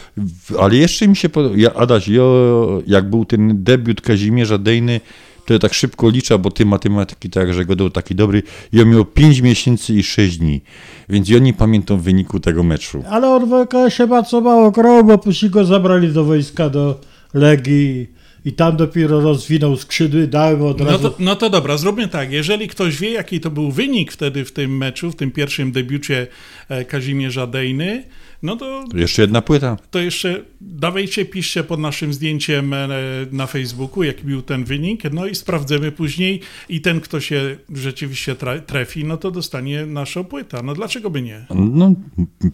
Ale 0.60 0.76
jeszcze 0.76 1.08
mi 1.08 1.16
się 1.16 1.30
podoba. 1.30 1.56
Ja, 1.58 1.74
Adaś, 1.74 2.08
jo, 2.08 2.82
jak 2.88 3.10
był 3.10 3.26
ten 3.26 3.64
debiut 3.64 4.02
Kazimierza 4.02 4.58
Dejny, 4.58 5.02
to 5.46 5.54
ja 5.54 5.60
tak 5.60 5.74
szybko 5.74 6.10
liczę, 6.10 6.40
bo 6.40 6.52
ty 6.52 6.66
matematyki 6.66 7.30
tak, 7.30 7.54
że 7.54 7.66
go 7.66 7.76
był 7.76 7.90
taki 7.90 8.16
dobry. 8.16 8.44
I 8.74 8.82
on 8.82 8.90
miał 8.90 9.06
5 9.06 9.40
miesięcy 9.42 9.94
i 9.94 10.04
6 10.04 10.38
dni. 10.38 10.62
Więc 11.10 11.30
ja 11.30 11.40
nie 11.40 11.54
pamiętam 11.54 12.00
wyniku 12.00 12.40
tego 12.40 12.64
meczu. 12.64 13.04
Ale 13.10 13.30
on 13.30 13.50
w 13.50 13.92
się 13.92 14.08
bardzo 14.08 14.42
mało 14.42 14.72
grał, 14.72 15.04
bo 15.04 15.18
później 15.18 15.52
go 15.52 15.66
zabrali 15.66 16.14
do 16.14 16.24
wojska, 16.24 16.70
do 16.70 17.00
Legii 17.34 18.08
i 18.46 18.54
tam 18.54 18.78
dopiero 18.78 19.22
rozwinął 19.22 19.78
skrzydły, 19.78 20.28
dałem 20.28 20.62
od 20.62 20.80
No 20.80 20.86
razu... 20.86 21.10
to, 21.10 21.16
no 21.20 21.36
to 21.36 21.50
dobra, 21.50 21.78
zróbmy 21.78 22.08
tak. 22.08 22.32
Jeżeli 22.32 22.68
ktoś 22.68 22.98
wie, 23.00 23.12
jaki 23.12 23.40
to 23.40 23.52
był 23.52 23.72
wynik 23.72 24.12
wtedy 24.12 24.46
w 24.46 24.52
tym 24.52 24.78
meczu, 24.78 25.12
w 25.12 25.16
tym 25.16 25.32
pierwszym 25.32 25.72
debiucie 25.72 26.28
e, 26.70 26.86
Kazimierza 26.86 27.48
Dejny, 27.48 28.04
no 28.44 28.56
to, 28.56 28.84
Jeszcze 28.96 29.22
jedna 29.22 29.42
płyta. 29.42 29.78
to 29.92 30.00
jeszcze 30.00 30.42
dawajcie, 30.62 31.26
piszcie 31.26 31.64
pod 31.64 31.80
naszym 31.80 32.14
zdjęciem 32.14 32.74
e, 32.74 32.88
na 33.32 33.48
Facebooku, 33.48 34.04
jaki 34.04 34.24
był 34.24 34.42
ten 34.42 34.64
wynik, 34.64 35.04
no 35.14 35.26
i 35.26 35.36
sprawdzimy 35.36 35.92
później 35.92 36.40
i 36.70 36.82
ten, 36.82 37.02
kto 37.02 37.20
się 37.20 37.58
rzeczywiście 37.76 38.36
tra- 38.36 38.62
trefi, 38.62 39.04
no 39.06 39.18
to 39.18 39.32
dostanie 39.32 39.86
naszą 39.86 40.24
płytę. 40.24 40.62
No 40.64 40.74
dlaczego 40.74 41.10
by 41.10 41.22
nie? 41.22 41.46
No, 41.56 41.94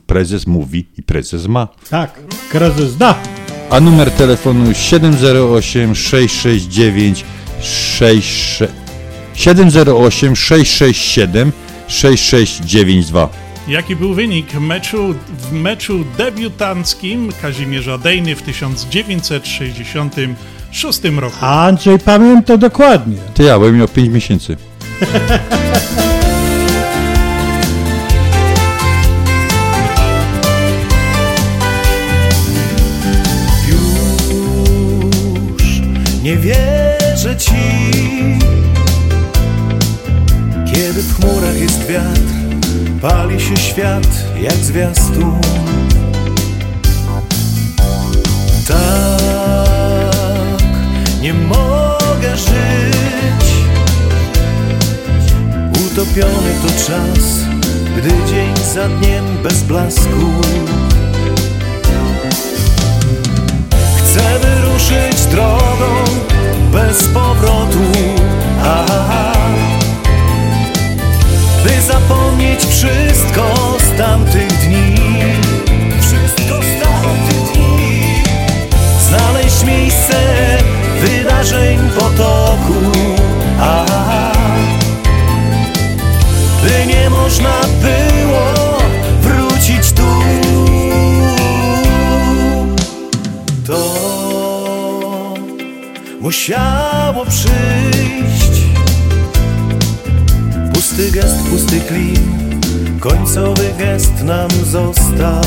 prezes 0.07 0.47
mówi 0.47 0.85
i 0.97 1.03
prezes 1.03 1.47
ma. 1.47 1.67
Tak, 1.89 2.19
kryzys 2.49 2.97
da. 2.97 3.21
A 3.69 3.79
numer 3.79 4.11
telefonu 4.11 4.73
708 4.73 5.95
669 5.95 7.25
66 7.61 8.63
708 9.33 10.35
667 10.35 11.51
6692. 11.87 13.29
Jaki 13.69 13.95
był 13.95 14.13
wynik 14.13 14.53
meczu, 14.53 15.15
w 15.37 15.51
meczu 15.51 16.05
debiutanckim 16.17 17.31
Kazimierza 17.41 17.97
Dejny 17.97 18.35
w 18.35 18.41
1966 18.41 21.03
roku? 21.03 21.45
Andrzej 21.45 21.99
pamięta 21.99 22.57
dokładnie. 22.57 23.17
Ty 23.33 23.43
ja, 23.43 23.59
bo 23.59 23.71
miał 23.71 23.87
5 23.87 24.09
miesięcy. 24.09 24.57
Już 33.67 33.81
nie 36.23 36.37
wierzę 36.37 37.37
ci 37.37 37.53
Kiedy 40.73 41.01
w 41.01 41.19
chmurach 41.19 41.59
jest 41.59 41.87
wiatr 41.87 42.38
Pali 43.01 43.39
się 43.39 43.57
świat 43.57 44.07
jak 44.41 44.53
zwiastun. 44.53 45.41
Tak 48.67 48.79
nie 51.21 51.33
mogę 51.33 52.37
żyć. 52.37 53.49
Utopiony 55.85 56.53
to 56.61 56.67
czas 56.67 57.49
Gdy 57.99 58.09
dzień 58.09 58.57
za 58.73 58.89
dniem 58.89 59.25
bez 59.43 59.63
blasku. 59.63 60.31
Chcę 63.97 64.39
wyruszyć 64.39 65.25
drogą 65.31 66.03
bez 66.71 67.03
powrotu. 67.07 67.79
Aha. 68.63 69.38
By 71.63 71.81
zapomnieć 71.81 72.65
wszystko 72.65 73.77
z 73.79 73.97
tamtych 73.97 74.47
dni 74.47 74.95
Wszystko 76.01 76.61
z 76.63 76.83
tamtych 76.83 77.53
dni 77.53 78.03
Znaleźć 79.07 79.63
miejsce 79.63 80.17
wydarzeń 81.01 81.79
potoku 81.99 82.91
Aha. 83.61 84.31
By 86.63 86.85
nie 86.85 87.09
można 87.09 87.53
było 87.81 88.77
wrócić 89.21 89.91
tu 89.91 90.09
to 93.69 93.99
musiało 96.21 97.25
przyjść. 97.25 98.68
Pusty 100.99 101.11
gest, 101.11 101.37
pusty 101.49 101.79
klin, 101.79 102.59
końcowy 102.99 103.73
gest 103.77 104.23
nam 104.23 104.49
został. 104.65 105.43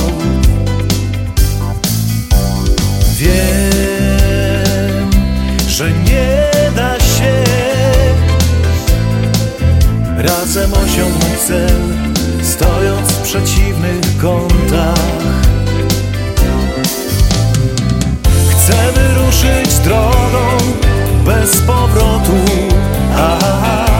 Wiem, 3.17 5.11
że 5.69 5.91
nie 5.91 6.51
da 6.77 7.01
się 7.01 7.45
razem 10.17 10.71
osiągnąć 10.73 11.39
cel, 11.47 11.81
stojąc 12.43 13.09
w 13.09 13.23
przeciwnych 13.23 14.19
kątach. 14.21 14.99
Chcę 18.51 18.93
wyruszyć 18.95 19.79
drogą 19.85 20.59
bez 21.25 21.57
powrotu 21.57 22.37
Aha. 23.17 23.92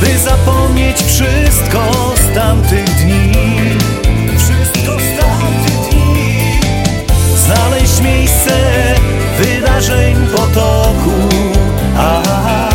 By 0.00 0.18
zapomnieć 0.18 1.02
wszystko 1.02 2.14
z 2.16 2.34
tamtych 2.34 2.84
dni. 2.84 3.32
Wszystko 4.38 4.92
z 4.92 5.20
tamtych 5.20 5.90
dni. 5.90 6.60
Znaleźć 7.36 8.00
miejsce 8.00 8.52
wydarzeń 9.38 10.16
potoku. 10.26 11.28
Aha. 11.98 12.68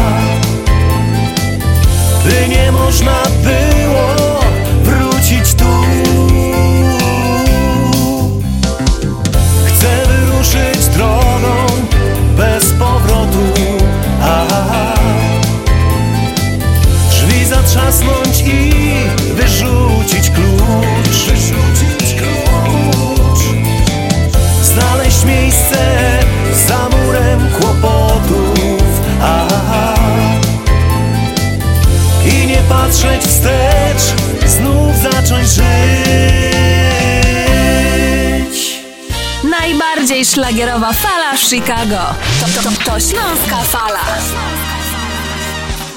By 2.25 2.47
nie 2.47 2.71
można 2.71 3.23
było 3.43 4.20
patrzeć 32.91 33.21
wstecz 33.21 34.01
Znów 34.45 34.95
zacząć 34.95 35.47
żyć 35.47 35.61
Najbardziej 39.51 40.25
szlagierowa 40.25 40.93
fala 40.93 41.37
w 41.37 41.39
Chicago. 41.39 42.15
To, 42.39 42.45
to, 42.45 42.69
to 42.85 42.99
Śląska 42.99 43.63
Fala. 43.63 43.99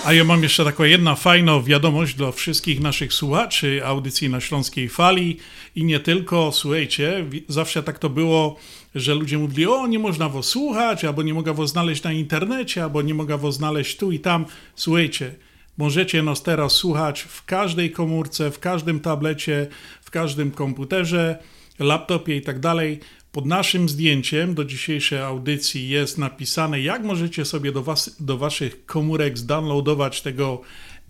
A 0.05 0.13
ja 0.13 0.25
mam 0.25 0.43
jeszcze 0.43 0.65
taką 0.65 0.85
jedna 0.85 1.15
fajną 1.15 1.63
wiadomość 1.63 2.15
dla 2.15 2.33
wszystkich 2.33 2.81
naszych 2.81 3.13
słuchaczy 3.13 3.81
audycji 3.85 4.29
na 4.29 4.41
Śląskiej 4.41 4.89
Fali 4.89 5.37
i 5.77 5.85
nie 5.85 6.01
tylko. 6.01 6.53
Słuchajcie, 6.53 7.25
zawsze 7.49 7.83
tak 7.83 7.99
to 7.99 8.11
było, 8.11 8.57
że 8.95 9.15
ludzie 9.15 9.39
mówili, 9.39 9.67
o 9.67 9.87
nie 9.87 9.99
można 9.99 10.29
was 10.29 10.47
słuchać, 10.47 11.05
albo 11.05 11.23
nie 11.23 11.35
mogę 11.35 11.55
was 11.55 11.71
znaleźć 11.71 12.03
na 12.03 12.13
internecie, 12.13 12.83
albo 12.83 13.03
nie 13.03 13.15
mogę 13.15 13.39
was 13.39 13.55
znaleźć 13.55 13.97
tu 13.97 14.13
i 14.13 14.19
tam. 14.19 14.47
Słuchajcie, 14.77 15.35
możecie 15.77 16.23
nas 16.23 16.43
teraz 16.43 16.73
słuchać 16.73 17.21
w 17.21 17.45
każdej 17.45 17.91
komórce, 17.91 18.51
w 18.51 18.59
każdym 18.59 19.01
tablecie, 19.01 19.67
w 20.03 20.11
każdym 20.11 20.51
komputerze, 20.51 21.39
laptopie 21.79 22.37
i 22.37 22.43
tak 22.43 22.61
dalej. 22.61 23.01
Pod 23.33 23.47
naszym 23.47 23.89
zdjęciem 23.89 24.55
do 24.55 24.65
dzisiejszej 24.65 25.19
audycji 25.19 25.89
jest 25.89 26.19
napisane, 26.19 26.81
jak 26.81 27.05
możecie 27.05 27.45
sobie 27.45 27.73
do, 27.73 27.83
was, 27.83 28.17
do 28.21 28.39
waszych 28.39 28.87
komórek 28.87 29.39
zdownloadować 29.39 30.23
tego 30.23 30.61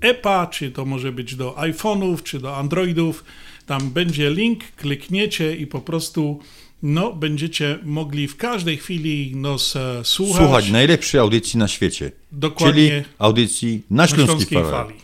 EPA, 0.00 0.46
czy 0.46 0.70
to 0.70 0.84
może 0.84 1.12
być 1.12 1.34
do 1.34 1.52
iPhone'ów, 1.52 2.22
czy 2.22 2.38
do 2.38 2.56
Androidów. 2.56 3.24
Tam 3.66 3.90
będzie 3.90 4.30
link, 4.30 4.64
klikniecie 4.76 5.56
i 5.56 5.66
po 5.66 5.80
prostu 5.80 6.40
no, 6.84 7.12
będziecie 7.12 7.78
mogli 7.82 8.28
w 8.28 8.36
każdej 8.36 8.76
chwili 8.76 9.36
nas 9.36 9.76
e, 9.76 10.04
słuchać. 10.04 10.36
Słuchać 10.36 10.70
najlepszej 10.70 11.20
audycji 11.20 11.58
na 11.58 11.68
świecie. 11.68 12.12
Dokładnie. 12.32 12.88
Czyli 12.88 13.02
audycji 13.18 13.82
na 13.90 14.06
Śląskiej, 14.06 14.26
na 14.26 14.32
Śląskiej 14.32 14.58
Fali. 14.58 14.72
Fali. 14.72 14.94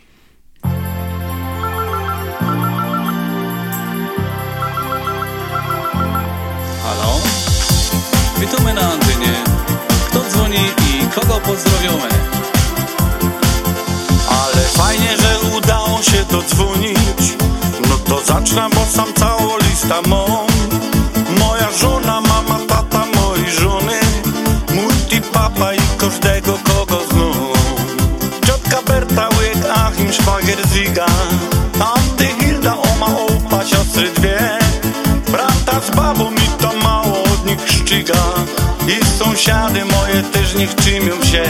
Halo? 6.83 7.21
Witamy 8.41 8.75
na 8.75 8.93
antenie. 8.93 9.35
Kto 10.09 10.21
dzwoni 10.31 10.57
i 10.57 11.21
kogo 11.21 11.41
pozdrowiamy? 11.41 12.09
Ale 14.29 14.63
fajnie, 14.63 15.17
że 15.17 15.57
udało 15.57 16.03
się 16.03 16.25
dodzwonić 16.31 17.37
No 17.89 17.97
to 17.97 18.25
zacznę, 18.25 18.69
bo 18.75 18.85
sam 18.85 19.15
całą 19.15 19.59
lista 19.59 20.03
mam 20.09 20.50
i 26.11 26.13
każdego 26.13 26.59
kogo 26.65 27.01
znam 27.11 27.33
Ciotka 28.47 28.83
Berta, 28.87 29.29
łyk, 29.29 29.67
Achim, 29.75 30.13
szwagier, 30.13 30.59
Ziga. 30.73 31.07
Anty, 31.95 32.27
Hilda, 32.41 32.75
oma, 32.75 33.07
opa, 33.07 33.65
siostry 33.65 34.11
dwie. 34.11 34.59
Brata 35.31 35.81
z 35.81 35.91
babą 35.97 36.33
i 36.33 36.63
to 36.63 36.73
mało 36.83 37.23
od 37.23 37.47
nich 37.47 37.69
szczyga. 37.69 38.23
I 38.89 39.05
sąsiady 39.19 39.85
moje 39.85 40.23
też 40.23 40.55
niech 40.55 40.75
czymią 40.75 41.25
się 41.25 41.45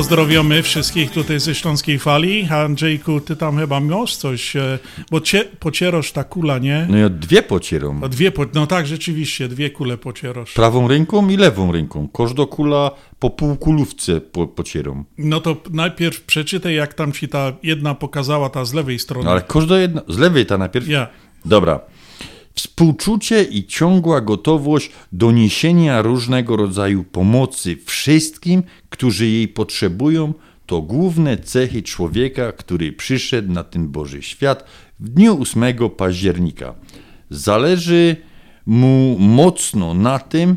pozdrowiamy 0.00 0.62
wszystkich 0.62 1.10
tutaj 1.10 1.40
ze 1.40 1.54
Śląskiej 1.54 1.98
Fali. 1.98 2.48
Andrzejku, 2.50 3.20
ty 3.20 3.36
tam 3.36 3.58
chyba 3.58 3.80
masz 3.80 4.16
coś, 4.16 4.56
e, 4.56 4.78
bo 5.10 5.20
cie, 5.20 5.44
pocierasz 5.44 6.12
ta 6.12 6.24
kula, 6.24 6.58
nie? 6.58 6.86
No 6.90 6.96
ja 6.96 7.08
dwie 7.08 7.42
pocieram. 7.42 8.04
O 8.04 8.08
dwie, 8.08 8.30
po, 8.30 8.46
no 8.54 8.66
tak, 8.66 8.86
rzeczywiście, 8.86 9.48
dwie 9.48 9.70
kule 9.70 9.98
pocierasz. 9.98 10.52
Prawą 10.52 10.88
ręką 10.88 11.28
i 11.28 11.36
lewą 11.36 11.72
ręką. 11.72 12.08
Każda 12.08 12.46
kula 12.46 12.90
po 13.18 13.30
półkulówce 13.30 14.20
po, 14.20 14.46
pocieram. 14.46 15.04
No 15.18 15.40
to 15.40 15.56
najpierw 15.70 16.20
przeczytaj, 16.20 16.74
jak 16.74 16.94
tam 16.94 17.12
ci 17.12 17.28
ta 17.28 17.52
jedna 17.62 17.94
pokazała, 17.94 18.50
ta 18.50 18.64
z 18.64 18.74
lewej 18.74 18.98
strony. 18.98 19.24
No 19.24 19.30
ale 19.30 19.42
każda 19.42 19.78
jedna... 19.78 20.02
Z 20.08 20.18
lewej 20.18 20.46
ta 20.46 20.58
najpierw? 20.58 20.88
Ja. 20.88 21.06
Dobra. 21.44 21.80
Współczucie 22.60 23.42
i 23.42 23.64
ciągła 23.64 24.20
gotowość 24.20 24.90
do 25.12 25.32
niesienia 25.32 26.02
różnego 26.02 26.56
rodzaju 26.56 27.04
pomocy 27.04 27.76
wszystkim, 27.84 28.62
którzy 28.90 29.26
jej 29.26 29.48
potrzebują, 29.48 30.34
to 30.66 30.82
główne 30.82 31.38
cechy 31.38 31.82
człowieka, 31.82 32.52
który 32.52 32.92
przyszedł 32.92 33.52
na 33.52 33.64
ten 33.64 33.88
Boży 33.88 34.22
świat 34.22 34.64
w 35.00 35.08
dniu 35.08 35.42
8 35.42 35.90
października. 35.96 36.74
Zależy 37.30 38.16
mu 38.66 39.16
mocno 39.18 39.94
na 39.94 40.18
tym, 40.18 40.56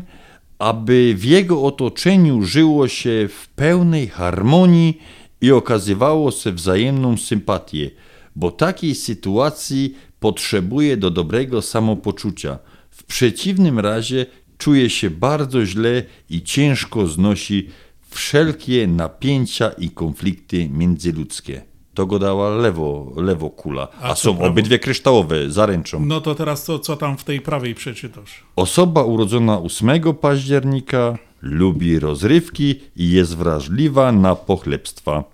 aby 0.58 1.14
w 1.16 1.24
jego 1.24 1.62
otoczeniu 1.62 2.42
żyło 2.42 2.88
się 2.88 3.28
w 3.28 3.48
pełnej 3.48 4.08
harmonii 4.08 5.00
i 5.40 5.52
okazywało 5.52 6.30
się 6.30 6.52
wzajemną 6.52 7.16
sympatię, 7.16 7.90
bo 8.36 8.50
takiej 8.50 8.94
sytuacji 8.94 9.94
potrzebuje 10.24 10.96
do 10.96 11.10
dobrego 11.10 11.62
samopoczucia. 11.62 12.58
W 12.90 13.04
przeciwnym 13.04 13.78
razie 13.78 14.26
czuje 14.58 14.90
się 14.90 15.10
bardzo 15.10 15.66
źle 15.66 16.02
i 16.30 16.42
ciężko 16.42 17.06
znosi 17.06 17.68
wszelkie 18.10 18.86
napięcia 18.86 19.68
i 19.70 19.90
konflikty 19.90 20.68
międzyludzkie. 20.68 21.62
To 21.94 22.06
go 22.06 22.18
dała 22.18 22.50
lewo, 22.50 23.12
lewo 23.16 23.50
kula, 23.50 23.88
a, 24.00 24.08
A 24.10 24.14
są 24.14 24.34
prawo? 24.34 24.50
obydwie 24.50 24.78
kryształowe, 24.78 25.50
zaręczą. 25.50 26.06
No 26.06 26.20
to 26.20 26.34
teraz 26.34 26.64
co, 26.64 26.78
co 26.78 26.96
tam 26.96 27.16
w 27.18 27.24
tej 27.24 27.40
prawej 27.40 27.74
przeczytasz? 27.74 28.44
Osoba 28.56 29.02
urodzona 29.02 29.60
8 29.60 30.14
października 30.20 31.18
lubi 31.42 31.98
rozrywki 31.98 32.80
i 32.96 33.10
jest 33.10 33.36
wrażliwa 33.36 34.12
na 34.12 34.34
pochlebstwa. 34.34 35.24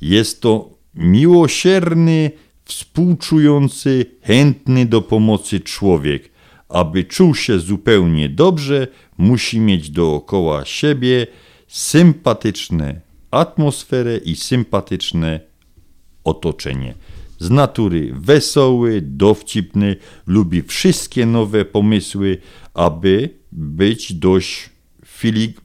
Jest 0.00 0.40
to 0.40 0.70
miłosierny, 0.94 2.30
współczujący, 2.64 4.06
chętny 4.22 4.86
do 4.86 5.02
pomocy 5.02 5.60
człowiek, 5.60 6.34
Aby 6.68 7.04
czuł 7.04 7.34
się 7.34 7.58
zupełnie 7.58 8.28
dobrze, 8.28 8.88
musi 9.18 9.60
mieć 9.60 9.90
dookoła 9.90 10.64
siebie 10.64 11.26
sympatyczne 11.68 13.00
atmosferę 13.30 14.16
i 14.16 14.36
sympatyczne 14.36 15.40
otoczenie. 16.24 16.94
Z 17.38 17.50
natury 17.50 18.12
wesoły, 18.16 19.00
dowcipny, 19.02 19.96
lubi 20.26 20.62
wszystkie 20.62 21.26
nowe 21.26 21.64
pomysły, 21.64 22.38
aby 22.74 23.30
być 23.52 24.12
dość 24.12 24.70
filig, 25.06 25.60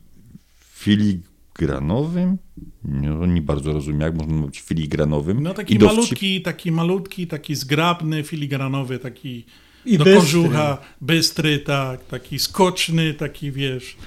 filigranowym. 1.60 2.38
No, 2.84 3.26
nie 3.26 3.41
bardzo 3.41 3.74
rozumiem, 3.74 4.01
jak 4.01 4.16
można 4.16 4.45
być 4.45 4.62
filigranowym. 4.62 5.43
No 5.43 5.53
taki 5.53 5.76
i 5.76 5.80
malutki, 5.80 6.41
taki 6.41 6.72
malutki, 6.72 7.28
taki 7.28 7.55
zgrabny, 7.55 8.24
filigranowy, 8.24 8.99
taki 8.99 9.45
I 9.86 9.97
do 9.97 10.03
bystry. 10.03 10.22
kożucha, 10.22 10.78
bystry, 11.01 11.60
tak, 11.60 12.05
taki 12.05 12.39
skoczny, 12.39 13.14
taki 13.14 13.51
wiesz, 13.51 13.97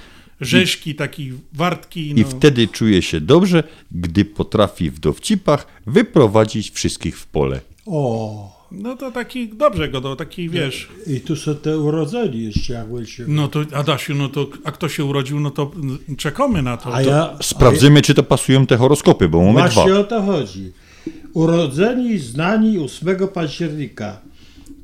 rzeźki, 0.41 0.95
taki 0.95 1.31
wartki. 1.53 2.13
No. 2.13 2.21
I 2.21 2.23
wtedy 2.23 2.67
czuje 2.67 3.01
się 3.01 3.21
dobrze, 3.21 3.63
gdy 3.91 4.25
potrafi 4.25 4.89
w 4.91 4.99
dowcipach 4.99 5.67
wyprowadzić 5.85 6.71
wszystkich 6.71 7.19
w 7.19 7.27
pole. 7.27 7.61
O, 7.85 8.62
No 8.73 8.95
to 8.95 9.11
taki, 9.11 9.47
dobrze 9.49 9.89
go, 9.89 10.01
to 10.01 10.15
taki 10.15 10.49
wiesz. 10.49 10.87
i 11.07 11.21
tu 11.21 11.35
są 11.35 11.55
te 11.55 11.79
urodzeni 11.79 12.43
jeszcze, 12.43 12.73
jakby 12.73 13.05
się... 13.05 13.25
No 13.27 13.47
to 13.47 13.61
Adasiu, 13.73 14.15
no 14.15 14.29
to, 14.29 14.47
a 14.63 14.71
kto 14.71 14.89
się 14.89 15.05
urodził, 15.05 15.39
no 15.39 15.51
to 15.51 15.71
czekamy 16.17 16.61
na 16.61 16.77
to. 16.77 16.93
A 16.95 17.03
to 17.03 17.09
ja- 17.09 17.37
Sprawdzymy, 17.41 18.01
czy 18.01 18.13
to 18.13 18.23
pasują 18.23 18.65
te 18.65 18.77
horoskopy, 18.77 19.29
bo 19.29 19.37
mamy 19.39 19.51
Właśnie 19.69 19.91
dwa. 19.91 19.99
o 19.99 20.03
to 20.03 20.21
chodzi. 20.21 20.71
Urodzeni, 21.33 22.19
znani 22.19 22.79
8 22.79 23.27
października. 23.27 24.19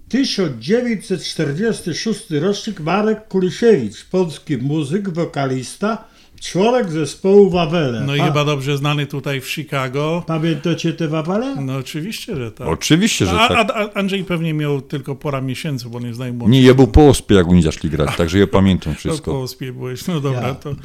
1946 0.09 2.29
rocznik 2.31 2.79
Marek 2.79 3.27
Kulisiewicz, 3.27 4.05
polski 4.05 4.57
muzyk, 4.57 5.09
wokalista, 5.09 6.03
członek 6.39 6.91
zespołu 6.91 7.49
Wawele. 7.49 8.01
No 8.01 8.15
i 8.15 8.19
Pa- 8.19 8.25
chyba 8.25 8.45
dobrze 8.45 8.77
znany 8.77 9.07
tutaj 9.07 9.41
w 9.41 9.47
Chicago. 9.49 10.23
Pamiętacie 10.27 10.93
te 10.93 11.07
Wawele? 11.07 11.55
No 11.61 11.75
oczywiście, 11.75 12.35
że 12.35 12.51
tak. 12.51 12.67
Oczywiście, 12.67 13.25
że 13.25 13.39
a, 13.41 13.47
tak. 13.47 13.69
A, 13.69 13.73
a 13.73 13.93
Andrzej 13.93 14.23
pewnie 14.23 14.53
miał 14.53 14.81
tylko 14.81 15.15
pora 15.15 15.41
miesięcy, 15.41 15.89
bo 15.89 15.99
nie 15.99 16.13
znają 16.13 16.33
młodszych. 16.33 16.51
Nie, 16.53 16.61
ja 16.61 16.73
był 16.73 16.87
po 16.87 17.07
ospie, 17.07 17.35
jak 17.35 17.47
oni 17.47 17.61
zaczęli 17.63 17.91
grać, 17.91 18.15
także 18.15 18.39
ja 18.39 18.47
pamiętam 18.47 18.95
wszystko. 18.95 19.31
po 19.31 19.41
ospie 19.41 19.73
byłeś, 19.73 20.07
no 20.07 20.19
dobra, 20.19 20.47
Ja. 20.47 20.55
to... 20.55 20.75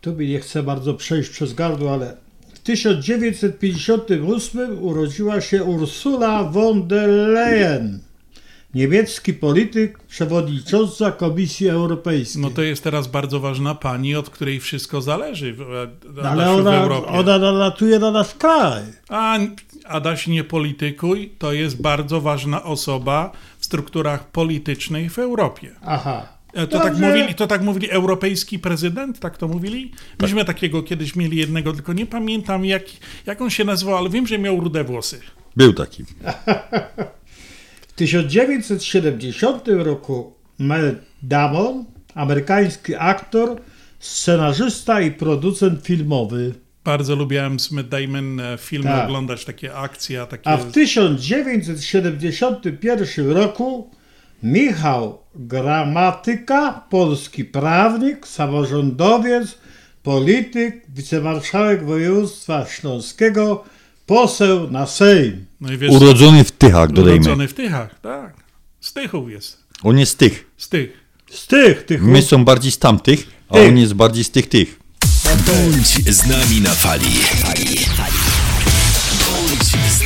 Tu 0.00 0.16
mi 0.16 0.28
nie 0.28 0.40
chcę 0.40 0.62
bardzo 0.62 0.94
przejść 0.94 1.30
przez 1.30 1.54
gardło, 1.54 1.92
ale 1.94 2.16
w 2.54 2.58
1958 2.58 4.82
urodziła 4.82 5.40
się 5.40 5.64
Ursula 5.64 6.44
von 6.44 6.88
der 6.88 7.08
Leyen, 7.08 7.98
niemiecki 8.74 9.34
polityk, 9.34 9.98
przewodnicząca 9.98 11.12
Komisji 11.12 11.68
Europejskiej. 11.68 12.42
No 12.42 12.50
to 12.50 12.62
jest 12.62 12.84
teraz 12.84 13.06
bardzo 13.06 13.40
ważna 13.40 13.74
pani, 13.74 14.14
od 14.14 14.30
której 14.30 14.60
wszystko 14.60 15.02
zależy 15.02 15.52
w, 15.54 15.58
No 16.14 16.22
Adasiu, 16.22 16.40
ale 16.40 16.62
w 16.62 16.66
ona, 16.66 16.82
Europie. 16.82 17.08
ona 17.08 17.38
nalatuje 17.38 17.98
na 17.98 18.10
nasz 18.10 18.34
kraj. 18.34 18.82
A 19.08 19.38
Adaś, 19.84 20.26
nie 20.26 20.44
politykuj, 20.44 21.32
to 21.38 21.52
jest 21.52 21.82
bardzo 21.82 22.20
ważna 22.20 22.62
osoba 22.62 23.32
w 23.58 23.64
strukturach 23.64 24.30
politycznych 24.30 25.12
w 25.12 25.18
Europie. 25.18 25.70
Aha. 25.82 26.28
E, 26.54 26.66
To 26.66 26.80
tak, 26.80 26.98
mówili, 26.98 27.34
to 27.34 27.46
tak 27.46 27.62
mówili 27.62 27.90
europejski 27.90 28.58
prezydent, 28.58 29.18
tak 29.20 29.36
to 29.38 29.48
mówili? 29.48 29.92
Myśmy 30.20 30.44
takiego 30.44 30.82
kiedyś 30.82 31.16
mieli 31.16 31.36
jednego, 31.36 31.72
tylko 31.72 31.92
nie 31.92 32.06
pamiętam 32.06 32.64
jak, 32.64 32.82
jak 33.26 33.42
on 33.42 33.50
się 33.50 33.64
nazywał, 33.64 33.96
ale 33.96 34.10
wiem, 34.10 34.26
że 34.26 34.38
miał 34.38 34.60
rude 34.60 34.84
włosy. 34.84 35.20
Był 35.56 35.72
taki. 35.72 36.04
W 37.94 37.96
1970 37.96 39.68
roku 39.68 40.34
Mel 40.58 40.98
Damon, 41.22 41.84
amerykański 42.14 42.94
aktor, 42.94 43.60
scenarzysta 43.98 45.00
i 45.00 45.10
producent 45.10 45.86
filmowy. 45.86 46.54
Bardzo 46.84 47.16
lubiłem 47.16 47.60
z 47.60 47.70
Matt 47.70 47.88
Damon 47.88 48.40
e, 48.40 48.58
filmy 48.58 48.90
Tak. 48.90 49.04
oglądać, 49.04 49.44
takie 49.44 49.74
akcje, 49.74 50.26
takie... 50.26 50.48
A 50.48 50.56
w 50.56 50.72
1971 50.72 53.30
roku 53.30 53.90
Michał 54.42 55.18
Gramatyka, 55.34 56.84
polski 56.90 57.44
prawnik, 57.44 58.26
samorządowiec, 58.26 59.58
polityk, 60.02 60.82
wicemarszałek 60.88 61.84
województwa 61.84 62.66
śląskiego, 62.66 63.64
poseł 64.06 64.70
na 64.70 64.86
Sejm. 64.86 65.46
No 65.60 65.72
i 65.72 65.78
wiesz, 65.78 65.90
Urodzony 65.92 66.44
w 66.44 66.52
Tychach, 66.52 66.92
dodajmy. 66.92 67.20
Urodzony 67.20 67.48
w 67.48 67.54
Tychach, 67.54 68.00
tak. 68.00 68.34
Z 68.80 68.92
Tychów 68.92 69.30
jest. 69.30 69.58
On 69.82 69.98
jest 69.98 70.12
z 70.12 70.16
tych. 70.16 70.46
Z 70.56 70.68
tych. 70.68 71.04
Z 71.30 71.46
tych, 71.46 71.82
tych. 71.86 72.02
My 72.02 72.22
są 72.22 72.44
bardziej 72.44 72.72
z 72.72 72.78
tamtych, 72.78 73.26
a 73.48 73.54
Tych. 73.54 73.68
on 73.68 73.78
jest 73.78 73.94
bardziej 73.94 74.24
z 74.24 74.30
tych 74.30 74.48
tych. 74.48 74.80
Bądź 75.46 76.14
z 76.16 76.26
nami 76.26 76.60
na 76.60 76.70
fali. 76.70 77.10
Bądź 79.20 79.64
z 79.92 80.03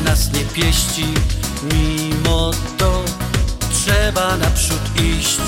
nas 0.00 0.32
nie 0.32 0.44
pieści. 0.44 1.04
Mimo 1.62 2.50
to 2.78 3.04
trzeba 3.72 4.36
naprzód 4.36 4.80
iść. 5.18 5.38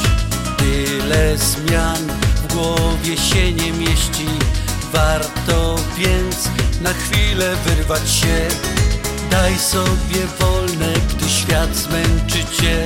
Tyle 0.59 1.39
zmian 1.39 2.09
w 2.37 2.55
głowie 2.55 3.17
się 3.17 3.53
nie 3.53 3.73
mieści. 3.73 4.27
Warto 4.93 5.77
więc 5.99 6.49
na 6.81 6.93
chwilę 6.93 7.57
wyrwać 7.67 8.11
się. 8.11 8.49
Daj 9.31 9.59
sobie 9.59 10.27
wolne, 10.41 10.93
gdy 11.09 11.29
świat 11.29 11.77
zmęczy 11.77 12.45
cię. 12.61 12.85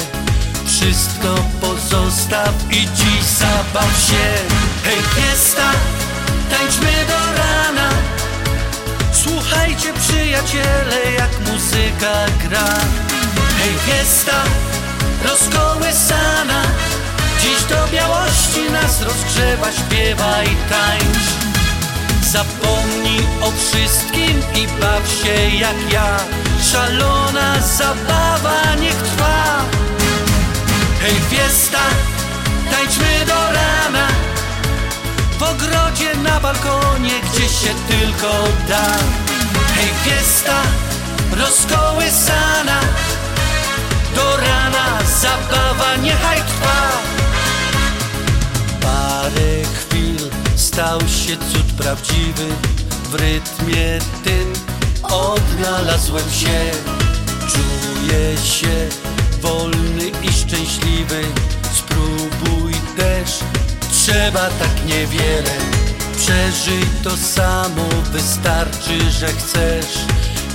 Wszystko 0.66 1.34
pozostaw 1.61 2.54
i 2.70 2.88
dziś 2.96 3.24
zabaw 3.38 4.06
się. 4.09 4.26
Hej, 4.84 5.02
fiesta, 5.14 5.72
tańczmy 6.50 6.92
do 7.09 7.42
rana. 7.42 8.18
Słuchajcie 9.29 9.93
przyjaciele, 9.95 11.12
jak 11.18 11.41
muzyka 11.41 12.12
gra. 12.43 12.68
Hej, 13.59 13.74
fiesta, 13.87 14.43
rozkołysana. 15.24 16.62
Dziś 17.43 17.62
do 17.62 17.89
białości 17.93 18.72
nas 18.72 19.03
rozgrzewa, 19.03 19.72
śpiewa 19.72 20.43
i 20.43 20.57
tańcz. 20.70 21.29
Zapomnij 22.31 23.20
o 23.41 23.51
wszystkim 23.51 24.43
i 24.55 24.81
baw 24.81 25.09
się 25.22 25.57
jak 25.57 25.93
ja. 25.93 26.16
Szalona 26.72 27.62
zabawa 27.62 28.74
niech 28.81 28.97
trwa. 28.97 29.64
Hej, 31.01 31.14
fiesta, 31.31 31.81
tańczmy 32.70 33.26
do 33.26 33.53
rana. 33.53 34.28
W 35.39 35.43
ogrodzie, 35.43 36.14
na 36.16 36.41
balkonie, 36.41 37.20
gdzie 37.20 37.49
się 37.49 37.74
tylko 37.89 38.45
da. 38.68 38.86
Hej, 39.74 39.89
fiesta, 40.05 40.62
rozkołysana. 41.36 42.80
Do 44.14 44.36
rana 44.36 44.99
zabawa 45.20 45.97
niechaj 45.97 46.36
trwa. 46.36 46.93
Parę 48.80 49.62
chwil 49.80 50.16
stał 50.57 51.01
się 51.01 51.36
cud 51.36 51.72
prawdziwy. 51.78 52.47
W 53.11 53.14
rytmie 53.14 53.99
tym 54.24 54.53
odnalazłem 55.03 56.30
się. 56.30 56.70
Czuję 57.49 58.36
się 58.45 58.89
wolny 59.41 60.09
i 60.22 60.32
szczęśliwy. 60.32 61.22
Spróbuj 61.74 62.72
też, 62.97 63.30
trzeba 64.09 64.48
tak 64.48 64.84
niewiele. 64.86 65.54
Przeżyj 66.16 66.84
to 67.04 67.16
samo, 67.16 67.88
wystarczy, 68.12 69.11
że 69.11 69.26
chcesz. 69.26 69.98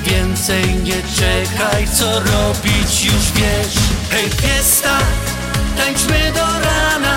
Więcej 0.04 0.76
nie 0.76 1.02
czekaj, 1.16 1.88
co 1.88 2.20
robić 2.20 3.06
już 3.06 3.32
wiesz. 3.36 3.76
Hej, 4.12 4.30
fiesta, 4.30 4.98
tańczmy 5.78 6.32
do 6.36 6.46
rana. 6.46 7.16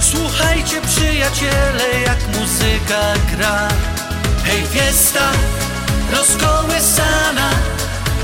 Słuchajcie 0.00 0.80
przyjaciele, 0.80 2.00
jak 2.06 2.38
muzyka 2.38 3.00
gra. 3.36 3.68
Hej, 4.44 4.66
fiesta, 4.66 5.30
rozkołysana. 6.12 7.50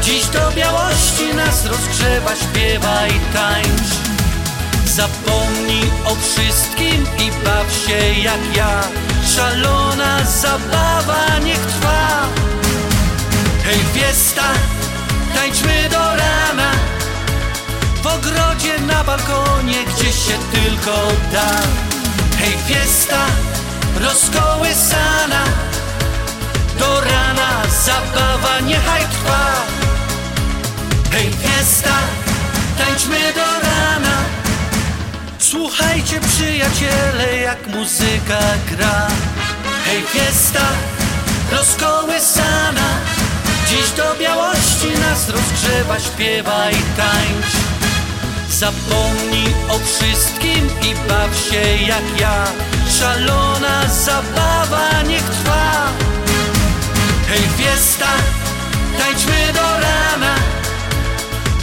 Dziś 0.03 0.27
do 0.27 0.51
białości 0.57 1.35
nas 1.37 1.67
rozgrzewa, 1.67 2.31
śpiewa 2.37 3.07
i 3.07 3.21
tańcz. 3.35 4.10
Zapomnij 4.91 5.91
o 6.05 6.15
wszystkim 6.15 7.07
i 7.19 7.31
baw 7.45 7.73
się 7.73 8.21
jak 8.21 8.57
ja. 8.57 8.83
Szalona 9.37 10.25
zabawa 10.25 11.39
niech 11.45 11.59
trwa. 11.59 12.27
Hej 13.65 13.81
fiesta, 13.95 14.43
tańczmy 15.35 15.89
do 15.91 15.99
rana. 15.99 16.73
W 18.03 18.07
ogrodzie 18.07 18.81
na 18.81 19.05
balkonie, 19.05 19.85
gdzie 19.85 20.13
się 20.13 20.39
tylko 20.53 20.97
da. 21.33 21.51
Hej 22.39 22.57
fiesta, 22.67 23.27
rozkołysana. 24.01 25.45
Do 26.79 27.01
rana 27.01 27.63
zabawa 27.85 28.61
niechaj 28.61 29.01
trwa. 29.01 29.47
Hej 31.11 31.31
fiesta, 31.33 31.95
tańczmy 32.79 33.33
do 33.33 33.69
rana 33.69 34.40
Słuchajcie 35.51 36.21
przyjaciele 36.21 37.37
jak 37.43 37.67
muzyka 37.67 38.39
gra. 38.71 39.07
Hej 39.85 40.03
fiesta, 40.03 40.67
rozkołysana. 41.53 42.89
Dziś 43.69 43.91
do 43.91 44.15
białości 44.21 45.01
nas 45.01 45.29
rozgrzewa, 45.29 46.01
śpiewa 46.01 46.71
i 46.71 46.83
tańcz. 46.97 47.53
Zapomnij 48.51 49.55
o 49.69 49.79
wszystkim 49.79 50.69
i 50.91 51.09
baw 51.09 51.37
się 51.51 51.85
jak 51.87 52.21
ja. 52.21 52.45
Szalona 52.99 53.89
zabawa 53.89 55.03
niech 55.03 55.25
trwa. 55.25 55.89
Hej 57.29 57.43
fiesta, 57.59 58.09
tańczmy 58.99 59.53
do 59.53 59.81
rana 59.81 60.50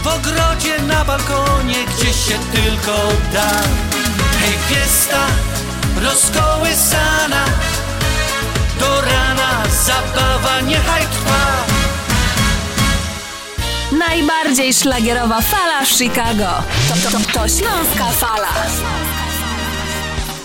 W 0.04 0.08
ogrodzie 0.08 0.82
na 0.82 1.06
balkonie, 1.06 1.76
gdzie 1.86 2.14
się 2.14 2.39
tylko 2.54 3.10
da 3.34 3.50
Hej 4.39 4.58
fiesta, 4.68 5.28
rozkołysana 6.02 7.45
Do 8.80 9.02
rana 9.02 9.64
zabawa 9.86 10.62
niechaj 10.62 11.02
trwa 11.02 11.66
Najbardziej 14.00 14.74
szlagierowa 14.74 15.41
fala 15.41 15.86
w 15.86 15.89
Chicago. 15.89 16.64
To, 16.88 17.12
to, 17.12 17.18
to 17.34 17.48
Śląska 17.48 18.06
Fala. 18.12 18.48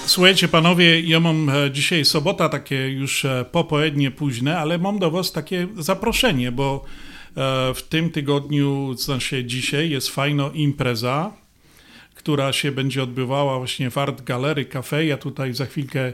Słuchajcie 0.07 0.48
panowie, 0.48 1.00
ja 1.00 1.20
mam 1.20 1.50
e, 1.50 1.70
dzisiaj 1.70 2.05
sobota, 2.05 2.48
takie 2.48 2.88
już 2.88 3.24
e, 3.24 3.44
popołudnie 3.53 4.11
późne, 4.11 4.59
ale 4.59 4.78
mam 4.78 4.98
do 4.98 5.11
was 5.11 5.32
takie 5.32 5.68
zaproszenie, 5.76 6.53
bo 6.53 6.84
w 7.74 7.82
tym 7.88 8.10
tygodniu, 8.10 8.94
znaczy 8.98 9.44
dzisiaj, 9.44 9.90
jest 9.90 10.08
fajna 10.08 10.50
impreza, 10.54 11.32
która 12.22 12.52
się 12.52 12.72
będzie 12.72 13.02
odbywała 13.02 13.58
właśnie 13.58 13.90
w 13.90 13.98
Art 13.98 14.22
Gallery 14.22 14.64
Cafe. 14.64 15.06
Ja 15.06 15.16
tutaj 15.16 15.54
za 15.54 15.66
chwilkę 15.66 16.12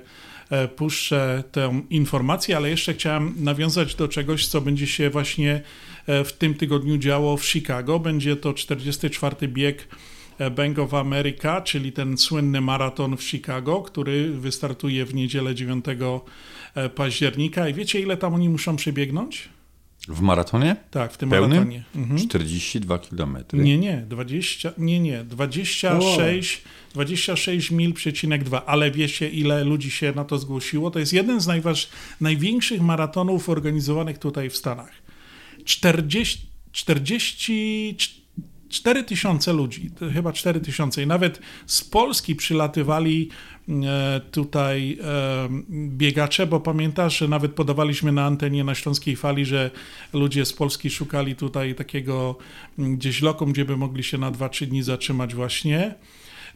e, 0.51 0.69
puszczę 0.69 1.45
tę 1.53 1.83
informację, 1.91 2.57
ale 2.57 2.71
jeszcze 2.71 2.95
chciałem 2.95 3.35
nawiązać 3.39 3.95
do 3.95 4.09
czegoś, 4.09 4.47
co 4.47 4.61
będzie 4.61 4.87
się 4.87 5.11
właśnie 5.11 5.61
e, 6.07 6.25
w 6.25 6.33
tym 6.33 6.55
tygodniu 6.55 6.99
działo 6.99 7.37
w 7.37 7.47
Chicago. 7.47 7.99
Będzie 7.99 8.37
to 8.37 8.55
44. 8.55 9.49
bieg 9.49 9.89
e, 10.39 10.51
Bank 10.51 10.79
of 10.79 10.95
America, 10.95 11.61
czyli 11.61 11.93
ten 11.93 12.19
słynny 12.19 12.61
maraton 12.61 13.17
w 13.17 13.23
Chicago, 13.23 13.83
który 13.83 14.31
wystartuje 14.31 15.05
w 15.05 15.15
niedzielę 15.15 15.55
9 15.55 15.85
e, 16.75 16.89
października. 16.89 17.69
I 17.69 17.75
wiecie, 17.75 18.01
ile 18.01 18.17
tam 18.17 18.35
oni 18.35 18.49
muszą 18.49 18.77
przebiegnąć? 18.77 19.49
W 20.09 20.21
maratonie? 20.21 20.77
Tak, 20.91 21.13
w 21.13 21.17
tym 21.17 21.31
Pełnym? 21.31 21.51
maratonie. 21.51 21.85
Mhm. 21.97 22.19
42 22.29 22.99
km. 22.99 23.39
Nie, 23.53 23.79
nie, 23.79 24.05
20, 24.09 24.73
nie, 24.79 25.01
nie, 25.01 25.25
26, 25.25 26.63
26 26.95 27.71
mil 27.71 27.93
przecinek 27.93 28.45
2, 28.45 28.67
ale 28.67 28.91
wiecie 28.91 29.29
ile 29.29 29.65
ludzi 29.65 29.91
się 29.91 30.13
na 30.13 30.25
to 30.25 30.39
zgłosiło? 30.39 30.91
To 30.91 30.99
jest 30.99 31.13
jeden 31.13 31.41
z 31.41 31.47
najważ, 31.47 31.89
największych 32.21 32.81
maratonów 32.81 33.49
organizowanych 33.49 34.19
tutaj 34.19 34.51
w 34.51 34.57
Stanach. 34.57 34.93
40, 35.65 36.47
40 36.73 37.95
4 38.69 39.05
tysiące 39.05 39.53
ludzi, 39.53 39.91
chyba 40.15 40.33
4 40.33 40.61
tysiące 40.61 41.03
i 41.03 41.07
nawet 41.07 41.41
z 41.67 41.85
Polski 41.85 42.37
przylatywali 42.37 43.29
e, 43.69 44.21
tutaj 44.31 44.99
e, 45.03 45.49
biegacze, 45.71 46.47
bo 46.47 46.61
pamiętasz, 46.61 47.19
że 47.19 47.29
nawet 47.29 47.53
podawaliśmy 47.53 48.13
na 48.13 48.25
antenie 48.25 48.65
na 48.65 48.75
Śląskiej 48.75 49.17
Fali, 49.17 49.45
że 49.45 49.71
ludzie 50.13 50.45
z 50.45 50.53
Polski 50.53 50.91
szukali 50.91 51.37
tutaj 51.37 51.75
takiego 51.75 52.39
gdzieś 52.79 53.23
lokum, 53.23 53.53
gdzie 53.53 53.65
by 53.65 53.77
mogli 53.77 54.05
się 54.05 54.19
na 54.19 54.33
2-3 54.33 54.67
dni 54.67 54.83
zatrzymać 54.83 55.35
właśnie. 55.35 55.95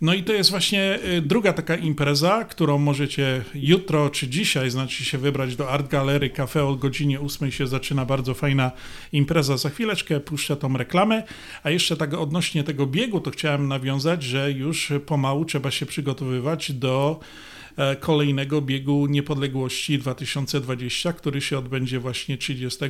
No 0.02 0.14
i 0.14 0.22
to 0.22 0.32
jest 0.32 0.50
właśnie 0.50 0.98
y, 1.04 1.22
druga 1.22 1.52
taka 1.52 1.76
impreza, 1.76 2.44
którą 2.44 2.78
możecie 2.78 3.44
jutro 3.54 4.10
czy 4.10 4.28
dzisiaj, 4.28 4.70
znaczy 4.70 5.04
się 5.04 5.18
wybrać 5.18 5.56
do 5.56 5.70
Art 5.70 5.88
Gallery 5.88 6.30
Cafe 6.30 6.64
o 6.64 6.76
godzinie 6.76 7.20
8 7.20 7.50
się 7.50 7.66
zaczyna 7.66 8.04
bardzo 8.04 8.34
fajna 8.34 8.72
impreza. 9.12 9.56
Za 9.56 9.70
chwileczkę 9.70 10.20
puszczę 10.20 10.56
tą 10.56 10.76
reklamę, 10.76 11.22
a 11.62 11.70
jeszcze 11.70 11.96
tak 11.96 12.14
odnośnie 12.14 12.64
tego 12.64 12.86
biegu, 12.86 13.20
to 13.20 13.30
chciałem 13.30 13.68
nawiązać, 13.68 14.22
że 14.22 14.52
już 14.52 14.92
pomału 15.06 15.44
trzeba 15.44 15.70
się 15.70 15.86
przygotowywać 15.86 16.72
do 16.72 17.20
e, 17.76 17.96
kolejnego 17.96 18.62
biegu 18.62 19.06
niepodległości 19.06 19.98
2020, 19.98 21.12
który 21.12 21.40
się 21.40 21.58
odbędzie 21.58 21.98
właśnie 21.98 22.38
30 22.38 22.84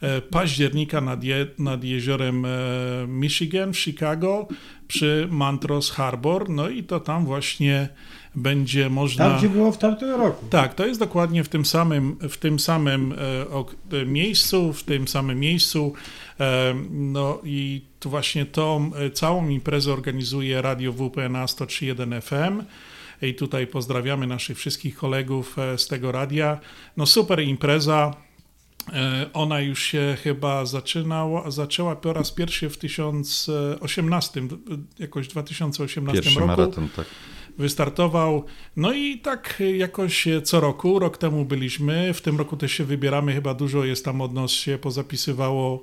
e, 0.00 0.20
października 0.20 1.00
nad, 1.00 1.24
je, 1.24 1.46
nad 1.58 1.84
jeziorem 1.84 2.44
e, 2.44 2.48
Michigan 3.08 3.72
w 3.72 3.78
Chicago 3.78 4.48
przy 4.92 5.28
Montrose 5.30 5.94
Harbor. 5.94 6.50
No 6.50 6.68
i 6.68 6.82
to 6.82 7.00
tam 7.00 7.24
właśnie 7.24 7.88
będzie 8.34 8.90
można. 8.90 9.28
Tam, 9.28 9.38
gdzie 9.38 9.48
było 9.48 9.72
w 9.72 9.78
tamtym 9.78 10.10
roku. 10.10 10.46
Tak, 10.50 10.74
to 10.74 10.86
jest 10.86 11.00
dokładnie 11.00 11.44
w 11.44 11.48
tym 11.48 11.64
samym, 11.64 12.16
w 12.20 12.36
tym 12.36 12.58
samym 12.58 13.14
e, 13.92 13.98
e, 14.00 14.06
miejscu, 14.06 14.72
w 14.72 14.82
tym 14.82 15.08
samym 15.08 15.40
miejscu. 15.40 15.92
E, 16.40 16.74
no 16.90 17.38
i 17.44 17.82
tu 18.00 18.10
właśnie 18.10 18.46
tą 18.46 18.90
e, 18.94 19.10
całą 19.10 19.48
imprezę 19.48 19.92
organizuje 19.92 20.62
Radio 20.62 20.92
WPNA 20.92 21.46
103.1 21.46 22.20
FM. 22.20 22.64
I 23.26 23.34
tutaj 23.34 23.66
pozdrawiamy 23.66 24.26
naszych 24.26 24.58
wszystkich 24.58 24.96
kolegów 24.96 25.58
e, 25.58 25.78
z 25.78 25.88
tego 25.88 26.12
radia. 26.12 26.58
No 26.96 27.06
super 27.06 27.42
impreza. 27.42 28.14
E, 28.92 29.30
Ona 29.32 29.60
już 29.60 29.82
się 29.82 30.16
chyba 30.22 30.64
zaczynała, 30.66 31.50
zaczęła 31.50 31.96
po 31.96 32.12
raz 32.12 32.30
pierwszy 32.30 32.68
w 32.70 32.78
2018, 32.78 34.40
jakoś 34.98 35.26
w 35.26 35.30
2018 35.30 36.22
Pierwszy 36.22 36.40
roku. 36.40 36.46
maraton, 36.50 36.88
tak. 36.96 37.06
Wystartował. 37.58 38.44
No 38.76 38.92
i 38.92 39.18
tak 39.18 39.62
jakoś 39.76 40.28
co 40.44 40.60
roku, 40.60 40.98
rok 40.98 41.18
temu 41.18 41.44
byliśmy, 41.44 42.14
w 42.14 42.20
tym 42.20 42.38
roku 42.38 42.56
też 42.56 42.72
się 42.72 42.84
wybieramy, 42.84 43.32
chyba 43.32 43.54
dużo 43.54 43.84
jest 43.84 44.04
tam 44.04 44.20
od 44.20 44.32
nas 44.32 44.50
się 44.50 44.78
pozapisywało 44.78 45.82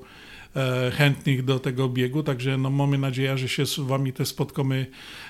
chętnych 0.91 1.45
do 1.45 1.59
tego 1.59 1.89
biegu, 1.89 2.23
także 2.23 2.57
no 2.57 2.69
mamy 2.69 2.97
nadzieję, 2.97 3.37
że 3.37 3.49
się 3.49 3.65
z 3.65 3.79
Wami 3.79 4.13
też 4.13 4.27
spotkamy 4.27 4.85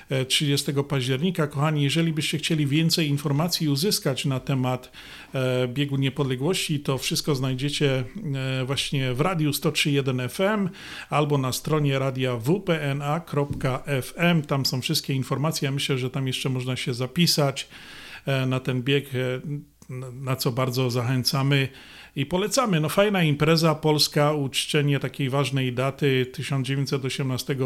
e, 0.08 0.24
30 0.24 0.72
października. 0.88 1.46
Kochani, 1.46 1.82
jeżeli 1.82 2.12
byście 2.12 2.38
chcieli 2.38 2.66
więcej 2.66 3.08
informacji 3.08 3.68
uzyskać 3.68 4.24
na 4.24 4.40
temat 4.40 4.92
e, 5.34 5.68
biegu 5.68 5.96
niepodległości, 5.96 6.80
to 6.80 6.98
wszystko 6.98 7.34
znajdziecie 7.34 8.04
e, 8.60 8.64
właśnie 8.64 9.14
w 9.14 9.20
radiu 9.20 9.50
103.1 9.50 10.28
FM 10.28 10.68
albo 11.10 11.38
na 11.38 11.52
stronie 11.52 11.98
radia 11.98 12.36
wpna.fm. 12.36 13.62
Tam 14.42 14.66
są 14.66 14.80
wszystkie 14.80 15.14
informacje. 15.14 15.66
Ja 15.66 15.72
myślę, 15.72 15.98
że 15.98 16.10
tam 16.10 16.26
jeszcze 16.26 16.48
można 16.48 16.76
się 16.76 16.94
zapisać 16.94 17.68
e, 18.26 18.46
na 18.46 18.60
ten 18.60 18.82
bieg, 18.82 19.14
e, 19.14 19.40
na 20.12 20.36
co 20.36 20.52
bardzo 20.52 20.90
zachęcamy 20.90 21.68
i 22.16 22.26
polecamy. 22.26 22.80
No 22.80 22.88
fajna 22.88 23.22
impreza 23.22 23.74
polska, 23.74 24.32
uczczenie 24.32 25.00
takiej 25.00 25.30
ważnej 25.30 25.72
daty 25.72 26.26
1918 26.26 27.56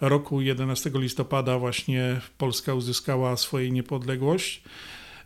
roku, 0.00 0.40
11 0.40 0.90
listopada 0.94 1.58
właśnie 1.58 2.20
Polska 2.38 2.74
uzyskała 2.74 3.36
swoją 3.36 3.72
niepodległość. 3.72 4.62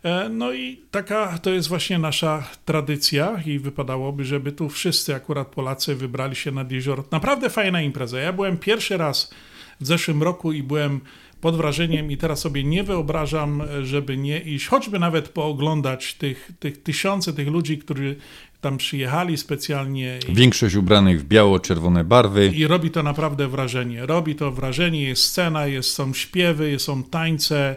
E, 0.03 0.29
No 0.29 0.53
i 0.53 0.81
taka 0.91 1.37
to 1.37 1.49
jest 1.49 1.67
właśnie 1.67 1.99
nasza 1.99 2.43
tradycja 2.65 3.41
i 3.45 3.59
wypadałoby, 3.59 4.25
żeby 4.25 4.51
tu 4.51 4.69
wszyscy 4.69 5.15
akurat 5.15 5.47
Polacy 5.47 5.95
wybrali 5.95 6.35
się 6.35 6.51
nad 6.51 6.71
jezioro. 6.71 7.03
Naprawdę 7.11 7.49
fajna 7.49 7.81
impreza. 7.81 8.19
Ja 8.19 8.33
byłem 8.33 8.57
pierwszy 8.57 8.97
raz 8.97 9.33
w 9.81 9.85
zeszłym 9.85 10.23
roku 10.23 10.51
i 10.51 10.63
byłem 10.63 11.01
pod 11.41 11.55
wrażeniem 11.55 12.11
i 12.11 12.17
teraz 12.17 12.39
sobie 12.39 12.63
nie 12.63 12.83
wyobrażam, 12.83 13.63
żeby 13.83 14.17
nie 14.17 14.39
iść, 14.39 14.67
choćby 14.67 14.99
nawet 14.99 15.29
pooglądać 15.29 16.13
tych, 16.13 16.51
tych 16.59 16.83
tysiące 16.83 17.33
tych 17.33 17.47
ludzi, 17.47 17.77
którzy 17.77 18.15
tam 18.61 18.77
przyjechali 18.77 19.37
specjalnie. 19.37 20.19
I... 20.29 20.33
Większość 20.33 20.75
ubranych 20.75 21.21
w 21.21 21.23
biało-czerwone 21.23 22.03
barwy. 22.03 22.47
I 22.47 22.67
robi 22.67 22.91
to 22.91 23.03
naprawdę 23.03 23.47
wrażenie. 23.47 24.05
Robi 24.05 24.35
to 24.35 24.51
wrażenie, 24.51 25.03
jest 25.03 25.23
scena, 25.23 25.67
jest, 25.67 25.91
są 25.91 26.13
śpiewy, 26.13 26.79
są 26.79 27.03
tańce, 27.03 27.75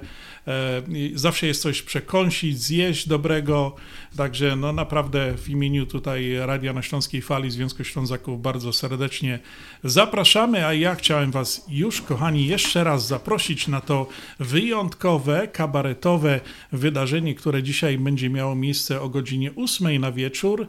zawsze 1.15 1.47
jest 1.47 1.63
coś 1.63 1.83
przekąsić, 1.83 2.59
zjeść 2.59 3.09
dobrego, 3.09 3.77
także 4.17 4.57
no 4.57 4.73
naprawdę 4.73 5.35
w 5.39 5.49
imieniu 5.49 5.87
tutaj 5.87 6.37
Radia 6.39 6.73
na 6.73 6.83
Śląskiej 6.83 7.23
Fali 7.23 7.51
Związku 7.51 7.85
Ślązaków 7.85 8.43
bardzo 8.43 8.73
serdecznie 8.73 9.39
zapraszamy, 9.85 10.67
a 10.67 10.73
ja 10.73 10.95
chciałem 10.95 11.31
Was 11.31 11.65
już, 11.69 12.01
kochani, 12.01 12.47
jeszcze 12.47 12.85
raz 12.85 13.07
zaprosić 13.07 13.69
na 13.69 13.81
to 13.81 14.07
wyjątkowe, 14.41 15.49
kabaretowe 15.49 16.41
wydarzenie, 16.73 17.35
które 17.35 17.63
dzisiaj 17.63 17.99
będzie 17.99 18.31
miało 18.31 18.55
miejsce 18.55 19.01
o 19.01 19.09
godzinie 19.09 19.51
8 19.57 20.01
na 20.01 20.13
wieczór. 20.13 20.67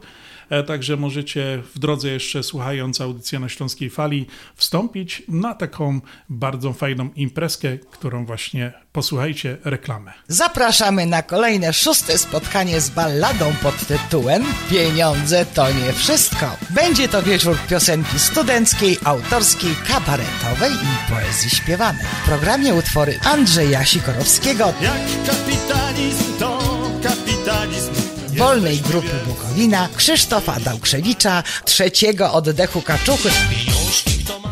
E, 0.50 0.62
także 0.62 0.96
możecie 0.96 1.62
w 1.74 1.78
drodze 1.78 2.08
jeszcze 2.08 2.42
słuchając 2.42 3.00
audycji 3.00 3.38
na 3.38 3.48
Śląskiej 3.48 3.90
Fali 3.90 4.26
wstąpić 4.54 5.22
na 5.28 5.54
taką 5.54 6.00
bardzo 6.28 6.72
fajną 6.72 7.08
imprezkę, 7.16 7.78
którą 7.78 8.26
właśnie 8.26 8.72
posłuchajcie 8.92 9.56
reklamę. 9.64 10.12
Zapraszamy 10.28 11.06
na 11.06 11.22
kolejne 11.22 11.72
szóste 11.72 12.18
spotkanie 12.18 12.80
z 12.80 12.90
balladą 12.90 13.52
pod 13.62 13.86
tytułem 13.86 14.44
Pieniądze 14.70 15.46
to 15.46 15.72
nie 15.72 15.92
wszystko. 15.92 16.56
Będzie 16.70 17.08
to 17.08 17.22
wieczór 17.22 17.56
piosenki 17.68 18.18
studenckiej, 18.18 18.96
autorskiej, 19.04 19.74
kabaretowej 19.88 20.72
i 20.72 21.12
poezji 21.12 21.50
śpiewanej. 21.50 22.06
W 22.22 22.28
programie 22.28 22.74
utwory 22.74 23.18
Andrzeja 23.24 23.84
Sikorowskiego, 23.84 24.72
Jak 24.82 25.26
kapitalizm 25.26 26.38
to 26.38 26.58
kapitalizm. 27.02 27.95
Wolnej 28.38 28.80
Grupy 28.80 29.20
Bukowina, 29.26 29.88
Krzysztofa 29.96 30.60
Dałkrzewicza, 30.60 31.42
Trzeciego 31.64 32.32
Oddechu 32.32 32.82
Kaczuchy, 32.82 33.30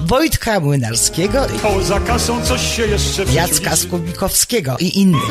Wojtka 0.05 0.61
Młynarskiego 0.61 1.46
i 1.46 1.59
Poza 1.59 2.00
kasą 2.00 2.44
coś 2.44 2.76
się 2.76 2.86
jeszcze 2.86 3.24
Jacka 3.24 3.76
Skubikowskiego 3.76 4.76
i 4.78 5.00
innych. 5.00 5.22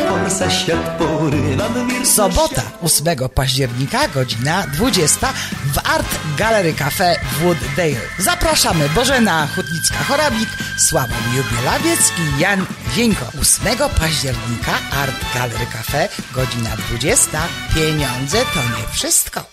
Sobota 2.03 2.61
8 2.81 3.29
października, 3.35 4.07
godzina 4.07 4.67
20 4.73 5.33
w 5.73 5.77
Art 5.77 6.19
Gallery 6.37 6.73
Cafe 6.73 7.19
Wooddale. 7.41 8.01
Zapraszamy 8.19 8.89
Bożena 8.89 9.47
Hutnicka-Chorabik, 9.55 10.49
Sławomir 10.77 11.43
Bielawiec 11.51 11.99
i 12.17 12.41
Jan 12.41 12.65
Wieńko. 12.95 13.25
8 13.41 13.77
października 13.99 14.71
Art 14.91 15.33
Gallery 15.33 15.65
Cafe, 15.73 16.09
godzina 16.33 16.69
20. 16.89 17.39
Pieniądze 17.75 18.37
to 18.37 18.59
nie 18.77 18.87
wszystko. 18.93 19.52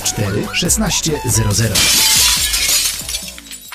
1600. 0.05 2.30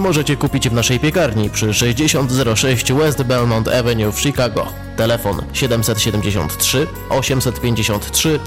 możecie 0.00 0.36
kupić 0.36 0.68
w 0.68 0.72
naszej 0.72 1.00
piekarni 1.00 1.50
przy 1.50 1.74
6006 1.74 2.92
West 2.92 3.22
Belmont 3.22 3.68
Avenue 3.68 4.12
w 4.12 4.20
Chicago. 4.20 4.66
Telefon 4.96 5.42
773 5.52 6.86
853 7.10 8.40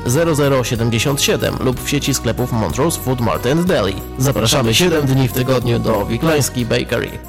0077 0.64 1.56
lub 1.60 1.84
w 1.84 1.90
sieci 1.90 2.14
sklepów 2.14 2.52
Montrose 2.52 3.00
Food 3.00 3.22
Mart 3.22 3.46
and 3.46 3.68
Deli. 3.68 3.96
Zapraszamy 4.18 4.74
7 4.74 5.06
dni 5.06 5.28
w 5.28 5.34
tygodniu 5.34 5.80
do 5.80 6.06
Wiklański 6.06 6.66
Bakery. 6.66 7.29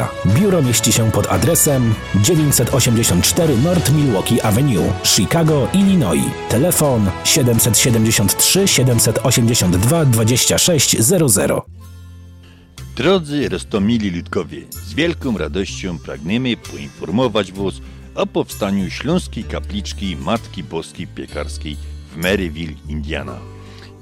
Biuro 0.25 0.61
mieści 0.61 0.93
się 0.93 1.11
pod 1.11 1.27
adresem 1.27 1.93
984 2.15 3.57
North 3.57 3.91
Milwaukee 3.91 4.41
Avenue, 4.41 4.93
Chicago, 5.03 5.67
Illinois. 5.73 6.31
Telefon 6.49 7.09
773 7.23 8.67
782 8.67 10.05
2600. 10.05 11.51
Drodzy 12.95 13.49
Rostomili 13.49 14.11
Ludkowie, 14.11 14.61
z 14.71 14.93
wielką 14.93 15.37
radością 15.37 15.97
pragniemy 15.99 16.57
poinformować 16.57 17.51
Was 17.51 17.73
o 18.15 18.27
powstaniu 18.27 18.89
Śląskiej 18.89 19.43
Kapliczki 19.43 20.17
Matki 20.17 20.63
Boskiej 20.63 21.07
Piekarskiej 21.07 21.77
w 22.13 22.17
Maryville, 22.17 22.73
Indiana. 22.89 23.39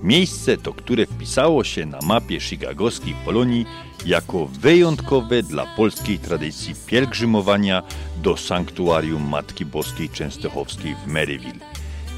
Miejsce 0.03 0.57
to, 0.57 0.73
które 0.73 1.05
wpisało 1.05 1.63
się 1.63 1.85
na 1.85 1.99
mapie 2.07 2.39
chicagowskiej 2.39 3.15
Polonii 3.25 3.65
jako 4.05 4.45
wyjątkowe 4.45 5.43
dla 5.43 5.65
polskiej 5.65 6.19
tradycji 6.19 6.75
pielgrzymowania 6.85 7.83
do 8.23 8.37
sanktuarium 8.37 9.29
Matki 9.29 9.65
Boskiej 9.65 10.09
Częstochowskiej 10.09 10.95
w 10.95 11.07
Maryville. 11.07 11.59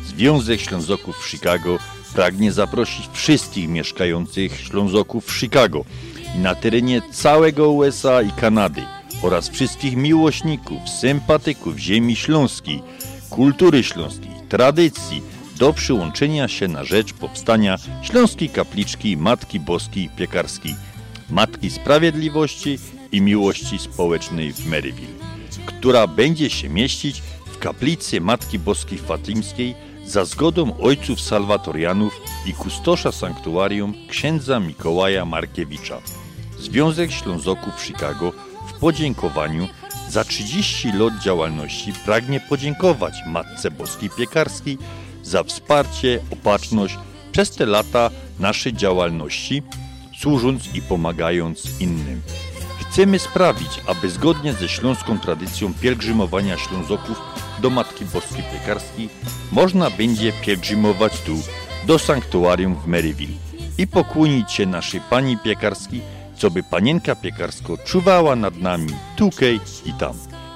Związek 0.05 0.61
Ślązoków 0.61 1.15
w 1.17 1.29
Chicago 1.29 1.77
pragnie 2.13 2.51
zaprosić 2.51 3.09
wszystkich 3.13 3.67
mieszkających 3.67 4.59
Ślązoków 4.59 5.25
w 5.25 5.39
Chicago 5.39 5.85
i 6.35 6.39
na 6.39 6.55
terenie 6.55 7.01
całego 7.11 7.71
USA 7.71 8.21
i 8.21 8.31
Kanady 8.31 8.81
oraz 9.21 9.49
wszystkich 9.49 9.95
miłośników, 9.95 10.89
sympatyków 10.89 11.77
ziemi 11.77 12.15
śląskiej, 12.15 12.83
kultury 13.29 13.83
śląskiej, 13.83 14.31
tradycji 14.49 15.21
do 15.57 15.73
przyłączenia 15.73 16.47
się 16.47 16.67
na 16.67 16.83
rzecz 16.83 17.13
powstania 17.13 17.77
Śląskiej 18.01 18.49
Kapliczki 18.49 19.17
Matki 19.17 19.59
Boskiej 19.59 20.09
Piekarskiej, 20.17 20.75
Matki 21.31 21.69
Sprawiedliwości 21.69 22.79
i 23.11 23.21
Miłości 23.21 23.79
Społecznej 23.79 24.53
w 24.53 24.65
Maryville, 24.67 25.13
która 25.65 26.07
będzie 26.07 26.49
się 26.49 26.69
mieścić 26.69 27.21
w 27.45 27.57
kaplicy 27.57 28.21
Matki 28.21 28.59
Boskiej 28.59 28.97
Fatimskiej 28.97 29.75
za 30.05 30.25
zgodą 30.25 30.77
ojców 30.77 31.21
salwatorianów 31.21 32.21
i 32.45 32.53
kustosza 32.53 33.11
sanktuarium 33.11 33.93
księdza 34.09 34.59
Mikołaja 34.59 35.25
Markiewicza. 35.25 36.01
Związek 36.59 37.11
Ślązoków 37.11 37.81
Chicago 37.81 38.33
w 38.67 38.79
podziękowaniu 38.79 39.67
za 40.09 40.23
30 40.23 40.91
lat 40.91 41.23
działalności 41.23 41.93
pragnie 42.05 42.39
podziękować 42.39 43.13
Matce 43.27 43.71
Boskiej 43.71 44.09
Piekarskiej 44.17 44.77
za 45.23 45.43
wsparcie, 45.43 46.19
opatrzność 46.31 46.97
przez 47.31 47.51
te 47.51 47.65
lata 47.65 48.09
naszej 48.39 48.73
działalności, 48.73 49.63
służąc 50.21 50.75
i 50.75 50.81
pomagając 50.81 51.79
innym. 51.79 52.21
Chcemy 52.79 53.19
sprawić, 53.19 53.81
aby 53.87 54.09
zgodnie 54.09 54.53
ze 54.53 54.69
śląską 54.69 55.19
tradycją 55.19 55.73
pielgrzymowania 55.73 56.57
Ślązoków 56.57 57.21
do 57.61 57.69
Matki 57.69 58.05
Boskiej 58.05 58.43
Piekarskiej 58.53 59.09
można 59.51 59.89
będzie 59.89 60.33
pielgrzymować 60.33 61.21
tu, 61.21 61.35
do 61.87 61.99
sanktuarium 61.99 62.75
w 62.75 62.87
Maryville 62.87 63.33
i 63.77 63.87
pokłonić 63.87 64.51
się 64.51 64.65
naszej 64.65 65.01
Pani 65.09 65.37
Piekarskiej, 65.37 66.01
co 66.37 66.51
by 66.51 66.63
Panienka 66.63 67.15
Piekarsko 67.15 67.77
czuwała 67.77 68.35
nad 68.35 68.57
nami 68.57 68.93
tukej 69.17 69.59
i 69.85 69.93
tam. 69.93 70.13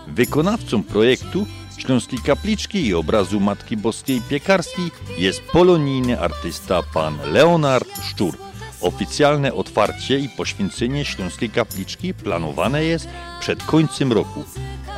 Wykonawcą 0.07 0.83
projektu 0.83 1.45
Śląskiej 1.77 2.19
Kapliczki 2.19 2.87
i 2.87 2.93
obrazu 2.93 3.39
Matki 3.39 3.77
Boskiej 3.77 4.21
Piekarskiej 4.29 4.91
jest 5.17 5.41
polonijny 5.41 6.19
artysta 6.19 6.83
pan 6.93 7.17
Leonard 7.31 7.89
Szczur. 8.03 8.37
Oficjalne 8.81 9.53
otwarcie 9.53 10.19
i 10.19 10.29
poświęcenie 10.29 11.05
Śląskiej 11.05 11.49
Kapliczki 11.49 12.13
planowane 12.13 12.83
jest 12.83 13.07
przed 13.39 13.63
końcem 13.63 14.13
roku, 14.13 14.43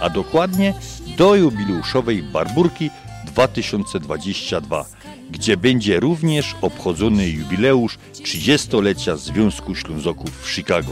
a 0.02 0.10
dokładnie 0.10 0.74
do 1.18 1.36
jubileuszowej 1.36 2.24
Barburki 2.24 2.90
2022, 3.26 4.86
gdzie 5.32 5.58
będzie 5.58 6.00
również 6.00 6.56
obchodzony 6.62 7.30
jubileusz 7.30 7.98
30-lecia 8.14 9.18
Związku 9.18 9.76
Ślązoków 9.76 10.42
w 10.42 10.52
Chicago. 10.52 10.92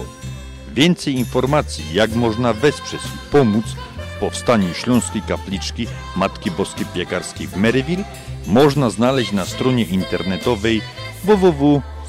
Więcej 0.74 1.14
informacji, 1.14 1.84
jak 1.94 2.16
można 2.16 2.54
wesprzeć 2.54 3.02
i 3.02 3.32
pomóc 3.32 3.66
w 4.16 4.20
powstaniu 4.20 4.74
Śląskiej 4.74 5.22
Kapliczki 5.22 5.88
Matki 6.16 6.52
Boskiej 6.52 6.86
Piekarskiej 6.94 7.48
w 7.48 7.58
Maryville, 7.58 8.04
można 8.48 8.90
znaleźć 8.90 9.32
na 9.32 9.46
stronie 9.46 9.84
internetowej 9.84 10.82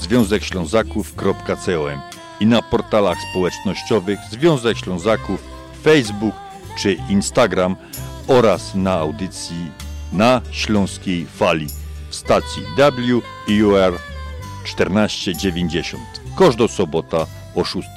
www.związekślązaków.com 0.00 2.00
i 2.40 2.46
na 2.46 2.62
portalach 2.62 3.18
społecznościowych 3.30 4.18
Związek 4.30 4.78
Ślązaków, 4.78 5.40
Facebook 5.82 6.34
czy 6.78 6.96
Instagram 7.10 7.76
oraz 8.26 8.74
na 8.74 8.92
audycji 8.92 9.70
na 10.12 10.40
Śląskiej 10.50 11.26
Fali 11.26 11.66
w 12.10 12.14
stacji 12.14 12.62
WUR 12.76 13.98
1490. 14.64 16.02
Każda 16.38 16.68
sobota 16.68 17.26
o 17.54 17.64
6. 17.64 17.88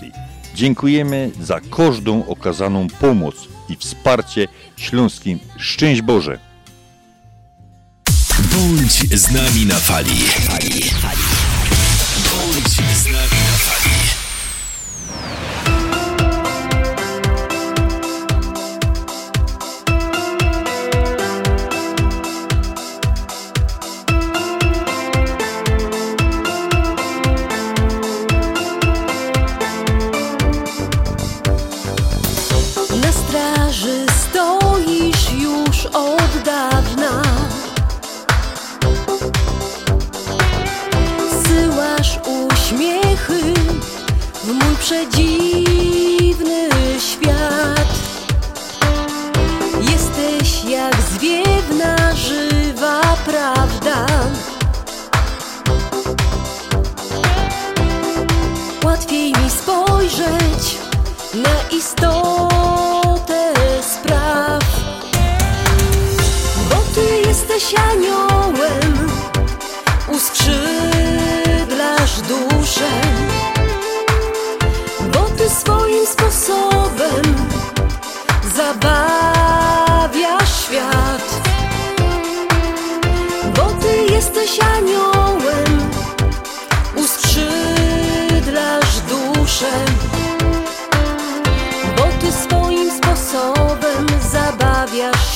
Dziękujemy 0.56 1.32
za 1.41 1.60
każdą 1.60 2.28
okazaną 2.28 2.88
pomoc 2.88 3.36
i 3.70 3.76
wsparcie 3.76 4.47
śląskim. 4.78 5.39
Szczęść 5.58 6.02
Boże! 6.02 6.39
Bądź 8.39 9.20
z 9.20 9.32
nami 9.32 9.66
na 9.66 9.76
fali. 9.76 10.22
fali, 10.22 10.84
fali. 10.84 11.18
Bądź 12.60 13.09
istotę 61.80 63.54
spraw, 63.82 64.64
bo 66.70 66.76
ty 66.96 67.06
jesteś 67.28 67.76
aniołem, 67.92 69.10
uskrzydlasz 70.08 70.52
duszę, 72.22 73.02
bo 75.14 75.20
ty 75.38 75.50
swoim 75.50 76.06
sposobem 76.08 77.36
zabawiasz 78.56 79.39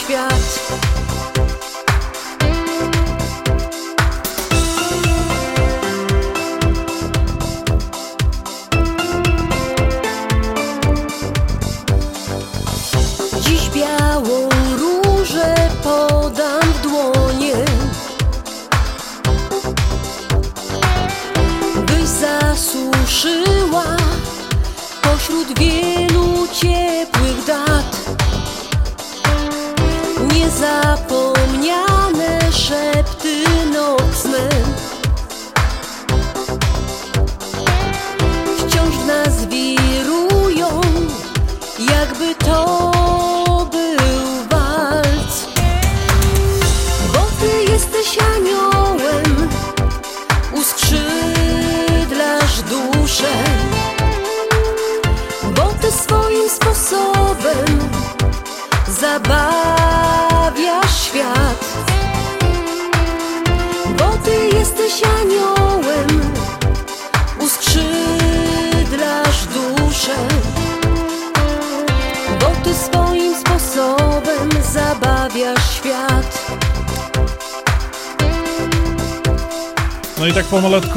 świat. 0.03 0.42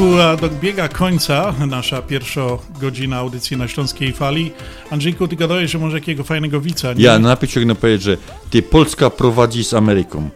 E, 0.05 0.37
dobiega 0.37 0.89
końca 0.89 1.55
nasza 1.67 2.03
pierwsza 2.03 2.41
godzina 2.81 3.17
audycji 3.17 3.57
na 3.57 3.69
Śląskiej 3.69 4.13
Fali. 4.13 4.53
Andrzejku, 4.91 5.29
ty 5.29 5.37
gadałeś, 5.37 5.71
że 5.71 5.79
może 5.79 5.97
jakiego 5.97 6.25
fajnego 6.25 6.61
wica, 6.61 6.93
nie? 6.93 7.05
Ja 7.05 7.19
na 7.19 7.37
chciałbym 7.43 7.77
powiedzieć, 7.77 8.03
że 8.03 8.17
ty 8.51 8.63
Polska 8.63 9.11
prowadzi 9.11 9.65
z 9.65 9.75
Ameryką 9.75 10.31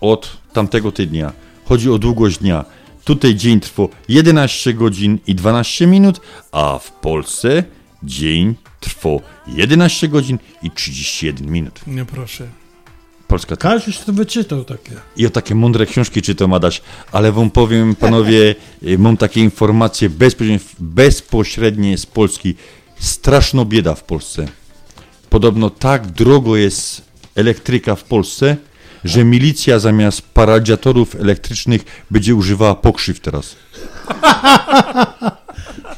od 0.00 0.36
tamtego 0.52 0.92
tygodnia. 0.92 1.32
Chodzi 1.64 1.90
o 1.90 1.98
długość 1.98 2.38
dnia. 2.38 2.64
Tutaj 3.04 3.34
dzień 3.34 3.60
trwa 3.60 3.82
11 4.08 4.74
godzin 4.74 5.18
i 5.26 5.34
12 5.34 5.86
minut, 5.86 6.20
a 6.52 6.78
w 6.78 6.92
Polsce 6.92 7.64
dzień 8.02 8.54
trwa 8.80 9.10
11 9.46 10.08
godzin 10.08 10.38
i 10.62 10.70
31 10.70 11.50
minut. 11.50 11.80
Nie 11.86 12.04
proszę. 12.04 12.48
Polska 13.28 13.56
Każdy 13.56 13.92
to 13.92 14.12
wyczytał 14.12 14.64
takie. 14.64 14.92
I 15.16 15.26
o 15.26 15.30
takie 15.30 15.54
mądre 15.54 15.86
książki 15.86 16.22
czytam, 16.22 16.52
Adaś, 16.52 16.82
ale 17.12 17.32
wam 17.32 17.50
powiem, 17.50 17.94
panowie, 17.94 18.54
y, 18.82 18.98
mam 18.98 19.16
takie 19.16 19.40
informacje 19.40 20.10
bezpośrednie, 20.10 20.58
bezpośrednie 20.78 21.98
z 21.98 22.06
Polski. 22.06 22.54
Straszno 22.98 23.64
bieda 23.64 23.94
w 23.94 24.04
Polsce. 24.04 24.48
Podobno 25.30 25.70
tak 25.70 26.06
drogo 26.06 26.56
jest 26.56 27.02
elektryka 27.34 27.94
w 27.94 28.04
Polsce, 28.04 28.56
że 29.04 29.24
milicja 29.24 29.78
zamiast 29.78 30.22
paradiatorów 30.22 31.14
elektrycznych 31.14 31.84
będzie 32.10 32.34
używała 32.34 32.74
pokrzyw 32.74 33.20
teraz. 33.20 33.56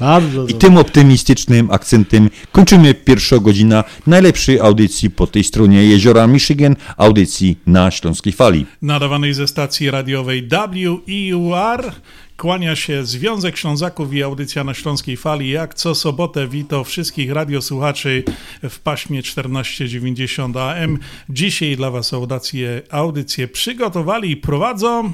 Bardzo 0.01 0.47
I 0.47 0.55
tym 0.55 0.77
optymistycznym 0.77 1.71
akcentem 1.71 2.31
kończymy 2.53 2.95
pierwszą 2.95 3.41
godzinę 3.41 3.85
najlepszej 4.07 4.61
audycji 4.61 5.11
po 5.11 5.27
tej 5.27 5.45
stronie 5.45 5.85
jeziora 5.85 6.27
Michigan, 6.27 6.77
audycji 6.97 7.57
na 7.67 7.91
Śląskiej 7.91 8.33
Fali. 8.33 8.67
Nadawanej 8.83 9.35
ze 9.35 9.49
stacji 9.49 9.91
radiowej 9.91 10.49
WEUR 10.49 11.93
kłania 12.37 12.77
się 12.77 13.05
Związek 13.05 13.57
Ślązaków 13.57 14.15
i 14.15 14.23
audycja 14.23 14.65
na 14.65 14.75
Śląskiej 14.75 15.17
Fali. 15.17 15.51
Jak 15.51 15.75
co 15.75 15.95
sobotę 15.95 16.49
wito 16.49 16.85
wszystkich 16.85 17.33
radiosłuchaczy 17.33 18.25
w 18.71 18.79
paśmie 18.79 19.23
1490 19.23 20.57
AM. 20.57 20.99
Dzisiaj 21.31 21.77
dla 21.77 21.91
Was 21.91 22.13
audycję, 22.15 22.83
audycję 22.91 23.49
przygotowali 23.49 24.31
i 24.31 24.37
prowadzą 24.37 25.13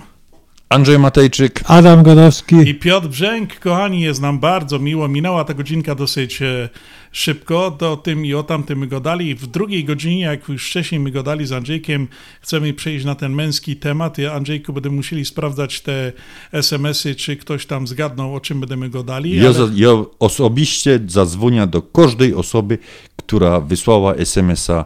Andrzej 0.75 0.99
Matejczyk, 0.99 1.61
Adam 1.67 2.03
Godowski 2.03 2.57
i 2.57 2.75
Piotr 2.75 3.09
Brzęk. 3.09 3.59
Kochani, 3.59 4.01
jest 4.01 4.21
nam 4.21 4.39
bardzo 4.39 4.79
miło. 4.79 5.09
Minęła 5.09 5.45
ta 5.45 5.55
godzinka 5.55 5.95
dosyć 5.95 6.43
e, 6.43 6.69
szybko. 7.13 7.71
Do 7.71 7.97
tym 7.97 8.27
i 8.27 8.35
o 8.35 8.43
tamtym 8.43 8.79
my 8.79 8.87
gadali. 8.87 9.35
W 9.35 9.47
drugiej 9.47 9.85
godzinie, 9.85 10.23
jak 10.23 10.49
już 10.49 10.67
wcześniej 10.71 11.01
my 11.01 11.11
gadali 11.11 11.47
z 11.47 11.53
Andrzejkiem, 11.53 12.09
chcemy 12.41 12.75
przejść 12.75 13.05
na 13.05 13.15
ten 13.15 13.33
męski 13.33 13.77
temat. 13.77 14.19
Ja, 14.19 14.33
Andrzejku, 14.33 14.73
będę 14.73 14.91
musieli 14.91 15.25
sprawdzać 15.25 15.81
te 15.81 16.13
SMS-y, 16.53 17.15
czy 17.15 17.37
ktoś 17.37 17.67
tam 17.67 17.87
zgadnął, 17.87 18.35
o 18.35 18.41
czym 18.41 18.61
będziemy 18.61 18.91
gadali. 18.91 19.37
Ja, 19.37 19.45
ale- 19.45 19.53
za, 19.55 19.69
ja 19.75 19.91
osobiście 20.19 21.01
zadzwonię 21.07 21.67
do 21.67 21.83
każdej 21.83 22.35
osoby, 22.35 22.79
która 23.17 23.61
wysłała 23.61 24.15
SMS-a 24.15 24.85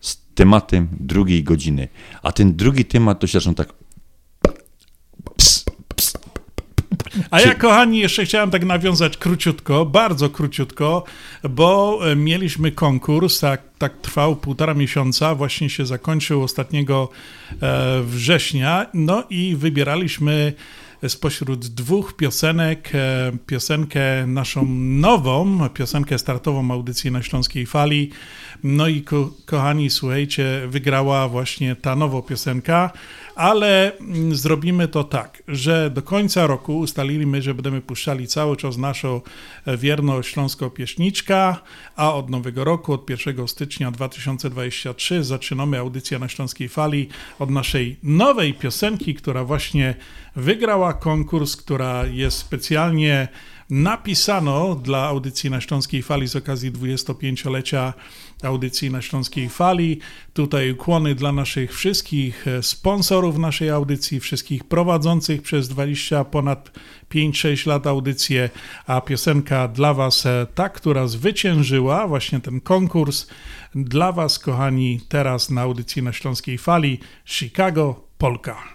z 0.00 0.18
tematem 0.34 0.88
drugiej 1.00 1.44
godziny. 1.44 1.88
A 2.22 2.32
ten 2.32 2.56
drugi 2.56 2.84
temat 2.84 3.20
to 3.20 3.26
się 3.26 3.32
zaczyna 3.32 3.54
tak. 3.54 3.83
A 7.30 7.40
ja, 7.40 7.54
kochani, 7.54 7.98
jeszcze 7.98 8.24
chciałem 8.24 8.50
tak 8.50 8.64
nawiązać 8.64 9.16
króciutko, 9.16 9.86
bardzo 9.86 10.30
króciutko, 10.30 11.04
bo 11.50 12.00
e, 12.10 12.16
mieliśmy 12.16 12.72
konkurs, 12.72 13.40
tak, 13.40 13.62
tak 13.78 14.00
trwał 14.00 14.36
półtora 14.36 14.74
miesiąca, 14.74 15.34
właśnie 15.34 15.70
się 15.70 15.86
zakończył 15.86 16.42
ostatniego 16.42 17.08
e, 17.62 18.02
września, 18.02 18.86
no 18.94 19.24
i 19.30 19.56
wybieraliśmy 19.56 20.52
spośród 21.08 21.66
dwóch 21.66 22.16
piosenek, 22.16 22.90
e, 22.94 23.32
piosenkę 23.46 24.26
naszą 24.26 24.66
nową, 24.78 25.68
piosenkę 25.68 26.18
startową 26.18 26.70
audycji 26.70 27.10
na 27.10 27.22
Śląskiej 27.22 27.66
Fali. 27.66 28.10
No 28.64 28.88
i 28.88 29.02
ko 29.02 29.30
kochani, 29.46 29.90
słuchajcie, 29.90 30.62
wygrała 30.68 31.28
właśnie 31.28 31.76
ta 31.76 31.96
nowa 31.96 32.22
piosenka, 32.22 32.90
ale 33.34 33.98
mm, 33.98 34.34
zrobimy 34.34 34.88
to 34.88 35.04
tak, 35.04 35.42
że 35.48 35.90
do 35.90 36.02
końca 36.02 36.46
roku 36.46 36.78
ustaliliśmy, 36.78 37.42
że 37.42 37.54
będziemy 37.54 37.80
puszczali 37.80 38.26
cały 38.26 38.56
czas 38.56 38.76
naszą 38.76 39.20
e, 39.66 39.76
wierną 39.76 40.22
śląską 40.22 40.70
pieśniczka, 40.70 41.62
a 41.96 42.14
od 42.14 42.30
nowego 42.30 42.64
roku, 42.64 42.92
od 42.92 43.10
1 43.10 43.48
stycznia 43.48 43.90
2023 43.90 45.24
zaczynamy 45.24 45.78
audycję 45.78 46.18
na 46.18 46.28
Śląskiej 46.28 46.68
Fali 46.68 47.08
od 47.38 47.50
naszej 47.50 47.96
nowej 48.02 48.54
piosenki, 48.54 49.14
która 49.14 49.44
właśnie 49.44 49.94
wygrała 50.36 50.92
konkurs, 50.92 51.56
która 51.56 52.06
jest 52.06 52.38
specjalnie 52.38 53.28
napisano 53.70 54.74
dla 54.74 55.02
audycji 55.02 55.50
na 55.50 55.60
Śląskiej 55.60 56.02
Fali 56.02 56.28
z 56.28 56.36
okazji 56.36 56.72
25-lecia 56.72 57.92
audycji 58.44 58.90
na 58.90 59.02
Śląskiej 59.02 59.48
Fali. 59.48 59.98
Tutaj 60.32 60.70
ukłony 60.70 61.14
dla 61.14 61.32
naszych 61.32 61.74
wszystkich 61.74 62.44
sponsorów 62.62 63.38
naszej 63.38 63.70
audycji, 63.70 64.20
wszystkich 64.20 64.64
prowadzących 64.64 65.42
przez 65.42 65.68
20 65.68 66.24
ponad 66.24 66.70
5-6 67.10 67.66
lat 67.66 67.86
audycję, 67.86 68.50
a 68.86 69.00
piosenka 69.00 69.68
dla 69.68 69.94
Was, 69.94 70.24
ta, 70.54 70.68
która 70.68 71.06
zwyciężyła 71.06 72.08
właśnie 72.08 72.40
ten 72.40 72.60
konkurs, 72.60 73.26
dla 73.74 74.12
Was, 74.12 74.38
kochani, 74.38 75.00
teraz 75.08 75.50
na 75.50 75.60
audycji 75.60 76.02
na 76.02 76.12
Śląskiej 76.12 76.58
Fali 76.58 77.00
Chicago 77.24 78.08
Polka. 78.18 78.74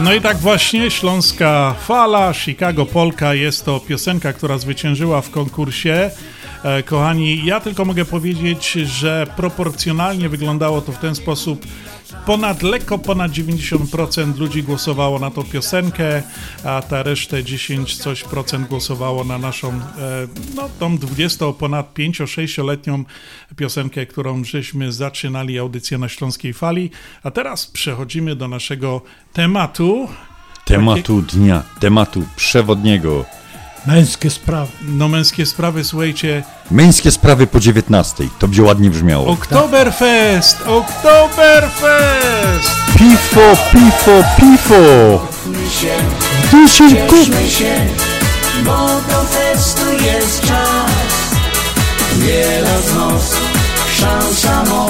No 0.00 0.14
i 0.14 0.20
tak 0.20 0.36
właśnie 0.36 0.90
Śląska 0.90 1.74
Fala, 1.80 2.34
Chicago 2.34 2.86
Polka 2.86 3.34
jest 3.34 3.64
to 3.64 3.80
piosenka, 3.80 4.32
która 4.32 4.58
zwyciężyła 4.58 5.20
w 5.20 5.30
konkursie. 5.30 6.10
E, 6.64 6.82
kochani, 6.82 7.44
ja 7.44 7.60
tylko 7.60 7.84
mogę 7.84 8.04
powiedzieć, 8.04 8.72
że 8.72 9.26
proporcjonalnie 9.36 10.28
wyglądało 10.28 10.80
to 10.80 10.92
w 10.92 10.98
ten 10.98 11.14
sposób. 11.14 11.66
Ponad, 12.26 12.62
lekko 12.62 12.98
ponad 12.98 13.32
90% 13.32 14.38
ludzi 14.38 14.62
głosowało 14.62 15.18
na 15.18 15.30
tą 15.30 15.42
piosenkę, 15.42 16.22
a 16.64 16.82
ta 16.82 17.02
resztę 17.02 17.44
10 17.44 17.96
coś 17.96 18.24
procent 18.24 18.68
głosowało 18.68 19.24
na 19.24 19.38
naszą, 19.38 19.68
e, 19.68 19.80
no 20.54 20.68
tą 20.78 20.98
20 20.98 21.52
ponad 21.52 21.94
5-6-letnią 21.94 23.04
piosenkę, 23.56 24.06
którą 24.06 24.44
żeśmy 24.44 24.92
zaczynali 24.92 25.58
audycję 25.58 25.98
na 25.98 26.08
Śląskiej 26.08 26.52
Fali. 26.52 26.90
A 27.22 27.30
teraz 27.30 27.66
przechodzimy 27.66 28.36
do 28.36 28.48
naszego 28.48 29.02
tematu. 29.32 30.08
Tematu 30.64 31.22
dnia, 31.22 31.62
tematu 31.80 32.22
przewodniego. 32.36 33.24
Męskie 33.86 34.30
sprawy. 34.30 34.72
No 34.82 35.08
męskie 35.08 35.46
sprawy, 35.46 35.84
słuchajcie. 35.84 36.42
Męskie 36.70 37.10
sprawy 37.10 37.46
po 37.46 37.60
19. 37.60 38.24
To 38.38 38.48
by 38.48 38.62
ładnie 38.62 38.90
brzmiało. 38.90 39.26
Oktoberfest! 39.26 40.56
Oktoberfest! 40.66 42.70
Pifo, 42.98 43.56
pifo, 43.72 44.24
pifo! 44.36 44.74
się, 45.80 45.94
Duszy 46.52 46.96
cieszmy 47.10 47.50
się, 47.50 47.74
bo 48.64 48.86
do 49.10 49.24
festu 49.24 49.92
jest 50.04 50.40
czas. 50.40 50.90
Wiele 52.18 52.82
z 52.82 52.94
nas 52.94 53.32
szansa 54.00 54.64
ma, 54.64 54.86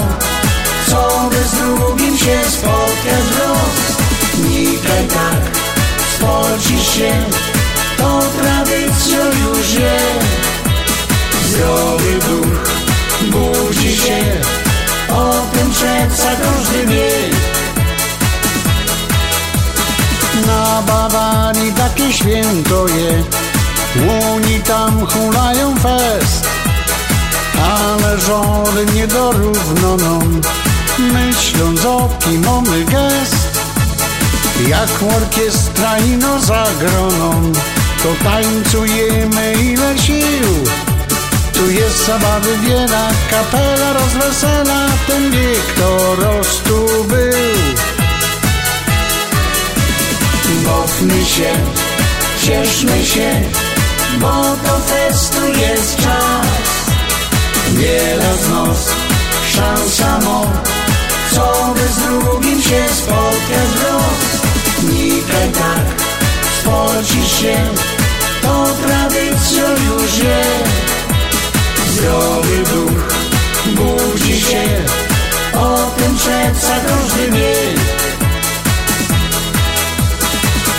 co 0.87 1.29
by 1.29 1.43
z 1.43 1.51
drugim 1.51 2.17
się 2.17 2.39
spotkać 2.49 3.25
los. 3.39 3.97
Nikaj 4.49 5.07
tak, 5.07 5.57
spocisz 6.15 6.95
się, 6.97 7.13
to 8.05 8.21
tradycją 8.41 9.19
już 9.19 9.73
jest. 9.73 10.45
Zdrowy 11.49 12.13
duch 12.27 12.69
budzi 13.31 13.97
się, 13.97 14.21
o 15.13 15.33
tym 15.53 15.71
przeca 15.71 16.29
każdy 16.43 16.85
wie. 16.85 17.09
Na 20.47 20.81
Bawarii 20.81 21.73
takie 21.73 22.13
święto 22.13 22.87
je, 22.87 23.23
łoni 24.07 24.59
tam 24.59 25.07
hulają 25.07 25.75
fest, 25.75 26.45
ale 27.63 28.19
żory 28.19 28.85
nie 28.95 29.07
dorówno 29.07 29.97
nam, 29.97 30.41
myśląc 30.99 31.85
o 31.85 32.09
kim 32.19 32.45
gest, 32.85 33.59
jak 34.67 34.89
orkiestra 35.17 35.97
ino 35.99 36.39
za 36.39 36.65
groną, 36.79 37.51
to 38.05 38.13
tańcujemy 38.23 39.53
ile 39.53 39.97
sił. 39.97 40.49
Tu 41.53 41.71
jest 41.71 42.05
zabawy 42.05 42.57
wiele, 42.57 43.09
kapela 43.29 43.93
rozwesela, 43.93 44.87
ten 45.07 45.31
wiek 45.31 45.73
to 45.79 46.15
rostu 46.15 46.85
był. 47.07 47.55
Bawmy 50.65 51.25
się, 51.25 51.53
cieszmy 52.45 53.05
się, 53.05 53.41
bo 54.19 54.43
do 54.43 54.79
festu 54.79 55.47
jest 55.47 55.95
czas. 55.95 56.47
Wiele 57.73 58.37
z 58.43 58.49
nos, 58.49 58.89
szansa 59.55 60.19
mo, 60.19 60.45
co 61.31 61.73
by 61.75 61.87
z 61.87 61.97
drugim 61.97 62.61
się 62.61 62.83
spotkać 62.93 63.69
los. 63.83 64.41
Nikaj 64.83 65.49
tak, 65.51 65.85
spocisz 66.59 67.41
się, 67.41 67.57
to 68.45 68.65
tradycją 68.87 69.63
już. 69.69 70.11
Zdrowy 71.93 72.57
duch 72.57 73.13
budzi 73.75 74.41
się, 74.41 74.63
o 75.53 75.91
tym 75.97 76.15
przeca 76.17 76.75
każdy 76.87 77.31
wie. 77.31 77.55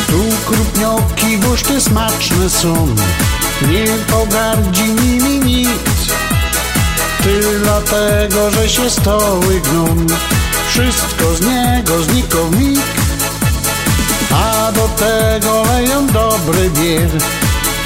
Tu 0.07 0.23
krupnioki 0.47 1.39
buszty 1.39 1.81
smaczne 1.81 2.51
są, 2.51 2.87
nie 3.69 3.87
pogardzi 4.11 4.85
nimi 4.85 5.39
nikt. 5.39 6.15
Ty 7.23 7.41
dlatego, 7.63 8.51
że 8.51 8.69
się 8.69 8.91
stoły 8.91 9.61
gną, 9.61 10.07
wszystko 10.69 11.35
z 11.35 11.41
niego 11.41 12.03
znikownik. 12.03 12.81
A 14.35 14.73
do 14.73 14.89
tego 14.89 15.63
leją 15.63 16.07
dobry 16.07 16.71
bier, 16.71 17.11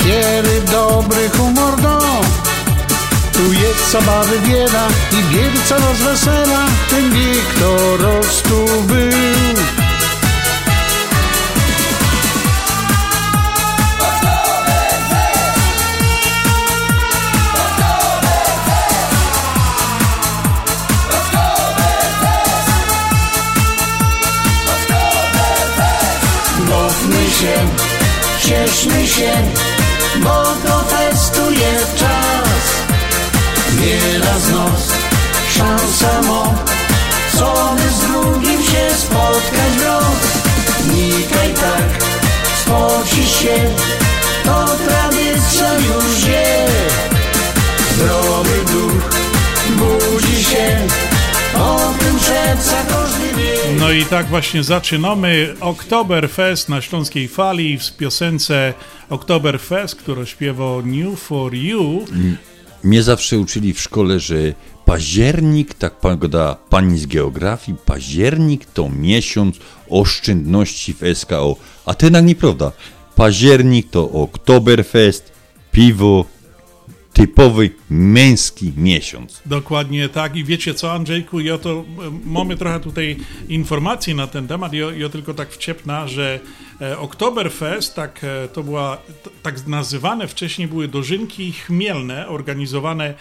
kiedy 0.02 0.60
dobry 0.60 1.28
humor 1.28 1.80
do. 1.80 1.98
Tu 3.32 3.52
jest 3.52 3.90
zabawy 3.92 4.40
bieda 4.48 4.88
i 5.12 5.34
biedca 5.34 5.76
rozwesela, 5.78 6.66
ten 6.90 7.10
wiek 7.12 7.54
to 7.60 7.96
rostu 7.96 8.66
był. 8.86 9.10
Bawmy 26.68 27.30
się, 27.30 27.54
cieszmy 28.40 29.06
się, 29.06 29.32
bo 30.20 30.44
do 30.68 30.84
festu 30.84 31.50
jest 31.50 31.96
czas. 31.96 32.60
Wiele 33.70 34.40
z 34.40 34.50
nos, 34.50 34.92
szansa 35.56 36.22
mo, 36.22 36.54
co 37.38 37.74
by 37.76 37.90
z 37.90 37.98
drugim 37.98 38.62
się 38.62 38.94
spotkać 38.96 39.72
los. 39.84 40.20
Nikaj 40.94 41.54
tak, 41.54 42.04
spocisz 42.62 43.36
się, 43.42 43.56
to 44.44 44.66
tradycja 44.86 45.74
już 45.74 46.26
jest. 46.26 47.10
Zdrowy 47.94 48.64
duch 48.72 49.10
budzi 49.70 50.44
się, 50.44 50.78
o 51.54 51.94
tym 51.98 52.18
przeca 52.18 52.76
każdy 52.88 53.26
wie. 53.36 53.50
No 53.78 53.90
i 53.90 54.04
tak 54.04 54.26
właśnie 54.26 54.62
zaczynamy 54.64 55.54
Oktoberfest 55.60 56.68
na 56.68 56.80
Śląskiej 56.80 57.28
Fali 57.28 57.78
w 57.78 57.92
piosence 57.92 58.74
Oktoberfest, 59.10 59.94
którą 59.94 60.24
śpiewał 60.24 60.86
New 60.86 61.20
For 61.20 61.54
You. 61.54 62.04
Mnie 62.84 63.02
zawsze 63.02 63.38
uczyli 63.38 63.72
w 63.72 63.80
szkole, 63.80 64.20
że 64.20 64.36
październik, 64.84 65.74
tak 65.74 66.00
pogoda 66.00 66.56
pani 66.68 66.98
z 66.98 67.06
geografii, 67.06 67.78
październik 67.86 68.64
to 68.64 68.88
miesiąc 68.88 69.56
oszczędności 69.88 70.94
w 70.94 71.18
SKO. 71.18 71.56
A 71.86 71.94
to 71.94 72.06
jednak 72.06 72.24
nieprawda. 72.24 72.72
Październik 73.16 73.90
to 73.90 74.10
Oktoberfest, 74.10 75.32
piwo, 75.72 76.24
typowy 77.20 77.70
męski 77.90 78.72
miesiąc. 78.76 79.42
Dokładnie 79.46 80.08
tak. 80.08 80.36
I 80.36 80.44
wiecie 80.44 80.74
co, 80.74 80.92
Andrzejku, 80.92 81.40
ja 81.40 81.58
to 81.58 81.70
e, 81.70 81.84
mamy 82.24 82.56
trochę 82.56 82.80
tutaj 82.80 83.16
informacji 83.48 84.14
na 84.14 84.26
ten 84.26 84.48
temat. 84.48 84.72
Ja, 84.72 84.86
ja 84.92 85.08
tylko 85.08 85.34
tak 85.34 85.50
wciepna, 85.50 86.08
że 86.08 86.40
e, 86.80 86.98
Oktoberfest, 86.98 87.94
tak 87.94 88.24
e, 88.24 88.48
to 88.48 88.62
była, 88.62 88.98
tak 89.42 89.66
nazywane 89.66 90.28
wcześniej 90.28 90.68
były 90.68 90.88
dożynki 90.88 91.52
chmielne, 91.52 92.28
organizowane 92.28 93.14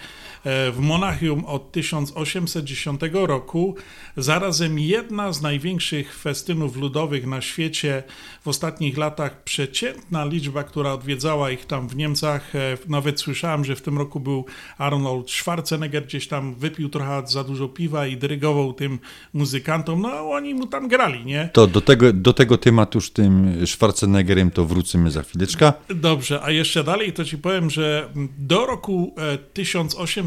w 0.44 0.76
Monachium 0.78 1.44
od 1.44 1.72
1810 1.72 3.00
roku. 3.12 3.74
Zarazem 4.16 4.78
jedna 4.78 5.32
z 5.32 5.42
największych 5.42 6.18
festynów 6.18 6.76
ludowych 6.76 7.26
na 7.26 7.40
świecie 7.40 8.02
w 8.42 8.48
ostatnich 8.48 8.96
latach. 8.98 9.42
Przeciętna 9.44 10.24
liczba, 10.24 10.64
która 10.64 10.92
odwiedzała 10.92 11.50
ich 11.50 11.66
tam 11.66 11.88
w 11.88 11.96
Niemcach. 11.96 12.54
e, 12.56 12.78
Nawet 12.88 13.20
słyszałem, 13.20 13.64
że 13.64 13.76
w 13.76 13.82
tym 13.82 13.98
roku 13.98 14.20
był 14.20 14.44
Arnold 14.78 15.30
Schwarzenegger, 15.30 16.04
gdzieś 16.06 16.28
tam 16.28 16.54
wypił 16.54 16.88
trochę 16.88 17.22
za 17.26 17.44
dużo 17.44 17.68
piwa 17.68 18.06
i 18.06 18.16
dyrygował 18.16 18.72
tym 18.72 18.98
muzykantom. 19.34 20.02
No 20.02 20.30
oni 20.30 20.54
mu 20.54 20.66
tam 20.66 20.88
grali, 20.88 21.24
nie? 21.24 21.48
To 21.52 21.66
do 21.66 21.80
tego, 21.80 22.12
do 22.12 22.32
tego 22.32 22.58
tematu 22.58 23.00
z 23.00 23.12
tym 23.12 23.66
Schwarzeneggerem 23.66 24.50
to 24.50 24.64
wrócimy 24.64 25.10
za 25.10 25.22
chwileczkę. 25.22 25.72
Dobrze, 25.88 26.42
a 26.42 26.50
jeszcze 26.50 26.84
dalej 26.84 27.12
to 27.12 27.24
ci 27.24 27.38
powiem, 27.38 27.70
że 27.70 28.08
do 28.38 28.66
roku 28.66 29.14
e, 29.18 29.38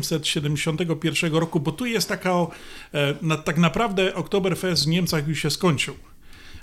1871 0.08 1.36
roku, 1.36 1.60
bo 1.60 1.72
tu 1.72 1.86
jest 1.86 2.10
taka, 2.10 2.34
o, 2.34 2.52
e, 2.94 3.16
na, 3.22 3.38
tak 3.38 3.58
naprawdę 3.58 4.16
Oktoberfest 4.16 4.86
w 4.86 4.88
Niemcach 4.88 5.28
już 5.28 5.42
się 5.42 5.50
skończył. 5.50 5.96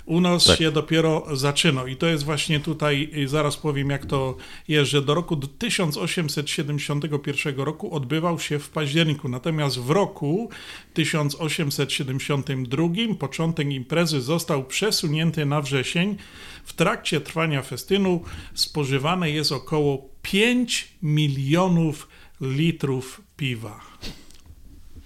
U 0.05 0.21
nas 0.21 0.43
Tak. 0.43 0.57
się 0.57 0.71
dopiero 0.71 1.25
zaczynał 1.33 1.87
i 1.87 1.95
to 1.95 2.07
jest 2.07 2.23
właśnie 2.23 2.59
tutaj, 2.59 3.11
zaraz 3.25 3.57
powiem 3.57 3.89
jak 3.89 4.05
to 4.05 4.37
jest, 4.67 4.91
że 4.91 5.01
do 5.01 5.13
roku 5.13 5.35
do 5.35 5.47
1871 5.47 7.59
roku 7.59 7.95
odbywał 7.95 8.39
się 8.39 8.59
w 8.59 8.69
październiku, 8.69 9.29
natomiast 9.29 9.79
w 9.79 9.89
roku 9.89 10.49
1872 10.93 12.87
początek 13.19 13.71
imprezy 13.71 14.21
został 14.21 14.63
przesunięty 14.63 15.45
na 15.45 15.61
wrzesień. 15.61 16.17
W 16.63 16.73
trakcie 16.73 17.21
trwania 17.21 17.61
festynu 17.61 18.21
spożywane 18.53 19.31
jest 19.31 19.51
około 19.51 20.09
5 20.21 20.87
milionów 21.01 22.07
litrów 22.41 23.21
piwa. 23.37 23.79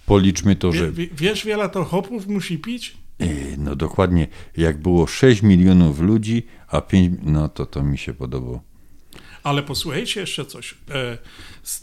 Policzmy 0.06 0.56
to, 0.56 0.72
że 0.72 0.92
wie, 0.92 1.06
wiesz, 1.12 1.44
wiele 1.44 1.68
to 1.68 1.84
hopów 1.84 2.26
musi 2.26 2.58
pić? 2.58 2.96
E, 3.18 3.26
No 3.58 3.76
dokładnie, 3.76 4.28
jak 4.56 4.82
było 4.82 5.06
6 5.06 5.42
milionów 5.42 6.00
ludzi, 6.00 6.42
a 6.68 6.80
5, 6.80 7.18
no 7.22 7.48
to 7.48 7.66
to 7.66 7.82
mi 7.82 7.98
się 7.98 8.14
podobało. 8.14 8.62
Ale 9.42 9.62
posłuchajcie 9.62 10.20
jeszcze 10.20 10.44
coś. 10.44 10.74
E, 10.90 11.18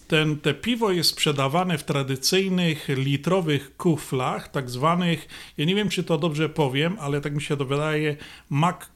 Ten, 0.08 0.38
te 0.38 0.54
piwo 0.54 0.92
jest 0.92 1.10
sprzedawane 1.10 1.78
w 1.78 1.84
tradycyjnych 1.84 2.88
litrowych 2.90 3.78
kuflach, 3.78 4.48
tak 4.52 4.70
zwanych, 4.70 5.28
ja 5.58 5.66
nie 5.66 5.76
wiem 5.76 5.90
czy 5.90 6.04
to 6.04 6.18
dobrze 6.18 6.50
powiem, 6.50 6.98
ale 7.00 7.22
tak 7.22 7.36
mi 7.36 7.42
się 7.42 7.58
to 7.58 7.66
wydaje, 7.66 8.18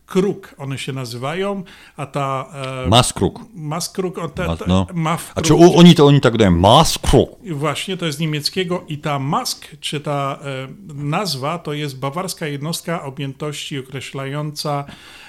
Makruk 0.07 0.55
one 0.57 0.77
się 0.77 0.93
nazywają, 0.93 1.63
a 1.97 2.05
ta... 2.05 2.45
e, 2.85 2.89
Maskruk. 2.89 3.39
Maskruk, 3.55 4.17
o, 4.17 4.29
te, 4.29 4.47
Mas, 4.47 4.59
te, 4.59 4.65
no. 4.67 4.88
A 5.35 5.41
czy 5.41 5.53
u, 5.53 5.77
oni 5.77 5.95
to 5.95 6.05
oni 6.05 6.21
tak 6.21 6.38
dają? 6.38 6.51
Maskruk. 6.51 7.29
Właśnie, 7.51 7.97
to 7.97 8.05
jest 8.05 8.19
niemieckiego 8.19 8.84
i 8.88 8.97
ta 8.97 9.19
mask, 9.19 9.67
czy 9.79 9.99
ta 9.99 10.39
e, 10.43 10.67
nazwa, 10.93 11.59
to 11.59 11.73
jest 11.73 11.99
bawarska 11.99 12.47
jednostka 12.47 13.03
objętości 13.03 13.79
określająca 13.79 14.85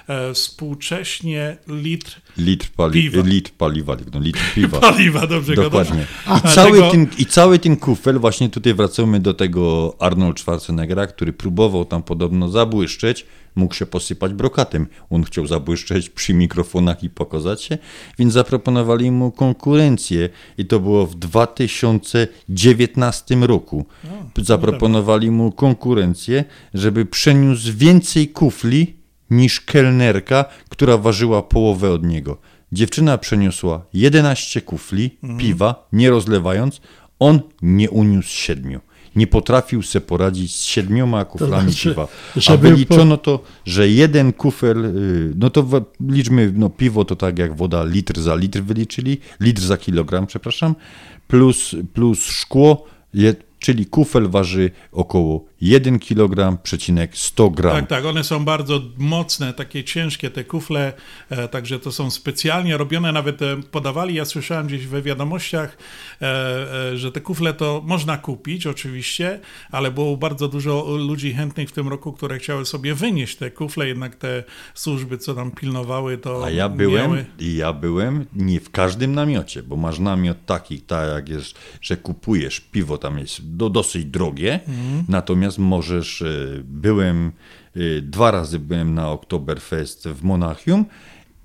e, 0.09 0.35
współcześnie 0.35 1.57
litr 1.69 2.21
Litr, 2.37 2.69
pali, 2.77 2.93
Piwa. 3.11 3.27
litr 3.27 3.51
paliwa, 3.59 3.97
no 4.13 4.21
litr 4.21 4.41
piwa. 4.55 4.81
Paliwa, 4.91 5.27
dobrze 5.27 5.55
Dokładnie. 5.55 6.07
A 6.27 6.41
cały, 6.41 6.73
tego- 6.73 6.91
ten, 6.91 7.07
I 7.19 7.27
cały 7.27 7.59
ten 7.59 7.77
kufel, 7.77 8.19
właśnie 8.19 8.49
tutaj 8.49 8.75
wracamy 8.75 9.21
do 9.21 9.35
tego 9.35 9.95
Arnold 9.99 10.41
Schwarzeneggera, 10.41 11.07
który 11.07 11.33
próbował 11.33 11.85
tam 11.85 12.03
podobno 12.03 12.49
zabłyszczeć, 12.49 13.27
mógł 13.57 13.75
się 13.75 13.87
posypać 13.87 14.33
brokatem. 14.33 14.87
On 15.11 15.25
chciał 15.25 15.47
zabłyszczeć 15.47 16.11
przy 16.11 16.35
mikrofonach 16.35 17.05
i 17.05 17.11
pokazać 17.11 17.63
się, 17.63 17.79
więc 18.19 18.33
zaproponowali 18.33 19.11
mu 19.11 19.31
konkurencję 19.31 20.29
i 20.59 20.67
to 20.67 20.81
było 20.81 21.07
w 21.07 21.15
2019 21.15 23.37
roku. 23.37 23.87
Zaproponowali 24.43 25.31
mu 25.31 25.53
konkurencję, 25.53 26.45
żeby 26.75 27.07
przeniósł 27.07 27.73
więcej 27.77 28.29
kufli 28.29 28.95
niż 29.31 29.61
kelnerka, 29.61 30.45
która 30.69 30.99
ważyła 30.99 31.43
połowę 31.43 31.93
od 31.93 32.05
niego. 32.05 32.37
Dziewczyna 32.73 33.19
przeniosła 33.19 33.85
11 33.95 34.61
kufli 34.61 35.19
Mhm. 35.23 35.41
piwa, 35.41 35.89
nie 35.93 36.11
rozlewając, 36.11 36.81
on 37.19 37.41
nie 37.63 37.91
uniósł 37.91 38.29
siedmiu. 38.29 38.81
Nie 39.17 39.27
potrafił 39.27 39.83
sobie 39.83 40.07
poradzić 40.07 40.57
z 40.57 40.65
siedmioma 40.65 41.25
kuflami 41.25 41.73
znaczy, 41.73 41.89
piwa. 41.89 42.09
A 42.49 42.57
wyliczono 42.57 43.17
to, 43.17 43.43
że 43.65 43.89
jeden 43.89 44.33
kufel, 44.33 44.85
y, 44.85 45.33
no 45.37 45.51
to 45.51 45.67
liczmy, 46.09 46.53
no 46.57 46.71
piwo 46.71 47.05
to 47.05 47.17
tak 47.17 47.39
jak 47.39 47.57
woda, 47.57 47.85
litr 47.85 48.21
za 48.21 48.35
litr 48.35 48.63
wyliczyli, 48.63 49.19
litr 49.41 49.63
za 49.63 49.77
kilogram, 49.77 50.27
przepraszam, 50.27 50.75
plus, 51.29 51.77
plus 51.93 52.25
szkło, 52.25 52.85
je, 53.15 53.35
czyli 53.59 53.87
kufel 53.87 54.29
waży 54.29 54.71
około 54.93 55.45
1 55.61 55.99
kg, 55.99 56.63
przecinek 56.63 57.17
100 57.17 57.51
gram. 57.51 57.77
Tak, 57.77 57.87
tak, 57.89 58.05
one 58.05 58.25
są 58.25 58.45
bardzo 58.45 58.81
mocne, 58.99 59.53
takie 59.53 59.85
ciężkie 59.85 60.31
te 60.31 60.45
kufle, 60.45 60.93
e, 61.31 61.49
także 61.49 61.79
to 61.79 61.93
są 61.93 62.11
specjalnie 62.11 62.77
robione, 62.77 63.13
nawet 63.13 63.43
e, 63.43 63.57
podawali, 63.71 64.15
ja 64.15 64.25
słyszałem 64.25 64.67
gdzieś 64.67 64.87
we 64.87 65.03
wiadomościach, 65.03 65.77
e, 66.23 66.97
że 66.97 67.13
te 67.13 67.21
kufle 67.21 67.55
to 67.55 67.83
można 67.87 68.17
kupić 68.19 68.67
oczywiście, 68.67 69.41
ale 69.71 69.91
było 69.91 70.17
bardzo 70.17 70.49
dużo 70.49 70.97
ludzi 70.99 71.33
chętnych 71.35 71.69
w 71.69 71.73
tym 71.73 71.89
roku, 71.89 72.13
które 72.13 72.39
chciały 72.39 72.65
sobie 72.67 72.95
wynieść 72.95 73.37
te 73.37 73.51
kufle, 73.51 73.89
jednak 73.89 74.15
te 74.17 74.45
służby, 74.75 75.19
co 75.19 75.35
tam 75.35 75.51
pilnowały, 75.51 76.19
to 76.19 76.45
A 76.45 76.51
ja 76.51 76.69
byłem, 76.69 77.11
miały... 77.11 77.25
ja 77.41 77.73
byłem 77.73 78.27
nie 78.35 78.61
w 78.61 78.71
każdym 78.71 79.15
namiocie, 79.15 79.63
bo 79.63 79.77
masz 79.77 79.99
namiot 79.99 80.37
taki, 80.47 80.81
tak 80.81 81.09
jak 81.15 81.29
jest, 81.29 81.59
że 81.81 81.97
kupujesz 81.97 82.61
piwo, 82.61 82.99
tam 82.99 83.19
jest 83.19 83.57
do, 83.57 83.71
dosyć 83.71 84.05
drogie, 84.05 84.61
Mhm. 84.69 85.05
natomiast 85.09 85.48
możesz, 85.59 86.23
e, 86.23 86.27
byłem, 86.65 87.33
e, 87.77 87.81
dwa 88.03 88.31
razy 88.31 88.59
byłem 88.59 88.95
na 88.95 89.11
Oktoberfest 89.11 90.09
w 90.09 90.23
Monachium 90.23 90.85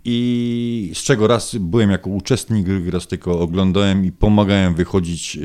i 0.06 0.92
z 0.94 1.04
czego 1.04 1.28
raz 1.28 1.56
byłem 1.56 1.92
jako 1.92 2.10
uczestnik, 2.10 2.66
drugi 2.66 2.92
raz 2.92 3.08
tylko 3.08 3.40
oglądałem 3.40 4.06
i 4.06 4.12
pomagałem 4.12 4.76
wychodzić 4.76 5.38
e, 5.38 5.40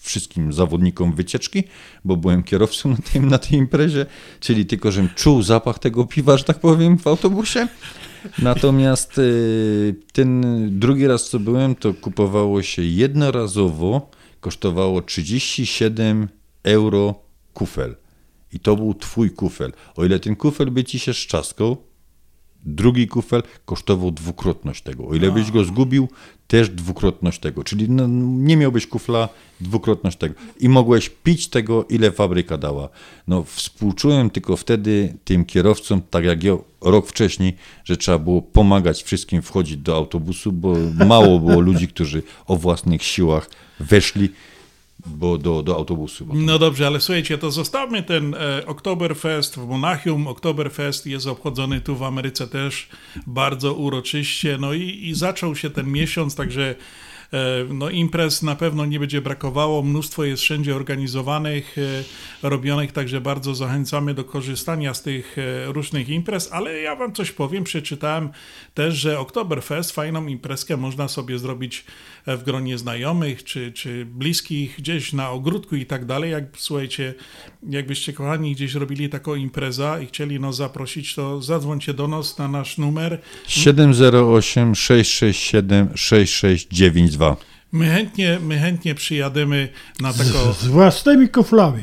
wszystkim 0.00 0.52
zawodnikom 0.52 1.12
wycieczki, 1.12 1.64
bo 2.04 2.16
byłem 2.16 2.42
kierowcą 2.42 2.88
na 2.88 2.96
tej, 2.96 3.20
na 3.20 3.38
tej 3.38 3.58
imprezie, 3.58 4.06
czyli 4.40 4.66
tylko, 4.66 4.92
żebym 4.92 5.10
czuł 5.14 5.42
zapach 5.42 5.78
tego 5.78 6.04
piwa, 6.04 6.36
że 6.36 6.44
tak 6.44 6.60
powiem, 6.60 6.98
w 6.98 7.06
autobusie. 7.06 7.68
Natomiast 8.38 9.18
y, 9.18 9.94
ten 10.12 10.42
drugi 10.78 11.06
raz, 11.06 11.30
co 11.30 11.40
byłem, 11.40 11.74
to 11.74 11.94
kupowało 11.94 12.62
się 12.62 12.82
jednorazowo, 12.82 14.10
kosztowało 14.40 15.02
37 15.02 16.28
euro 16.64 17.14
kufel. 17.54 17.96
I 18.52 18.60
to 18.60 18.76
był 18.76 18.94
twój 18.94 19.30
kufel. 19.30 19.72
O 19.96 20.04
ile 20.04 20.20
ten 20.20 20.36
kufel 20.36 20.70
by 20.70 20.84
ci 20.84 20.98
się 20.98 21.14
szczaskał, 21.14 21.76
drugi 22.64 23.08
kufel 23.08 23.42
kosztował 23.64 24.10
dwukrotność 24.10 24.82
tego. 24.82 25.06
O 25.06 25.14
ile 25.14 25.30
byś 25.32 25.50
go 25.50 25.64
zgubił, 25.64 26.08
też 26.46 26.68
dwukrotność 26.68 27.40
tego. 27.40 27.64
Czyli 27.64 27.90
no, 27.90 28.06
nie 28.46 28.56
miałbyś 28.56 28.86
kufla, 28.86 29.28
dwukrotność 29.60 30.16
tego. 30.18 30.34
I 30.60 30.68
mogłeś 30.68 31.10
pić 31.10 31.48
tego, 31.48 31.84
ile 31.84 32.12
fabryka 32.12 32.58
dała. 32.58 32.88
No 33.28 33.44
współczułem 33.44 34.30
tylko 34.30 34.56
wtedy 34.56 35.14
tym 35.24 35.44
kierowcom, 35.44 36.02
tak 36.10 36.24
jak 36.24 36.44
ja 36.44 36.56
rok 36.80 37.06
wcześniej, 37.06 37.56
że 37.84 37.96
trzeba 37.96 38.18
było 38.18 38.42
pomagać 38.42 39.02
wszystkim 39.02 39.42
wchodzić 39.42 39.76
do 39.76 39.96
autobusu, 39.96 40.52
bo 40.52 40.74
mało 41.06 41.40
było 41.40 41.60
ludzi, 41.60 41.88
którzy 41.88 42.22
o 42.46 42.56
własnych 42.56 43.02
siłach 43.02 43.50
weszli 43.80 44.28
bo 45.06 45.38
do, 45.38 45.62
do 45.62 45.76
autobusu. 45.76 46.26
No 46.34 46.58
dobrze, 46.58 46.86
ale 46.86 47.00
słuchajcie, 47.00 47.38
to 47.38 47.50
zostawmy 47.50 48.02
ten 48.02 48.34
e, 48.34 48.66
Oktoberfest 48.66 49.56
w 49.56 49.66
Monachium. 49.66 50.26
Oktoberfest 50.26 51.06
jest 51.06 51.26
obchodzony 51.26 51.80
tu 51.80 51.96
w 51.96 52.02
Ameryce 52.02 52.48
też 52.48 52.88
bardzo 53.26 53.74
uroczyście. 53.74 54.58
No 54.60 54.72
i, 54.72 55.08
i 55.08 55.14
zaczął 55.14 55.56
się 55.56 55.70
ten 55.70 55.92
miesiąc, 55.92 56.34
także 56.34 56.74
e, 57.32 57.36
no 57.68 57.90
imprez 57.90 58.42
na 58.42 58.56
pewno 58.56 58.86
nie 58.86 59.00
będzie 59.00 59.20
brakowało. 59.20 59.82
Mnóstwo 59.82 60.24
jest 60.24 60.42
wszędzie 60.42 60.76
organizowanych, 60.76 61.76
e, 62.42 62.48
robionych, 62.48 62.92
także 62.92 63.20
bardzo 63.20 63.54
zachęcamy 63.54 64.14
do 64.14 64.24
korzystania 64.24 64.94
z 64.94 65.02
tych 65.02 65.36
e, 65.38 65.72
różnych 65.72 66.08
imprez, 66.08 66.52
ale 66.52 66.80
ja 66.80 66.96
wam 66.96 67.12
coś 67.12 67.30
powiem, 67.32 67.64
przeczytałem 67.64 68.30
też, 68.74 68.94
że 68.94 69.18
Oktoberfest, 69.18 69.92
fajną 69.92 70.26
imprezkę 70.26 70.76
można 70.76 71.08
sobie 71.08 71.38
zrobić 71.38 71.84
w 72.26 72.42
gronie 72.42 72.78
znajomych, 72.78 73.44
czy, 73.44 73.72
czy 73.72 74.06
bliskich, 74.06 74.74
gdzieś 74.78 75.12
na 75.12 75.30
ogródku 75.30 75.76
i 75.76 75.86
tak 75.86 76.04
dalej. 76.04 76.30
Jak, 76.30 76.44
słuchajcie, 76.56 77.14
jakbyście 77.70 78.12
kochani 78.12 78.54
gdzieś 78.54 78.74
robili 78.74 79.08
taką 79.08 79.34
imprezę 79.34 79.98
i 80.02 80.06
chcieli 80.06 80.40
nas 80.40 80.56
zaprosić, 80.56 81.14
to 81.14 81.42
zadzwońcie 81.42 81.94
do 81.94 82.08
nas 82.08 82.38
na 82.38 82.48
nasz 82.48 82.78
numer. 82.78 83.20
708 83.46 84.74
667 84.74 85.88
6692. 85.96 87.36
My 87.72 87.86
chętnie, 87.86 88.38
my 88.42 88.58
chętnie 88.58 88.94
przyjadymy 88.94 89.68
na 90.00 90.12
taką... 90.12 90.52
Z 90.52 90.66
własnymi 90.66 91.28
kuflami. 91.28 91.82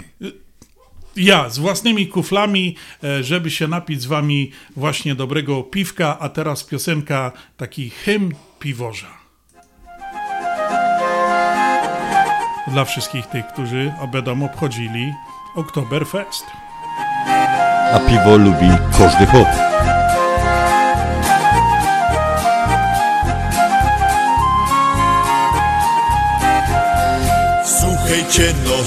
Ja, 1.15 1.49
z 1.49 1.59
własnymi 1.59 2.07
kuflami, 2.07 2.75
e, 3.03 3.23
żeby 3.23 3.51
się 3.51 3.67
napić 3.67 4.01
z 4.01 4.05
wami 4.05 4.51
właśnie 4.75 5.15
dobrego 5.15 5.63
piwka, 5.63 6.19
a 6.19 6.29
teraz 6.29 6.63
piosenka, 6.63 7.31
taki 7.57 7.89
hymn 7.89 8.31
piworza. 8.59 9.20
Dla 12.71 12.85
wszystkich 12.85 13.27
tych, 13.27 13.47
którzy 13.47 13.93
będą 14.11 14.45
obchodzili 14.45 15.15
Oktoberfest. 15.55 16.45
A 17.93 17.99
piwo 17.99 18.37
lubi 18.37 18.69
każdy 18.97 19.25
hop. 19.25 19.47
Słuchajcie 27.65 28.53
no 28.65 28.83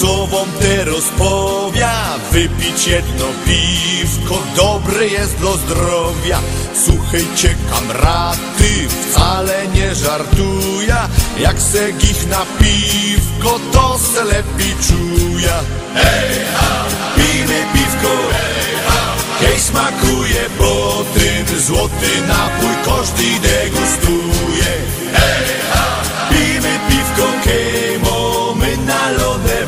co 0.00 0.26
wam 0.26 0.48
teraz 0.60 1.04
powia 1.18 1.92
Wypić 2.32 2.86
jedno 2.86 3.24
piwko, 3.44 4.42
dobre 4.56 5.06
jest 5.06 5.36
dla 5.36 5.52
zdrowia. 5.52 6.40
Słuchajcie 6.84 7.54
kamraty, 7.70 8.88
wcale 8.88 9.68
nie 9.74 9.94
żartuja 9.94 11.08
Jak 11.40 11.60
se 11.60 11.92
gich 11.92 12.26
na 12.28 12.46
piwko, 12.58 13.60
to 13.72 13.98
se 13.98 14.24
lepiej 14.24 14.74
czuja 14.88 15.60
Hej 15.94 16.44
ha, 16.54 16.84
pijmy 17.16 17.64
piwko, 17.72 18.12
hej 18.32 18.76
ha 18.86 19.16
Hej 19.40 19.60
smakuje, 19.60 20.42
bo 20.58 21.04
ten 21.14 21.60
złoty 21.60 22.22
napój 22.28 22.74
każdy 22.84 23.48
degustuje. 23.48 24.72
Hej 25.12 25.46
ha, 25.72 26.02
pijmy 26.30 26.78
piwko, 26.88 27.32
hej 27.44 27.98
mamy 27.98 28.76
nalone 28.76 29.25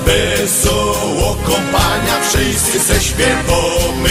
wesoło 0.09 1.37
Kompania 1.47 2.21
wszyscy 2.29 2.81
se 2.81 3.01
śpiewamy. 3.01 4.09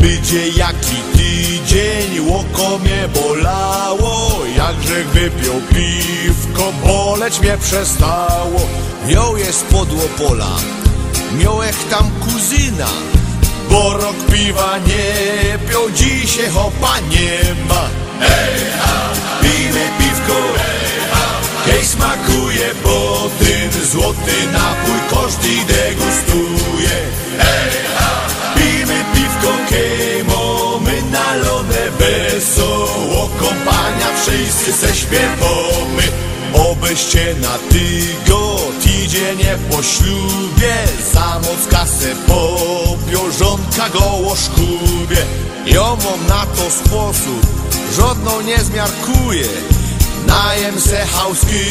Będzie 0.00 0.48
jaki 0.48 0.96
tydzień, 1.12 2.20
łoko 2.28 2.78
mnie 2.78 3.08
bolało. 3.14 4.30
Jakże 4.56 5.04
wypił 5.04 5.52
piwko, 5.70 6.72
boleć 6.86 7.40
mnie 7.40 7.58
przestało. 7.58 8.60
Miał 9.08 9.36
jest 9.36 9.64
podło 9.64 10.02
pola, 10.18 10.56
miałech 11.38 11.88
tam 11.90 12.10
kuzyna. 12.20 12.88
Bo 13.70 13.92
rok 13.92 14.16
piwa 14.32 14.78
nie 14.78 15.58
pił, 15.58 15.90
dzisiaj 15.94 16.50
hopa 16.50 17.00
nie 17.10 17.64
ma. 17.68 17.88
Hej 18.20 18.60
ha, 18.80 19.10
pijmy 19.42 19.88
piwko, 19.98 20.34
hej 20.56 21.13
Hej 21.64 21.84
smakuje, 21.84 22.74
bo 22.84 23.30
ten 23.38 23.86
złoty 23.86 24.36
napój 24.52 24.98
każdy 25.10 25.72
degustuje. 25.72 26.96
Pijmy 28.56 29.04
piwko, 29.14 29.52
hej 29.70 30.24
mamy 30.24 31.02
nalone 31.10 31.90
wesoło 31.98 33.28
Kompania 33.38 34.08
wszyscy 34.22 34.72
se 34.72 34.94
śpiewamy. 34.94 36.02
Obyście 36.70 37.34
na 37.40 37.58
tygo 37.58 38.56
tydzienie 38.82 39.58
po 39.70 39.82
ślubie 39.82 40.74
Za 41.12 41.38
moc 41.38 41.66
kasę 41.70 42.14
popiął, 42.26 43.32
żonka 43.38 43.88
goło 43.88 44.36
szkubie. 44.36 45.24
Mam 45.74 46.26
na 46.28 46.46
to 46.46 46.70
sposób, 46.70 47.46
żadną 47.96 48.40
nie 48.40 48.58
zmiarkuje 48.58 49.44
Najem 50.26 50.80
se 50.80 51.06
hauski, 51.06 51.64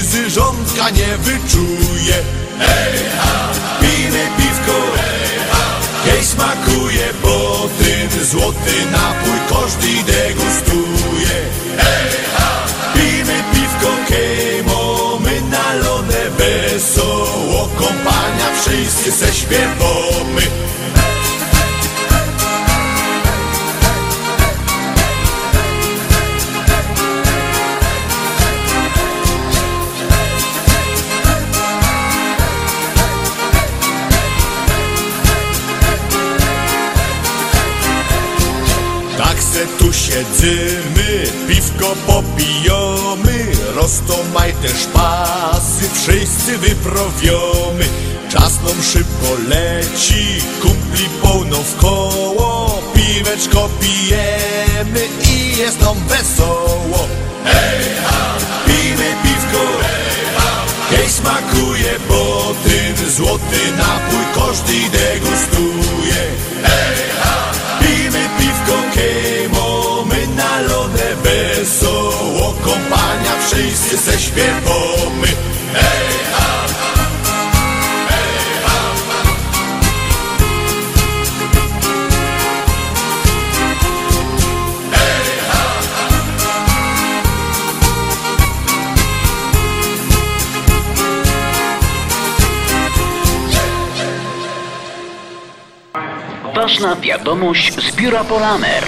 z 0.00 0.32
żonka 0.32 0.90
nie 0.90 1.18
wyczuje 1.18 2.46
ha, 3.18 3.52
pijmy 3.80 4.24
piwko, 4.36 4.78
hej 6.04 6.20
ha 6.20 6.24
smakuje, 6.24 7.06
bo 7.22 7.68
ten 7.78 8.24
złoty 8.24 8.76
napój 8.92 9.38
każdy 9.48 10.12
degustuje. 10.12 11.36
Ha, 12.36 12.66
pijmy 12.94 13.44
piwko, 13.52 13.90
hej 14.08 14.62
mamy 14.62 15.40
nalone 15.50 16.30
wesoło 16.38 17.68
Kompania 17.78 18.50
wszyscy 18.60 19.12
se 19.12 19.34
śpiewamy 19.34 20.42
Se 39.56 39.66
tu 39.78 39.92
siedzimy, 39.92 41.24
piwko 41.48 41.96
popijamy, 42.06 43.46
roztomaj 43.74 44.52
też 44.52 44.86
pasy, 44.92 45.88
wszyscy 45.94 46.58
wyprowiomy. 46.58 47.84
Czas 48.28 48.52
nam 48.62 48.82
szybko 48.92 49.28
leci, 49.48 50.40
kumpli 50.62 51.08
pełno 51.22 51.56
w 51.56 51.76
koło, 51.76 52.82
piweczko 52.94 53.68
pijemy 53.80 55.08
i 55.22 55.56
jest 55.58 55.80
nam 55.80 55.96
wesoło. 56.08 57.08
Hej, 57.44 57.84
pijmy 58.66 59.14
piwko, 59.22 59.62
hej, 60.90 61.10
smakuje, 61.10 61.92
bo 62.08 62.54
ten 62.64 63.10
złoty 63.10 63.60
napój 63.78 64.24
każdy 64.34 64.98
degustuje. 64.98 66.22
Hej, 66.62 66.96
pijmy 67.80 68.28
piwko, 68.38 68.82
hej, 68.94 69.35
wszyscy 73.46 73.98
se 73.98 74.18
śpiewamy. 74.18 75.26
Hej, 75.74 76.16
Ważna 96.54 96.96
wiadomość 96.96 97.74
z 97.74 97.96
biura 97.96 98.24
Polamer. 98.24 98.84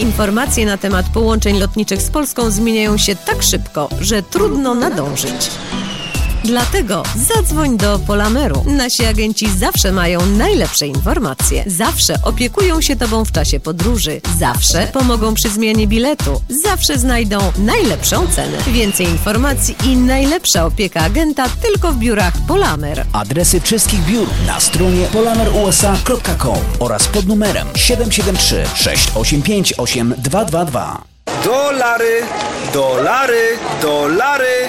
Informacje 0.00 0.66
na 0.66 0.76
temat 0.76 1.06
połączeń 1.14 1.58
lotniczych 1.58 2.02
z 2.02 2.10
Polską 2.10 2.50
zmieniają 2.50 2.98
się 2.98 3.16
tak 3.16 3.42
szybko, 3.42 3.88
że 4.00 4.22
trudno 4.22 4.74
nadążyć. 4.74 5.50
Dlatego 6.44 7.02
zadzwoń 7.16 7.76
do 7.76 7.98
Polameru. 7.98 8.64
Nasi 8.66 9.04
agenci 9.04 9.50
zawsze 9.50 9.92
mają 9.92 10.26
najlepsze 10.26 10.86
informacje. 10.86 11.64
Zawsze 11.66 12.14
opiekują 12.22 12.80
się 12.80 12.96
Tobą 12.96 13.24
w 13.24 13.32
czasie 13.32 13.60
podróży. 13.60 14.20
Zawsze 14.38 14.86
pomogą 14.92 15.34
przy 15.34 15.48
zmianie 15.48 15.86
biletu. 15.86 16.42
Zawsze 16.64 16.98
znajdą 16.98 17.38
najlepszą 17.58 18.26
cenę. 18.26 18.58
Więcej 18.66 19.06
informacji 19.06 19.76
i 19.84 19.96
najlepsza 19.96 20.66
opieka 20.66 21.00
agenta 21.00 21.48
tylko 21.62 21.92
w 21.92 21.96
biurach 21.96 22.34
Polamer. 22.48 23.06
Adresy 23.12 23.60
wszystkich 23.60 24.00
biur 24.00 24.28
na 24.46 24.60
stronie 24.60 25.06
polamerusa.com 25.12 26.58
oraz 26.78 27.08
pod 27.08 27.26
numerem 27.26 27.66
773 27.76 28.64
685 28.74 29.74
8222. 29.76 31.02
Dolary, 31.44 32.22
dolary, 32.72 33.58
dolary, 33.82 34.68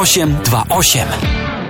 828. 0.05 1.60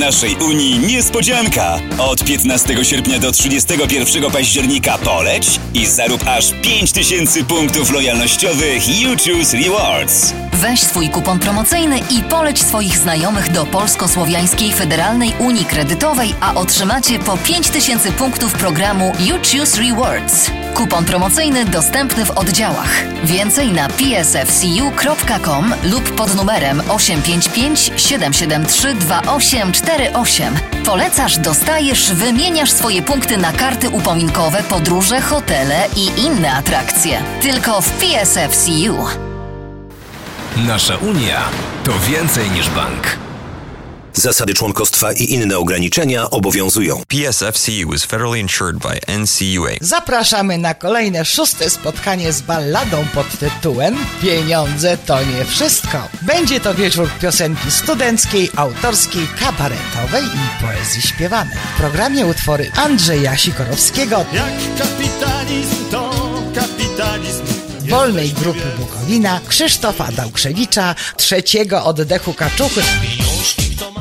naszej 0.00 0.36
Unii 0.36 0.78
niespodzianka! 0.78 1.78
Od 1.98 2.24
15 2.24 2.84
sierpnia 2.84 3.18
do 3.18 3.32
31 3.32 4.30
października 4.30 4.98
poleć 4.98 5.60
i 5.74 5.86
zarób 5.86 6.26
aż 6.26 6.52
5000 6.62 7.44
punktów 7.44 7.90
lojalnościowych 7.90 9.00
You 9.00 9.10
Choose 9.10 9.56
Rewards. 9.56 10.34
Weź 10.52 10.80
swój 10.80 11.08
kupon 11.08 11.38
promocyjny 11.38 11.98
i 11.98 12.22
poleć 12.22 12.58
swoich 12.58 12.98
znajomych 12.98 13.52
do 13.52 13.66
Polsko-Słowiańskiej 13.66 14.72
Federalnej 14.72 15.32
Unii 15.38 15.64
Kredytowej, 15.64 16.34
a 16.40 16.54
otrzymacie 16.54 17.18
po 17.18 17.36
5000 17.36 18.12
punktów 18.12 18.52
programu 18.52 19.12
You 19.18 19.36
Choose 19.36 19.82
Rewards. 19.82 20.50
Kupon 20.74 21.04
promocyjny 21.04 21.64
dostępny 21.64 22.24
w 22.24 22.30
oddziałach. 22.30 23.04
Więcej 23.24 23.72
na 23.72 23.88
psfcu.com 23.88 25.74
lub 25.84 26.10
pod 26.10 26.34
numerem 26.34 26.82
855 26.88 27.92
773 27.96 28.94
2848. 29.90 30.54
Polecasz, 30.84 31.38
dostajesz, 31.38 32.12
wymieniasz 32.12 32.70
swoje 32.70 33.02
punkty 33.02 33.36
na 33.36 33.52
karty 33.52 33.88
upominkowe, 33.88 34.62
podróże, 34.62 35.20
hotele 35.20 35.86
i 35.96 36.20
inne 36.20 36.52
atrakcje. 36.52 37.22
Tylko 37.42 37.80
w 37.80 37.90
PSFCU. 37.90 39.06
Nasza 40.56 40.96
Unia 40.96 41.40
to 41.84 41.92
więcej 42.08 42.50
niż 42.50 42.70
bank. 42.70 43.29
Zasady 44.14 44.54
członkostwa 44.54 45.12
i 45.12 45.32
inne 45.32 45.58
ograniczenia 45.58 46.30
obowiązują. 46.30 47.02
PSFCU 47.08 47.94
is 47.94 48.04
federally 48.04 48.40
insured 48.40 48.76
by 48.76 49.18
NCUA. 49.18 49.70
Zapraszamy 49.80 50.58
na 50.58 50.74
kolejne 50.74 51.24
szóste 51.24 51.70
spotkanie 51.70 52.32
z 52.32 52.42
balladą 52.42 53.04
pod 53.14 53.38
tytułem 53.38 53.96
Pieniądze 54.22 54.98
to 55.06 55.24
nie 55.24 55.44
wszystko. 55.44 56.08
Będzie 56.22 56.60
to 56.60 56.74
wieczór 56.74 57.08
piosenki 57.20 57.70
studenckiej, 57.70 58.50
autorskiej, 58.56 59.26
kabaretowej 59.40 60.24
i 60.24 60.64
poezji 60.64 61.02
śpiewanej. 61.02 61.56
W 61.74 61.80
programie 61.80 62.26
utwory 62.26 62.70
Andrzeja 62.76 63.36
Sikorowskiego, 63.36 64.24
Jak 64.32 64.78
kapitalizm 64.78 65.90
to 65.90 66.10
kapitalizm. 66.54 67.44
Wolnej 67.88 68.32
Grupy 68.32 68.66
Bukowina, 68.78 69.40
Krzysztofa 69.48 70.12
Dałkrzewicza, 70.12 70.94
Trzeciego 71.16 71.84
Oddechu 71.84 72.34
Kaczuchy, 72.34 72.82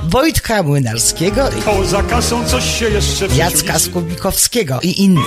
Wojtka 0.10 0.64
Młynarskiego 0.64 1.50
i 1.50 1.62
Poza 1.62 2.04
kasą 2.04 2.46
coś 2.46 2.80
się 2.80 2.90
jeszcze 2.90 3.28
w 3.28 3.36
Jacka 3.36 3.80
Skubikowskiego 3.80 4.80
i 4.82 5.04
innych. 5.04 5.26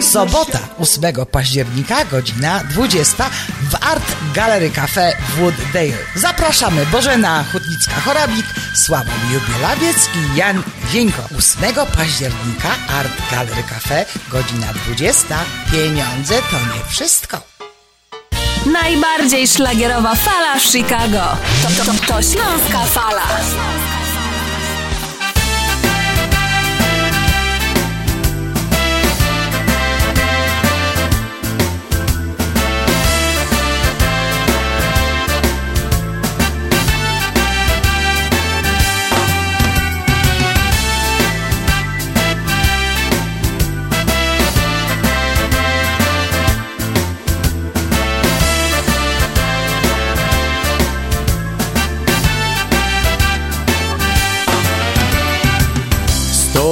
Sobota 0.00 0.58
8 0.78 1.26
października, 1.30 2.04
godzina 2.04 2.60
20 2.70 3.30
w 3.70 3.74
Art 3.80 4.16
Gallery 4.34 4.70
Cafe 4.70 5.16
Wooddale. 5.38 5.98
Zapraszamy 6.16 6.86
Bożena 6.86 7.44
Hutnicka-Chorabik, 7.52 8.44
Sławomir 8.74 9.40
Bielawiec 9.48 10.08
i 10.14 10.36
Jan 10.36 10.62
Wieńko. 10.92 11.22
8 11.38 11.74
października 11.96 12.68
Art 12.88 13.30
Gallery 13.30 13.62
Cafe, 13.62 14.06
godzina 14.30 14.66
20. 14.86 15.38
Pieniądze 15.72 16.34
to 16.34 16.56
nie 16.74 16.84
wszystko. 16.88 17.51
Najbardziej 18.66 19.46
szlagierowa 19.48 20.14
fala 20.14 20.58
w 20.58 20.62
Chicago. 20.62 21.36
To, 21.62 21.84
to, 21.84 21.92
to 22.06 22.22
Śląska 22.22 22.84
Fala. 22.84 23.22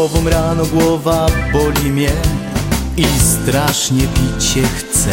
Tobą 0.00 0.30
rano 0.30 0.66
głowa 0.66 1.26
boli 1.52 1.90
mnie 1.90 2.10
i 2.96 3.04
strasznie 3.18 4.02
pić 4.02 4.44
się 4.44 4.62
chce. 4.62 5.10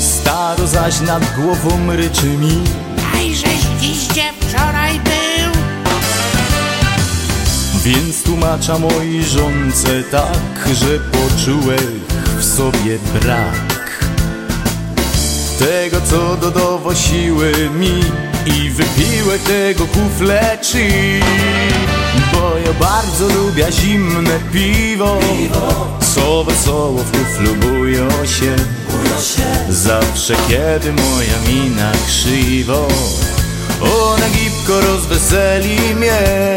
Staro 0.00 0.66
zaś 0.66 1.00
nad 1.00 1.34
głową 1.36 1.96
ryczy 1.96 2.26
mi, 2.26 2.64
Najżeś 3.12 3.60
dziś 3.80 3.98
wczoraj 4.40 5.00
był 5.00 5.52
więc 7.84 8.22
tłumacza 8.22 8.78
mojej 8.78 9.24
żonce 9.24 10.02
tak, 10.10 10.74
że 10.74 10.98
poczułech 10.98 12.00
w 12.38 12.44
sobie 12.44 12.98
brak. 13.14 14.04
Tego 15.58 16.00
co 16.10 16.36
dodało 16.36 16.94
siły 16.94 17.52
mi 17.70 18.00
i 18.46 18.70
wypiłem 18.70 19.38
tego 19.38 19.86
kufle 19.86 20.58
czy 20.62 20.88
Bo 22.34 22.58
bardzo 22.80 23.28
lubię 23.28 23.72
zimne 23.72 24.38
piwo. 24.52 25.18
Co 26.14 26.44
wesoło 26.44 26.98
w 26.98 27.10
kuflu 27.10 27.54
się. 28.26 28.56
Zawsze 29.68 30.34
kiedy 30.48 30.92
moja 30.92 31.38
mina 31.48 31.92
krzywo 32.06 32.88
Ona 33.80 34.28
gipko 34.28 34.80
rozweseli 34.80 35.94
mnie. 35.94 36.56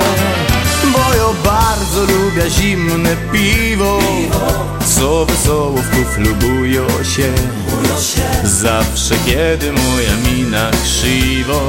Bo 0.94 1.00
ja 1.00 1.44
bardzo 1.44 2.02
lubię 2.02 2.50
zimne 2.50 3.16
piwo. 3.32 4.00
Co 4.98 5.26
wesoło 5.26 5.78
w 5.78 5.90
kuflu 5.90 6.36
się. 7.04 7.34
Zawsze 8.44 9.16
kiedy 9.26 9.72
moja 9.72 10.16
mina 10.26 10.72
krzywo 10.72 11.62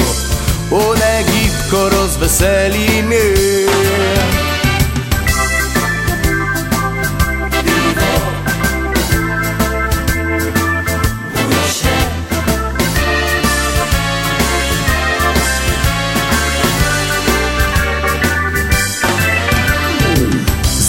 Ona 0.71 1.23
gipko 1.23 1.89
rozweseli 1.89 3.03
mnie 3.03 3.19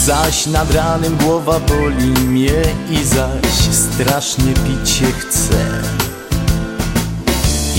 Zaś 0.04 0.46
nad 0.46 0.74
ranem 0.74 1.16
głowa 1.16 1.60
boli 1.60 2.06
mnie 2.06 2.62
i 2.90 3.04
zaś 3.04 3.74
strasznie 3.74 4.54
pić 4.54 4.90
się 4.90 5.06
chce 5.12 5.82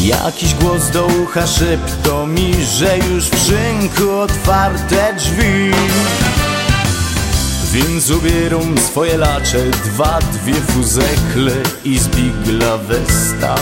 Jakiś 0.06 0.56
głos 0.56 0.90
do 0.90 1.06
ucha 1.06 1.48
szepto 1.48 2.28
mi, 2.28 2.53
że 2.65 2.98
już 2.98 3.23
w 3.23 3.48
szynku 3.48 4.11
otwarte 4.11 5.14
drzwi. 5.18 5.72
Więc 7.72 8.10
ubieram 8.10 8.78
swoje 8.78 9.18
lacze, 9.18 9.57
dwa, 9.86 10.19
dwie 10.19 10.53
fuzekle 10.53 11.53
i 11.84 11.99
zbigla 11.99 12.78
westa. 12.78 13.56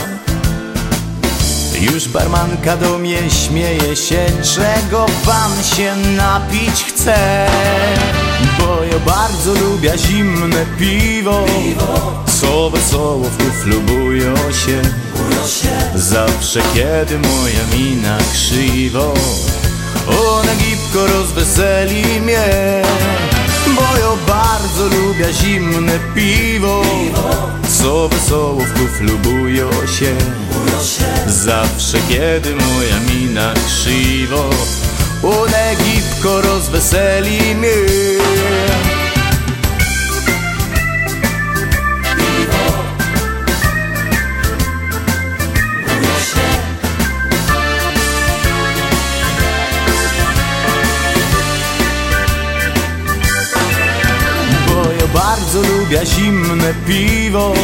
Już 1.80 2.08
barmanka 2.08 2.76
do 2.76 2.98
mnie 2.98 3.30
śmieje 3.30 3.96
się, 3.96 4.26
czego 4.54 5.06
pan 5.26 5.64
się 5.76 5.96
napić 6.16 6.84
chce. 6.84 7.46
Bo 8.58 8.84
ja 8.84 8.98
bardzo 8.98 9.54
lubię 9.54 9.92
zimne 9.98 10.66
piwo. 10.78 11.44
Co 12.40 12.70
wesoło 12.70 13.24
w 13.24 13.36
kuflu 13.36 13.80
bują 13.80 14.34
się 14.36 15.09
Zawsze 15.94 16.60
kiedy 16.74 17.18
moja 17.18 17.78
mina 17.78 18.18
krzywo 18.32 19.14
Ona 20.06 20.54
gipko 20.54 21.06
rozweseli 21.06 22.20
mnie. 22.20 22.82
Bo 23.66 23.82
ja 23.82 24.16
bardzo 24.26 24.84
lubię 24.84 25.32
zimne 25.32 25.98
piwo. 26.14 26.82
Co 27.80 28.08
wesoło 28.08 28.60
w 28.60 28.72
kuflu 28.72 29.18
bują 29.18 29.70
się. 29.70 30.16
Zawsze 31.26 31.98
kiedy 32.08 32.54
moja 32.54 33.00
mina 33.00 33.54
krzywo 33.66 34.50
Ona 35.22 35.74
gipko 35.84 36.40
rozweseli 36.40 37.54
mnie 37.54 37.70
bardzo 55.50 55.72
lubię 55.72 56.06
zimne 56.06 56.74
piwo. 56.86 57.54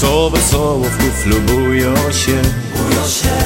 Co 0.00 0.30
wesoło 0.30 0.84
w 0.84 0.96
kuflu 0.96 1.40
bują 1.40 1.94
się. 1.94 2.42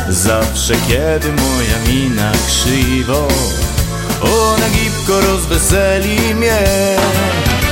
Zawsze 0.09 0.75
kiedy 0.89 1.29
moja 1.33 1.79
mina 1.89 2.33
krzywo 2.47 3.29
Ona 4.23 4.69
gipko 4.69 5.21
rozweseli 5.21 6.35
mnie. 6.35 6.59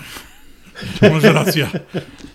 To 1.01 1.11
może 1.11 1.33
racja. 1.33 1.71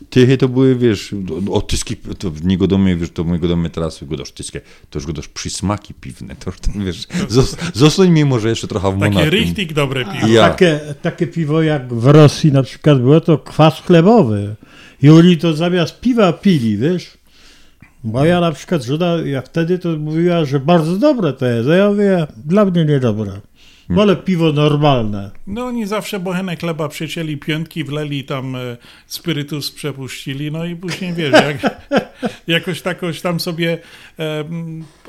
Tychy 0.10 0.38
to 0.38 0.50
były, 0.50 0.76
wiesz, 0.76 1.16
o 1.52 1.62
tyski, 1.62 1.96
to 1.96 2.32
w 2.32 2.46
niego 2.46 2.68
domy, 2.68 2.96
wiesz, 2.96 3.10
to 3.12 3.24
mojego 3.24 3.48
domy 3.48 3.70
teraz 3.70 4.04
godasz 4.04 4.32
tyskie, 4.32 4.62
to 4.90 5.00
już 5.00 5.06
godasz 5.06 5.28
przysmaki 5.28 5.94
piwne, 5.94 6.36
to 6.36 6.50
już, 6.52 6.60
tam, 6.60 6.86
wiesz, 6.86 7.08
zos, 7.30 7.58
zostań 7.74 8.10
mi 8.10 8.26
może 8.26 8.50
jeszcze 8.50 8.68
trochę 8.68 8.92
w 8.92 9.00
Takie 9.00 9.14
Monachium. 9.14 9.30
richtig 9.32 9.74
dobre 9.74 10.06
piwo. 10.06 10.28
Ja. 10.28 10.50
Takie, 10.50 10.80
takie 11.02 11.28
piwo 11.28 11.62
jak 11.62 11.94
w 11.94 12.06
Rosji 12.06 12.52
na 12.52 12.64
przykład 12.64 13.02
było, 13.02 13.22
to 13.22 13.38
kwas 13.38 13.82
chlebowy. 13.82 14.56
I 15.02 15.10
oni 15.10 15.38
to 15.38 15.54
zamiast 15.54 16.00
piwa 16.02 16.34
pili, 16.34 16.78
wiesz? 16.78 17.18
Moja 18.04 18.40
na 18.40 18.52
przykład 18.52 18.84
żona, 18.84 19.16
jak 19.26 19.46
wtedy 19.46 19.80
to 19.80 19.90
mówiła, 19.90 20.46
że 20.46 20.60
bardzo 20.60 20.98
dobre 20.98 21.34
to 21.34 21.46
jest, 21.46 21.70
a 21.70 21.76
ja 21.76 21.90
mówię, 21.90 22.28
dla 22.46 22.66
mnie 22.66 22.86
niedobre. 22.86 23.32
Wolę 23.90 24.16
piwo 24.16 24.52
normalne. 24.52 25.32
No 25.48 25.66
oni 25.66 25.88
zawsze 25.88 26.20
bochenek 26.20 26.60
chleba 26.60 26.88
przecięli 26.90 27.38
piątki, 27.38 27.84
wleli 27.84 28.24
tam 28.24 28.56
e, 28.56 28.78
spirytus, 29.08 29.72
przepuścili, 29.72 30.52
no 30.52 30.66
i 30.66 30.76
później 30.76 31.14
wiesz, 31.14 31.32
jak, 31.48 31.82
jakoś 32.48 32.82
takoś 32.82 33.22
tam 33.22 33.40
sobie... 33.40 33.78
E, 34.20 34.44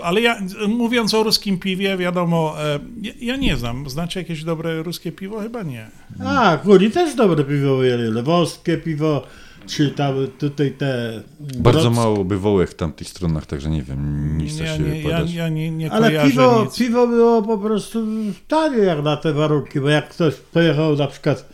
ale 0.02 0.20
ja, 0.20 0.40
mówiąc 0.68 1.14
o 1.14 1.22
ruskim 1.22 1.58
piwie, 1.58 1.96
wiadomo, 1.96 2.54
e, 2.64 2.78
ja, 3.20 3.36
nie 3.36 3.56
znam. 3.56 3.90
Znacie 3.90 4.20
jakieś 4.20 4.44
dobre 4.44 4.82
ruskie 4.82 5.12
piwo? 5.12 5.40
Chyba 5.40 5.62
nie. 5.62 5.86
A, 6.24 6.58
kuri 6.64 6.90
też 6.90 7.14
dobre 7.14 7.44
piwo 7.44 7.84
jeli. 7.84 8.12
Lewowskie 8.12 8.76
piwo, 8.76 9.26
czy 9.66 9.90
tam 9.90 10.14
tutaj 10.38 10.70
te... 10.70 11.22
Bardzo 11.58 11.90
Brods- 11.90 11.94
mało 11.96 12.24
bywołek 12.24 12.70
w 12.70 12.74
tamtych 12.74 13.08
stronach, 13.08 13.46
także 13.46 13.70
nie 13.70 13.82
wiem, 13.82 14.38
nic 14.38 14.58
Ja 14.58 14.76
się 14.76 14.82
nie, 14.82 15.00
ja, 15.00 15.02
podać. 15.02 15.32
ja 15.34 15.48
nie, 15.48 15.70
nie 15.70 15.92
Ale 15.92 16.24
piwo, 16.28 16.64
nic. 16.64 16.78
piwo 16.78 17.06
było 17.06 17.42
po 17.42 17.58
prostu 17.58 18.06
tanie 18.48 18.78
jak 18.78 19.02
na 19.02 19.16
te 19.16 19.32
warunki, 19.32 19.80
bo 19.80 19.88
jak 19.88 20.08
ktoś 20.08 20.34
pojechał 20.34 20.96
na 20.96 21.06
przykład, 21.06 21.48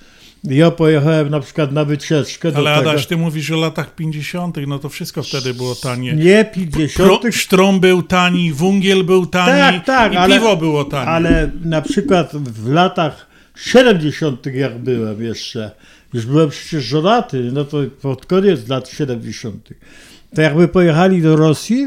ja 0.45 0.71
pojechałem 0.71 1.31
na 1.31 1.41
przykład 1.41 1.73
na 1.73 1.85
wycieczkę 1.85 2.53
do 2.53 2.59
Ale 2.59 2.79
tego, 2.79 2.91
Adaś, 2.91 3.07
ty 3.07 3.17
mówisz 3.17 3.51
o 3.51 3.57
latach 3.57 3.95
50., 3.95 4.57
no 4.67 4.79
to 4.79 4.89
wszystko 4.89 5.23
wtedy 5.23 5.55
było 5.55 5.75
tanie. 5.75 6.13
Nie 6.13 6.45
50. 6.55 7.21
Pro, 7.21 7.33
sztrom 7.33 7.81
był 7.81 8.03
tani, 8.03 8.53
wungiel 8.53 9.05
był 9.05 9.27
tani 9.27 9.81
tak, 9.81 9.87
tak, 9.87 10.13
i 10.13 10.17
ale, 10.17 10.35
piwo 10.37 10.57
było 10.57 10.85
tanie. 10.85 11.09
Ale 11.09 11.51
na 11.65 11.83
przykład 11.83 12.37
w 12.37 12.69
latach 12.69 13.27
70. 13.57 14.47
jak 14.47 14.79
byłem 14.79 15.23
jeszcze, 15.23 15.71
już 16.15 16.27
byłem 16.27 16.51
przecież 16.51 16.85
żonaty, 16.85 17.51
no 17.53 17.65
to 17.65 17.79
pod 18.03 18.27
koniec 18.27 18.69
lat 18.69 18.89
70. 18.89 19.69
To 20.35 20.43
jakby 20.43 20.69
pojechali 20.69 21.23
do 21.23 21.37
Rosji, 21.37 21.87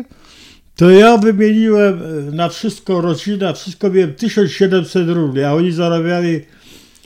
to 0.76 0.90
ja 0.90 1.18
wymieniłem 1.18 2.02
e, 2.04 2.32
na 2.32 2.50
wszystko 2.50 3.02
rodzina, 3.02 3.54
wszystko 3.54 3.90
miałem 3.90 4.14
1700 4.14 5.10
rubli, 5.10 5.44
a 5.44 5.54
oni 5.54 5.72
zarabiali 5.72 6.42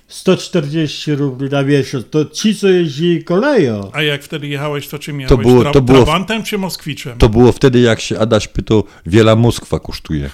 140 0.07 1.15
rubli 1.15 1.49
na 1.49 1.63
miesiąc. 1.63 2.05
To 2.09 2.25
ci, 2.25 2.55
co 2.55 2.67
jeździli 2.67 3.23
koleją. 3.23 3.89
A 3.93 4.01
jak 4.01 4.23
wtedy 4.23 4.47
jechałeś, 4.47 4.87
to 4.87 4.99
czym 4.99 5.19
jechałeś? 5.21 5.45
To 5.45 5.49
było- 5.51 5.71
to 5.71 5.81
było- 5.81 6.03
Trabantem 6.03 6.43
czy 6.43 6.57
Moskwiczem? 6.57 7.17
To 7.17 7.29
było 7.29 7.51
wtedy, 7.51 7.79
jak 7.79 7.99
się 7.99 8.19
Adaś 8.19 8.47
pytał, 8.47 8.83
wiele 9.05 9.35
Moskwa 9.35 9.79
kosztuje. 9.79 10.29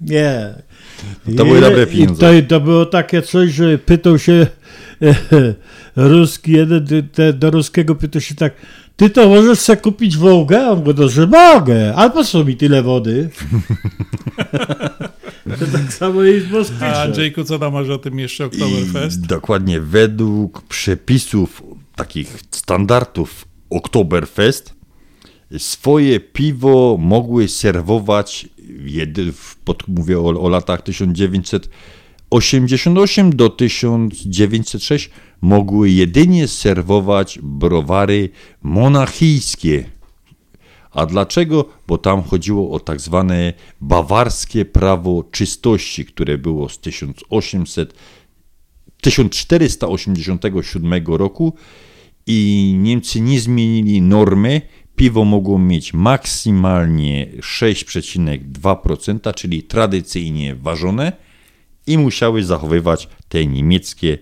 Nie. 0.00 0.54
To 1.36 1.44
były 1.44 1.60
dobre 1.60 1.82
I 1.84 1.86
pieniądze. 1.86 2.42
to, 2.42 2.48
to 2.48 2.60
było 2.60 2.86
takie 2.86 3.22
coś, 3.22 3.50
że 3.50 3.78
pytał 3.78 4.18
się 4.18 4.46
ruski, 5.96 6.52
jeden 6.52 7.08
te, 7.12 7.32
do 7.32 7.50
ruskiego 7.50 7.94
pytał 7.94 8.20
się 8.20 8.34
tak, 8.34 8.52
ty 8.96 9.10
to 9.10 9.28
możesz 9.28 9.58
sobie 9.58 9.80
kupić 9.80 10.16
Wołgę? 10.16 10.66
A 10.66 10.70
On 10.70 10.78
mówi, 10.78 10.92
no, 10.96 11.08
że 11.08 11.26
mogę, 11.26 11.94
ale 11.94 12.10
po 12.10 12.24
co 12.24 12.44
mi 12.44 12.56
tyle 12.56 12.82
wody? 12.82 13.28
to 15.58 15.66
tak 15.72 15.92
samo 15.92 16.22
jest 16.22 16.46
z 16.46 16.50
A 16.50 16.52
Moskwiczem. 16.52 16.94
Andrzejku, 16.94 17.44
co 17.44 17.58
tam 17.58 17.72
masz 17.72 17.88
o 17.88 17.98
tym 17.98 18.18
jeszcze 18.18 18.44
Oktoberfest? 18.44 19.24
I 19.24 19.26
dokładnie 19.26 19.80
według 19.80 20.62
przepisów 20.62 21.62
takich 21.96 22.38
standardów 22.50 23.44
Oktoberfest 23.70 24.74
swoje 25.58 26.20
piwo 26.20 26.96
mogły 27.00 27.48
serwować, 27.48 28.48
jedy, 28.84 29.32
pod, 29.64 29.88
mówię 29.88 30.18
o, 30.18 30.42
o 30.42 30.48
latach 30.48 30.82
1988 30.82 33.36
do 33.36 33.50
1906, 33.50 35.10
mogły 35.40 35.90
jedynie 35.90 36.48
serwować 36.48 37.38
browary 37.42 38.28
monachijskie. 38.62 39.84
A 40.90 41.06
dlaczego? 41.06 41.64
Bo 41.86 41.98
tam 41.98 42.22
chodziło 42.22 42.70
o 42.70 42.80
tak 42.80 43.00
zwane 43.00 43.52
bawarskie 43.80 44.64
prawo 44.64 45.24
czystości, 45.30 46.04
które 46.04 46.38
było 46.38 46.68
z 46.68 46.78
1800 46.78 47.94
1487 49.00 51.06
roku 51.06 51.52
i 52.26 52.74
Niemcy 52.78 53.20
nie 53.20 53.40
zmienili 53.40 54.02
normy. 54.02 54.60
Piwo 54.98 55.24
mogło 55.24 55.58
mieć 55.58 55.94
maksymalnie 55.94 57.26
6,2%, 57.40 59.34
czyli 59.34 59.62
tradycyjnie 59.62 60.54
ważone 60.54 61.12
i 61.86 61.98
musiały 61.98 62.44
zachowywać 62.44 63.08
te 63.28 63.46
niemieckie 63.46 64.18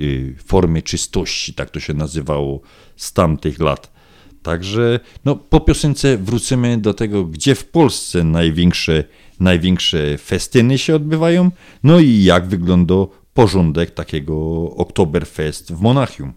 y, 0.00 0.34
formy 0.44 0.82
czystości, 0.82 1.54
tak 1.54 1.70
to 1.70 1.80
się 1.80 1.94
nazywało 1.94 2.60
z 2.96 3.12
tamtych 3.12 3.60
lat. 3.60 3.92
Także 4.42 5.00
no, 5.24 5.36
po 5.36 5.60
piosence 5.60 6.18
wrócimy 6.18 6.78
do 6.78 6.94
tego, 6.94 7.24
gdzie 7.24 7.54
w 7.54 7.64
Polsce 7.64 8.24
największe, 8.24 9.04
największe 9.40 10.18
festyny 10.18 10.78
się 10.78 10.94
odbywają, 10.94 11.50
no 11.82 12.00
i 12.00 12.22
jak 12.22 12.46
wygląda 12.46 12.94
porządek 13.34 13.90
takiego 13.90 14.36
Oktoberfest 14.76 15.72
w 15.72 15.80
Monachium. 15.80 16.32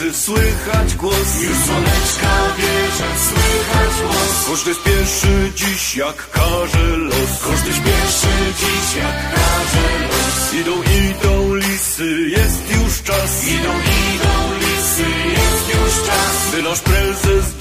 Wieży, 0.00 0.14
słychać 0.14 0.94
głos. 0.94 1.42
Już 1.42 1.56
dzwoneczka 1.56 2.54
wieży, 2.58 3.10
słychać 3.28 4.02
głos. 4.02 4.46
Każdy 4.48 4.74
spieszy 4.74 5.52
dziś 5.54 5.96
jak 5.96 6.30
każe 6.30 6.96
los. 6.96 7.42
Każdy 7.50 7.72
spieszy 7.72 8.34
dziś 8.58 8.96
jak 8.96 9.34
każe 9.34 10.08
los. 10.08 10.54
Idą, 10.54 10.72
idą 10.72 11.54
lisy, 11.54 12.28
jest 12.28 12.62
już 12.70 13.02
czas. 13.02 13.44
Idą, 13.44 13.72
idą 14.14 14.58
lisy, 14.58 15.10
jest 15.30 15.68
już 15.68 16.06
czas. 16.06 16.50
By 16.52 16.62
nasz 16.62 16.80
prezes 16.80 17.55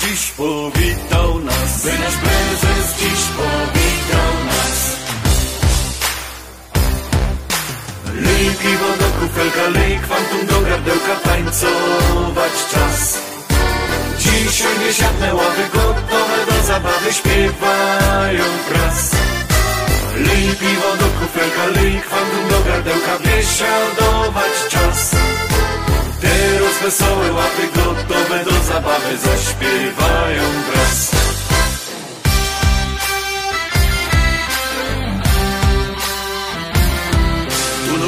kufelka, 9.56 9.80
lej 9.80 10.00
kwantum 10.00 10.46
do 10.48 10.62
gardełka, 10.62 11.16
tańcować 11.24 12.54
czas. 12.72 13.18
Dzisiaj 14.20 14.80
dziesiątne 14.80 15.36
ławy 15.36 15.64
gotowe 15.74 16.46
do 16.50 16.68
zabawy 16.68 17.14
śpiewają 17.14 18.44
wraz. 18.70 19.12
Lej 20.16 20.56
piwo 20.60 20.98
do 21.00 21.06
kufelka, 21.20 21.66
lej 21.66 22.02
kwantum 22.02 22.50
do 22.50 22.70
gardełka, 22.70 23.20
biesiadować 23.20 24.54
czas. 24.70 25.12
Teraz 26.22 26.76
wesołe 26.84 27.32
łapy 27.32 27.68
gotowe 27.76 28.46
do 28.46 28.64
zabawy 28.64 29.18
zaśpiewają 29.18 30.44
wraz. 30.72 31.25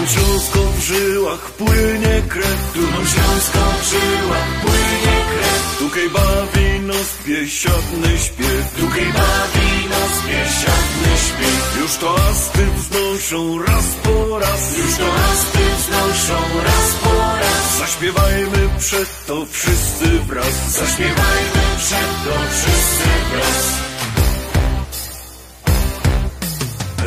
Tuną 0.07 0.19
śląską 0.19 0.59
w 0.71 0.79
żyłach 0.79 1.51
płynie 1.51 2.21
krew. 2.29 2.71
Tuną 2.73 3.05
śląską 3.05 3.59
w 3.81 3.89
żyłach 3.89 4.47
płynie 4.61 5.17
krew. 5.29 5.75
Tukaj 5.79 6.09
bawi 6.09 6.79
nos 6.79 7.09
biesiadny 7.25 8.17
śpiew. 8.17 8.63
Tukaj 8.79 9.05
bawi 9.05 9.89
nos 9.89 10.15
biesiadny 10.27 11.11
śpiew. 11.25 11.77
Już 11.81 11.95
to 11.97 12.15
asty 12.29 12.65
wznoszą 12.77 13.63
raz 13.63 13.85
po 14.03 14.39
raz. 14.39 14.77
Już 14.77 14.95
to 14.95 15.13
asty 15.31 15.59
wznoszą 15.77 16.39
raz 16.63 16.87
po 17.03 17.15
raz. 17.39 17.77
Zaśpiewajmy 17.79 18.69
przed 18.79 19.25
to 19.25 19.45
wszyscy 19.51 20.19
wraz. 20.27 20.71
Zaśpiewajmy 20.71 21.63
przed 21.77 22.09
to 22.25 22.33
wszyscy 22.51 23.09
wraz. 23.31 23.87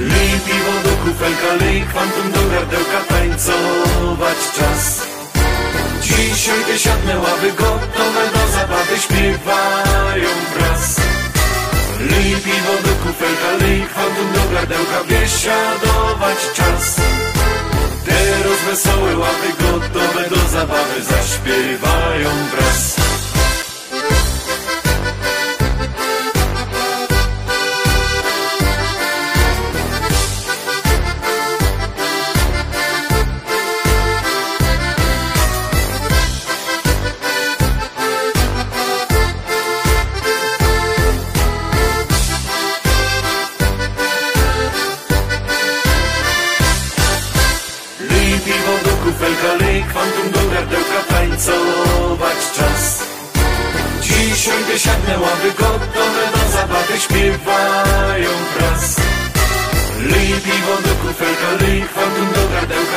Lej 0.01 0.31
piwo 0.47 0.75
do 0.85 0.90
kufelka, 1.05 1.53
lej 1.61 1.81
kwantum 1.91 2.33
do 2.33 2.43
gardełka, 2.51 3.01
tańcować 3.09 4.39
czas. 4.57 5.03
Dzisiaj 6.03 6.65
dziesiątne 6.67 7.19
ławy 7.19 7.53
gotowe 7.53 8.25
do 8.35 8.43
zabawy 8.57 8.99
śpiewają 9.05 10.31
wraz. 10.55 10.97
Lej 12.11 12.31
piwo 12.45 12.75
do 12.85 12.93
kufelka, 13.03 13.51
lej 13.61 13.81
kwantum 13.93 14.29
do 14.33 14.55
gardełka, 14.55 14.99
biesiadować 15.09 16.39
czas. 16.57 16.97
Teraz 18.07 18.61
wesołe 18.67 19.17
łapy 19.17 19.49
gotowe 19.61 20.23
do 20.31 20.49
zabawy 20.49 21.03
zaśpiewają 21.03 22.31
wraz. 22.53 23.10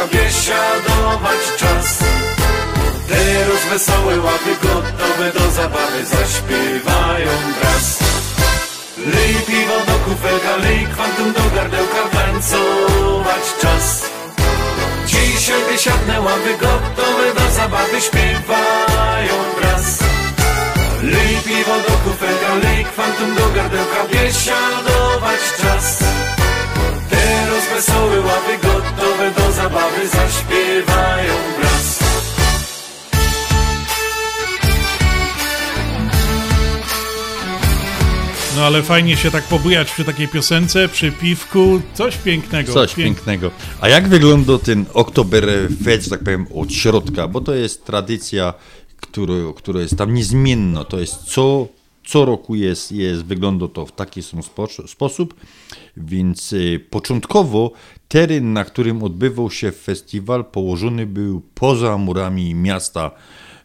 Biesiadować 0.07 1.41
czas. 1.57 1.99
Teraz 3.07 3.65
wesołe 3.69 4.19
łapy 4.19 4.55
gotowe 4.61 5.31
do 5.39 5.51
zabawy 5.51 6.05
zaśpiewają 6.05 7.31
wraz. 7.59 7.99
Lej 8.97 9.33
piwo 9.47 9.77
do 9.87 9.95
kufelka, 10.05 10.55
lej 10.57 10.87
kwantum 10.93 11.33
do 11.33 11.55
gardełka, 11.55 12.01
tańcować 12.11 13.43
czas. 13.61 14.03
Dzisiaj 15.05 15.61
biesiadne 15.71 16.21
łapy 16.21 16.57
gotowe 16.61 17.33
do 17.37 17.51
zabawy 17.55 18.01
śpiewają 18.01 19.35
wraz. 19.57 19.99
Lej 21.03 21.37
piwo 21.45 21.75
do 21.87 21.93
kufelka, 22.03 22.55
lej 22.63 22.85
kwantum 22.85 23.35
do 23.35 23.49
gardełka, 23.55 23.99
biesiadować 24.11 25.41
czas. 25.61 26.03
Teraz 27.23 27.69
wesołe 27.73 28.19
łapy 28.21 28.57
gotowe 28.63 29.31
do 29.37 29.51
zabawy 29.51 30.07
zaśpiewają 30.07 31.33
wraz. 31.59 31.99
No 38.55 38.63
ale 38.65 38.83
fajnie 38.83 39.17
się 39.17 39.31
tak 39.31 39.43
pobujać 39.43 39.91
przy 39.91 40.03
takiej 40.05 40.27
piosence, 40.27 40.89
przy 40.89 41.11
piwku, 41.11 41.81
coś 41.93 42.17
pięknego. 42.17 42.73
Coś 42.73 42.91
Pięk- 42.91 42.95
pięknego. 42.95 43.51
A 43.81 43.89
jak 43.89 44.07
wygląda 44.07 44.57
ten 44.57 44.85
Oktoberfest, 44.93 46.09
tak 46.09 46.23
powiem, 46.23 46.47
od 46.55 46.73
środka? 46.73 47.27
Bo 47.27 47.41
to 47.41 47.53
jest 47.55 47.85
tradycja, 47.85 48.53
która, 49.01 49.33
która 49.55 49.81
jest 49.81 49.97
tam 49.97 50.13
niezmienna. 50.13 50.83
To 50.83 50.99
jest 50.99 51.15
co, 51.23 51.67
co 52.05 52.25
roku 52.25 52.55
jest, 52.55 52.91
jest, 52.91 53.25
wygląda 53.25 53.67
to 53.67 53.85
w 53.85 53.91
taki 53.91 54.23
sam 54.23 54.43
spo, 54.43 54.67
sposób. 54.87 55.33
Więc 55.97 56.53
y, 56.53 56.85
początkowo 56.89 57.71
teren, 58.07 58.53
na 58.53 58.65
którym 58.65 59.03
odbywał 59.03 59.51
się 59.51 59.71
festiwal, 59.71 60.45
położony 60.45 61.05
był 61.05 61.41
poza 61.53 61.97
murami 61.97 62.55
miasta. 62.55 63.11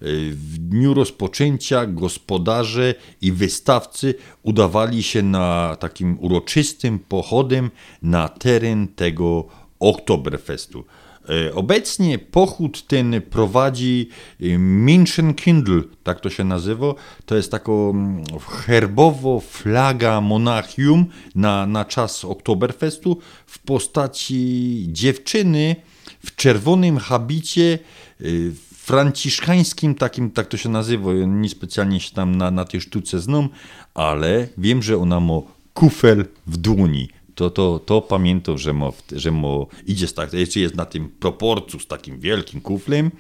Y, 0.02 0.31
W 0.32 0.59
dniu 0.59 0.94
rozpoczęcia 0.94 1.86
gospodarze 1.86 2.94
i 3.23 3.32
wystawcy 3.32 4.15
udawali 4.43 5.02
się 5.02 5.23
na 5.23 5.77
takim 5.81 6.19
uroczystym 6.20 6.98
pochodem 6.98 7.70
na 8.02 8.28
teren 8.28 8.89
tego 8.89 9.44
Oktoberfestu. 9.81 10.85
E, 11.29 11.55
Obecnie 11.55 12.19
pochód 12.19 12.87
ten 12.87 13.23
prowadzi 13.31 14.09
e, 14.41 14.59
Menschenkindl, 14.59 15.83
tak 16.03 16.21
to 16.21 16.31
się 16.31 16.45
nazywa. 16.45 16.95
To 17.27 17.37
jest 17.37 17.51
taką 17.51 17.91
mm, 17.91 18.25
herbowo 18.67 19.41
flaga 19.41 20.21
Monachium 20.21 21.07
na, 21.35 21.67
na 21.67 21.85
czas 21.85 22.25
Oktoberfestu 22.25 23.19
w 23.47 23.59
postaci 23.59 24.87
dziewczyny 24.93 25.77
w 26.25 26.37
czerwonym 26.37 26.99
habicie 26.99 27.79
y, 28.21 28.53
franciszkańskim, 28.75 29.95
takim, 29.95 30.31
tak 30.31 30.47
to 30.47 30.57
się 30.57 30.69
nazywa. 30.69 31.13
Nie 31.27 31.49
specjalnie 31.49 32.01
się 32.01 32.15
tam 32.15 32.35
na, 32.35 32.51
na 32.51 32.65
tej 32.65 32.81
sztuce 32.81 33.21
znam, 33.21 33.49
ale 33.95 34.49
wiem, 34.59 34.83
że 34.83 34.99
ona 34.99 35.21
ma 35.21 35.41
kufel 35.75 36.25
w 36.47 36.57
dłoni. 36.57 37.09
To, 37.39 37.51
to, 37.51 37.78
to 37.78 38.01
pamiętam, 38.02 38.59
że 38.59 38.73
mo, 38.73 38.93
że 39.12 39.31
mo 39.31 39.66
idzie 39.86 40.09
tak, 40.09 40.32
jeszcze 40.32 40.60
jest 40.60 40.74
na 40.74 40.85
tym 40.85 41.09
proporcu 41.09 41.81
z 41.81 41.86
takim 41.86 42.20
wielkim 42.20 42.60
kuflem 42.60 43.10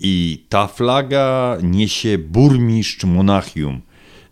i 0.00 0.44
ta 0.48 0.66
flaga 0.66 1.58
niesie 1.62 2.18
burmistrz 2.18 3.04
Monachium. 3.04 3.80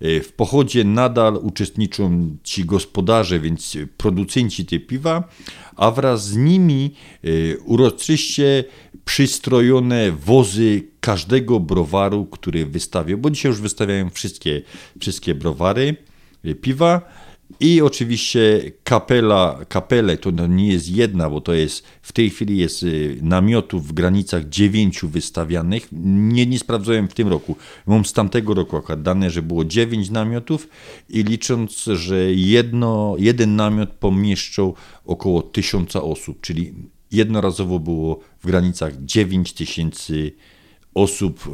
E, 0.00 0.20
W 0.20 0.32
pochodzie 0.32 0.84
nadal 0.84 1.34
uczestniczą 1.42 2.36
ci 2.42 2.64
gospodarze, 2.64 3.40
więc 3.40 3.76
producenci 3.96 4.66
tej 4.66 4.80
piwa, 4.80 5.28
a 5.76 5.90
wraz 5.90 6.28
z 6.28 6.36
nimi 6.36 6.90
e, 7.24 7.58
uroczyście 7.58 8.64
przystrojone 9.04 10.12
wozy 10.12 10.82
każdego 11.00 11.60
browaru, 11.60 12.26
który 12.26 12.66
wystawia, 12.66 13.16
bo 13.16 13.30
dzisiaj 13.30 13.50
już 13.50 13.60
wystawiają 13.60 14.10
wszystkie, 14.10 14.62
wszystkie 15.00 15.34
browary 15.34 15.96
e, 16.44 16.54
piwa. 16.54 17.26
I 17.60 17.82
oczywiście 17.82 18.72
kapela, 18.84 19.58
kapele 19.68 20.16
to 20.16 20.32
no 20.32 20.46
nie 20.46 20.68
jest 20.68 20.88
jedna, 20.88 21.30
bo 21.30 21.40
to 21.40 21.52
jest 21.52 21.84
w 22.02 22.12
tej 22.12 22.30
chwili 22.30 22.58
jest 22.58 22.82
y, 22.82 23.18
namiotów 23.22 23.88
w 23.88 23.92
granicach 23.92 24.48
dziewięciu 24.48 25.08
wystawianych. 25.08 25.88
Nie, 25.92 26.46
nie 26.46 26.58
sprawdzałem 26.58 27.08
w 27.08 27.14
tym 27.14 27.28
roku. 27.28 27.56
Mam 27.86 28.04
z 28.04 28.12
tamtego 28.12 28.54
roku 28.54 28.76
akurat 28.76 29.02
dane, 29.02 29.30
że 29.30 29.42
było 29.42 29.64
dziewięć 29.64 30.10
namiotów 30.10 30.68
i 31.08 31.22
licząc, 31.22 31.84
że 31.84 32.32
jedno, 32.32 33.16
jeden 33.18 33.56
namiot 33.56 33.90
pomieszczał 33.90 34.74
około 35.04 35.42
tysiąca 35.42 36.02
osób, 36.02 36.40
czyli 36.40 36.74
jednorazowo 37.12 37.78
było 37.78 38.20
w 38.40 38.46
granicach 38.46 39.04
9 39.04 39.52
tysięcy 39.52 40.32
osób 40.32 40.55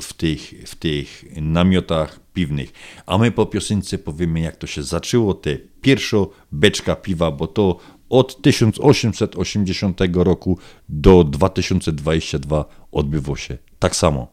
w 0.01 0.13
tych, 0.13 0.55
w 0.67 0.75
tych 0.75 1.25
namiotach 1.37 2.21
piwnych. 2.35 2.73
A 3.07 3.19
my 3.19 3.31
po 3.31 3.47
piosence 3.47 3.99
powiemy, 3.99 4.41
jak 4.41 4.57
to 4.57 4.67
się 4.67 4.83
zaczęło, 4.83 5.35
te 5.35 5.59
pierwsza 5.81 6.17
beczka 6.53 6.97
piwa, 6.97 7.31
bo 7.31 7.47
to 7.47 7.79
od 8.09 8.43
1880 8.43 10.01
roku 10.15 10.59
do 10.89 11.25
2022 11.25 12.65
odbyło 12.93 13.37
się 13.37 13.59
tak 13.79 13.97
samo. 13.97 14.33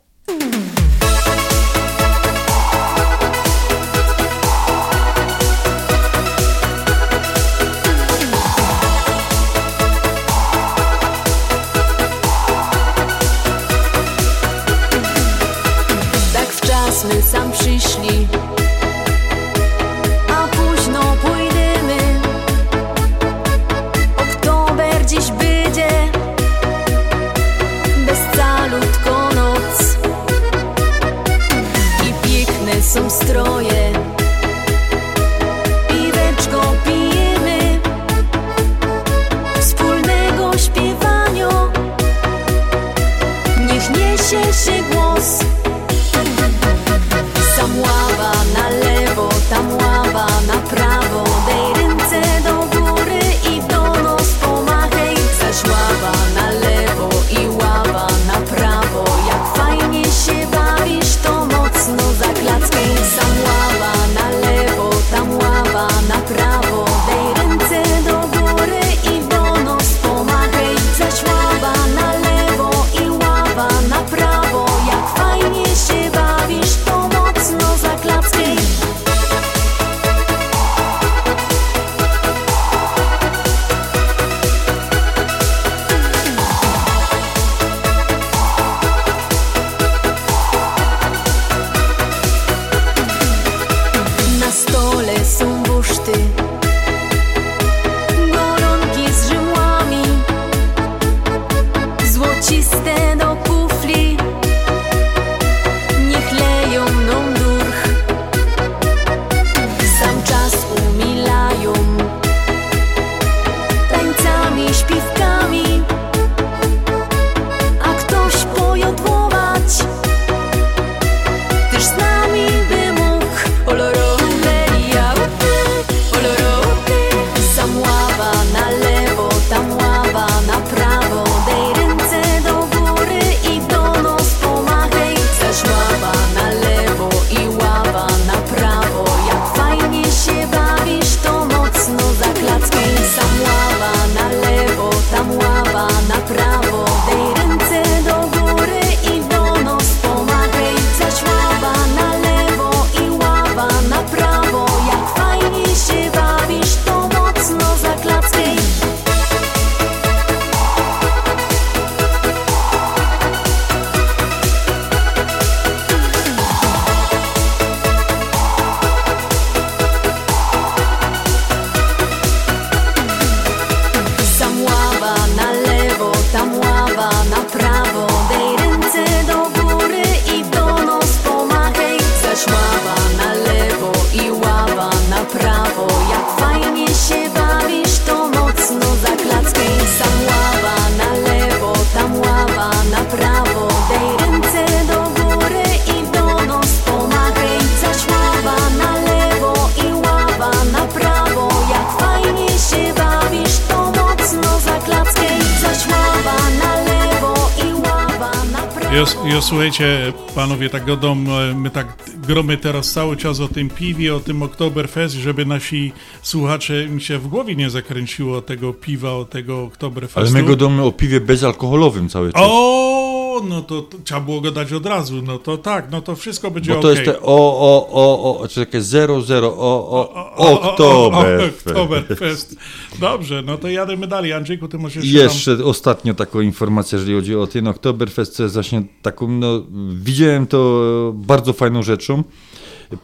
Słuchajcie, 209.49 210.13
panowie, 210.35 210.69
tak 210.69 210.85
godą, 210.85 211.11
e, 211.11 211.53
my 211.55 211.69
tak 211.69 211.87
gromy 212.27 212.57
teraz 212.57 212.91
cały 212.91 213.17
czas 213.17 213.39
o 213.39 213.47
tym 213.47 213.69
piwie, 213.69 214.15
o 214.15 214.19
tym 214.19 214.43
Oktoberfest, 214.43 215.15
żeby 215.15 215.45
nasi 215.45 215.91
słuchacze 216.21 216.83
im 216.83 216.99
się 216.99 217.17
w 217.17 217.27
głowie 217.27 217.55
nie 217.55 217.69
zakręciło 217.69 218.41
tego 218.41 218.73
piwa, 218.73 219.13
o 219.13 219.25
tego 219.25 219.63
Oktoberfestu. 219.63 220.19
Ale 220.19 220.29
my 220.29 220.43
gadamy 220.43 220.83
o 220.83 220.91
piwie 220.91 221.21
bezalkoholowym 221.21 222.09
cały 222.09 222.33
czas. 222.33 222.41
O, 222.45 223.28
no 223.43 223.61
to, 223.61 223.81
to 223.81 223.97
trzeba 224.03 224.21
było 224.21 224.41
go 224.41 224.51
dać 224.51 224.73
od 224.73 224.85
razu, 224.85 225.21
no 225.21 225.37
to 225.37 225.57
tak, 225.57 225.91
no 225.91 226.01
to 226.01 226.15
wszystko 226.15 226.51
będzie 226.51 226.73
Bo 226.73 226.81
to 226.81 226.87
okej. 226.87 227.05
jest 227.05 227.11
te 227.11 227.21
o, 227.21 227.59
o, 227.59 227.87
o, 227.91 228.39
o, 228.39 228.47
czy 228.47 228.65
takie 228.65 228.81
00, 228.81 229.47
o, 229.47 229.89
o, 230.35 230.61
Oktoberfest. 230.61 231.67
Oktoberfest. 231.67 232.55
Dobrze, 232.99 233.41
no 233.45 233.57
to 233.57 233.69
jademy 233.69 234.07
dalej. 234.07 234.33
Andrzejku, 234.33 234.67
ty 234.67 234.77
możesz 234.77 235.05
jeszcze 235.05 235.39
jeszcze 235.39 235.65
ostatnio 235.65 236.13
taką 236.13 236.41
informację, 236.41 236.97
jeżeli 236.97 237.15
chodzi 237.15 237.35
o 237.35 237.47
ten 237.47 237.67
Oktoberfest, 237.67 238.33
co 238.33 238.43
jest 238.43 238.55
właśnie 238.55 238.83
taką, 239.01 239.27
no, 239.27 239.63
widziałem 239.93 240.47
to 240.47 241.11
bardzo 241.15 241.53
fajną 241.53 241.83
rzeczą. 241.83 242.23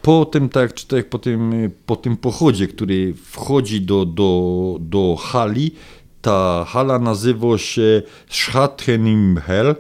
Po 0.02 0.26
tym, 0.26 0.50
tak 0.50 0.62
jak 0.62 0.74
czytałem, 0.74 1.06
po 1.06 1.20
tym, 1.20 1.72
po 1.86 1.96
tym 1.96 2.18
pochodzie, 2.18 2.68
który 2.68 3.14
wchodzi 3.26 3.82
do, 3.82 4.06
do, 4.06 4.78
do 4.80 5.16
hali, 5.16 5.72
ta 6.22 6.66
hala 6.68 7.00
nazywa 7.00 7.58
się 7.58 8.02
Schattenimhel. 8.30 9.76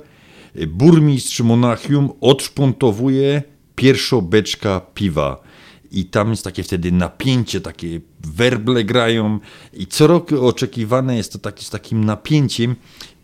Burmistrz 0.67 1.41
Monachium 1.41 2.09
odszpontowuje 2.21 3.43
pierwszą 3.75 4.21
beczka 4.21 4.81
piwa. 4.93 5.43
I 5.91 6.05
tam 6.05 6.29
jest 6.29 6.43
takie 6.43 6.63
wtedy 6.63 6.91
napięcie, 6.91 7.61
takie 7.61 8.01
werble 8.23 8.83
grają 8.83 9.39
i 9.73 9.87
co 9.87 10.07
roku 10.07 10.47
oczekiwane 10.47 11.17
jest 11.17 11.33
to 11.33 11.39
taki, 11.39 11.65
z 11.65 11.69
takim 11.69 12.05
napięciem, 12.05 12.75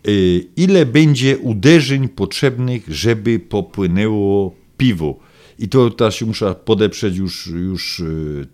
y, 0.07 0.47
ile 0.57 0.85
będzie 0.85 1.37
uderzeń 1.37 2.09
potrzebnych, 2.09 2.83
żeby 2.87 3.39
popłynęło 3.39 4.55
piwo. 4.77 5.19
I 5.59 5.69
to 5.69 5.89
też 5.89 6.21
muszę 6.21 6.55
podeprzeć 6.65 7.17
już, 7.17 7.47
już 7.47 7.99
y, 7.99 8.47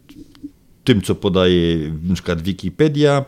tym, 0.83 1.01
co 1.01 1.15
podaje 1.15 1.77
na 2.03 2.13
przykład 2.13 2.41
Wikipedia. 2.41 3.25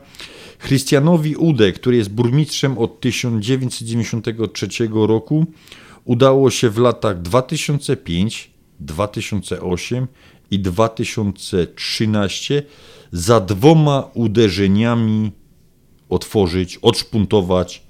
Christianowi 0.60 1.36
Ude, 1.36 1.72
który 1.72 1.98
jest 1.98 2.12
burmistrzem 2.12 2.78
od 2.78 3.02
1993 3.02 4.68
roku, 4.94 5.46
udało 6.06 6.50
się 6.50 6.70
w 6.70 6.78
latach 6.78 7.22
2005, 7.22 8.52
2008 8.80 10.08
i 10.52 10.60
2013 10.60 12.64
za 13.12 13.40
dwoma 13.40 14.10
uderzeniami 14.14 15.32
otworzyć, 16.10 16.78
odszpuntować 16.78 17.84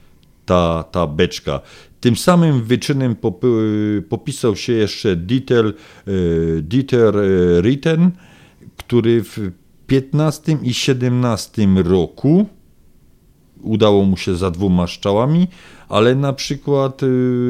ta, 0.45 0.83
ta 0.91 1.07
beczka. 1.07 1.61
Tym 1.99 2.15
samym 2.15 2.63
wyczynem 2.63 3.15
pop, 3.15 3.41
popisał 4.09 4.55
się 4.55 4.73
jeszcze 4.73 5.15
Dieter, 5.15 5.65
e, 5.65 5.71
Dieter 6.61 7.17
e, 7.17 7.61
Ritten, 7.61 8.11
który 8.77 9.23
w 9.23 9.51
15 9.87 10.57
i 10.63 10.73
17 10.73 11.67
roku 11.75 12.45
udało 13.61 14.05
mu 14.05 14.17
się 14.17 14.35
za 14.35 14.51
dwoma 14.51 14.87
szczałami, 14.87 15.47
ale 15.89 16.15
na 16.15 16.33
przykład 16.33 17.03
y, 17.03 17.05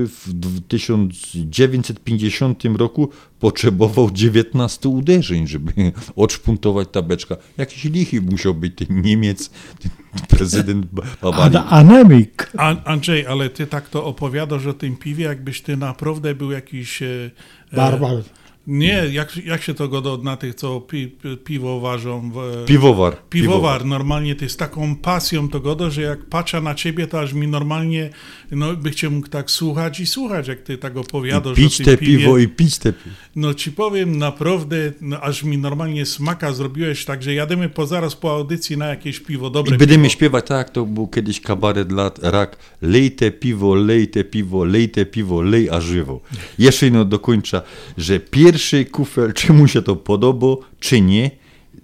w 0.07 0.61
1950 0.68 2.64
roku 2.77 3.10
potrzebował 3.40 4.11
19 4.11 4.90
uderzeń, 4.90 5.48
żeby 5.48 5.72
odszpuntować 6.15 6.88
tabeczka. 6.91 7.36
Jakiś 7.57 7.84
lichy 7.84 8.22
musiał 8.22 8.53
być 8.53 8.73
ten 8.76 9.02
Niemiec, 9.02 9.49
ten 9.80 9.91
prezydent 10.27 10.86
Bawarii. 11.22 11.57
An- 11.57 11.68
anemik. 11.69 12.52
An, 12.57 12.81
Andrzej, 12.86 13.27
ale 13.27 13.49
ty 13.49 13.68
tak 13.68 13.90
to 13.90 14.06
opowiadasz 14.06 14.65
o 14.65 14.73
tym 14.73 14.98
piwie, 14.98 15.26
jakbyś 15.26 15.61
ty 15.61 15.77
naprawdę 15.77 16.36
był 16.36 16.52
jakiś... 16.52 17.02
E, 17.02 17.31
e, 17.72 17.76
Barbar. 17.76 18.23
Nie, 18.72 19.04
jak, 19.12 19.38
jak 19.46 19.62
się 19.64 19.74
to 19.74 19.88
go 19.88 20.20
na 20.24 20.38
tych, 20.38 20.56
co 20.56 20.82
pi, 20.82 21.08
pi, 21.08 21.38
piwo 21.38 21.80
ważą? 21.80 22.32
W, 22.32 22.66
Piwowar. 22.66 23.18
Piwowar. 23.30 23.86
Normalnie 23.86 24.36
ty 24.36 24.50
z 24.50 24.58
taką 24.58 24.96
pasją 24.96 25.50
to 25.50 25.60
godo, 25.60 25.91
że 25.91 26.02
jak 26.02 26.26
patrzę 26.26 26.62
na 26.62 26.76
ciebie, 26.76 27.08
to 27.08 27.20
aż 27.20 27.34
mi 27.34 27.48
normalnie, 27.48 28.10
no 28.52 28.76
by 28.76 28.91
cię 28.91 29.10
mógł 29.10 29.28
tak 29.28 29.52
słuchać 29.52 30.00
i 30.00 30.06
słuchać, 30.06 30.48
jak 30.48 30.62
ty 30.62 30.78
tak 30.78 30.98
opowiadasz 30.98 31.58
I 31.58 31.62
pić 31.62 31.78
te 31.78 31.98
piwie. 31.98 32.18
piwo 32.18 32.38
i 32.38 32.48
pić 32.48 32.78
te 32.78 32.94
piwo. 32.94 33.16
No 33.36 33.54
ci 33.54 33.72
powiem, 33.72 34.18
naprawdę, 34.18 34.91
no, 35.02 35.22
aż 35.22 35.44
mi 35.44 35.58
normalnie 35.58 36.06
smaka 36.06 36.54
zrobiłeś, 36.54 37.06
także 37.06 37.34
jademy 37.34 37.70
po 37.70 37.88
zaraz 37.88 38.16
po 38.16 38.32
audycji 38.32 38.78
na 38.78 38.88
jakieś 38.88 39.20
piwo, 39.20 39.50
dobre 39.50 39.76
I 39.76 39.78
będziemy 39.78 40.04
piwo. 40.04 40.14
śpiewać 40.14 40.46
tak, 40.48 40.70
to 40.70 40.86
był 40.86 41.08
kiedyś 41.08 41.41
kabaret 41.41 41.91
lat 41.91 42.20
rak. 42.24 42.58
Lej 42.82 43.12
te 43.12 43.32
piwo, 43.32 43.76
lej 43.76 44.08
te 44.08 44.24
piwo, 44.24 44.66
lej 44.66 44.90
te 44.90 45.06
piwo, 45.06 45.41
lej 45.41 45.70
a 45.70 45.82
żywo. 45.82 46.22
Jeszcze 46.60 46.86
jedno 46.86 47.06
dokończę, 47.06 47.62
że 47.98 48.20
pierwszy 48.20 48.59
kufel, 48.91 49.34
czy 49.34 49.53
mu 49.53 49.68
się 49.68 49.81
to 49.81 49.95
podoba, 49.95 50.48
czy 50.80 51.02
nie, 51.02 51.31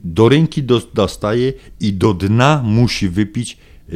do 0.03 0.29
ręki 0.29 0.63
dos- 0.63 0.87
dostaje 0.93 1.53
i 1.79 1.93
do 1.93 2.13
dna 2.13 2.61
musi 2.65 3.09
wypić 3.09 3.57
e, 3.89 3.93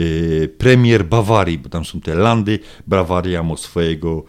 premier 0.48 1.06
Bawarii, 1.06 1.58
bo 1.58 1.70
tam 1.70 1.86
są 1.86 2.02
te 2.02 2.16
landy, 2.16 2.60
Bawaria 2.88 3.44
ma 3.44 3.58
swojego 3.58 4.24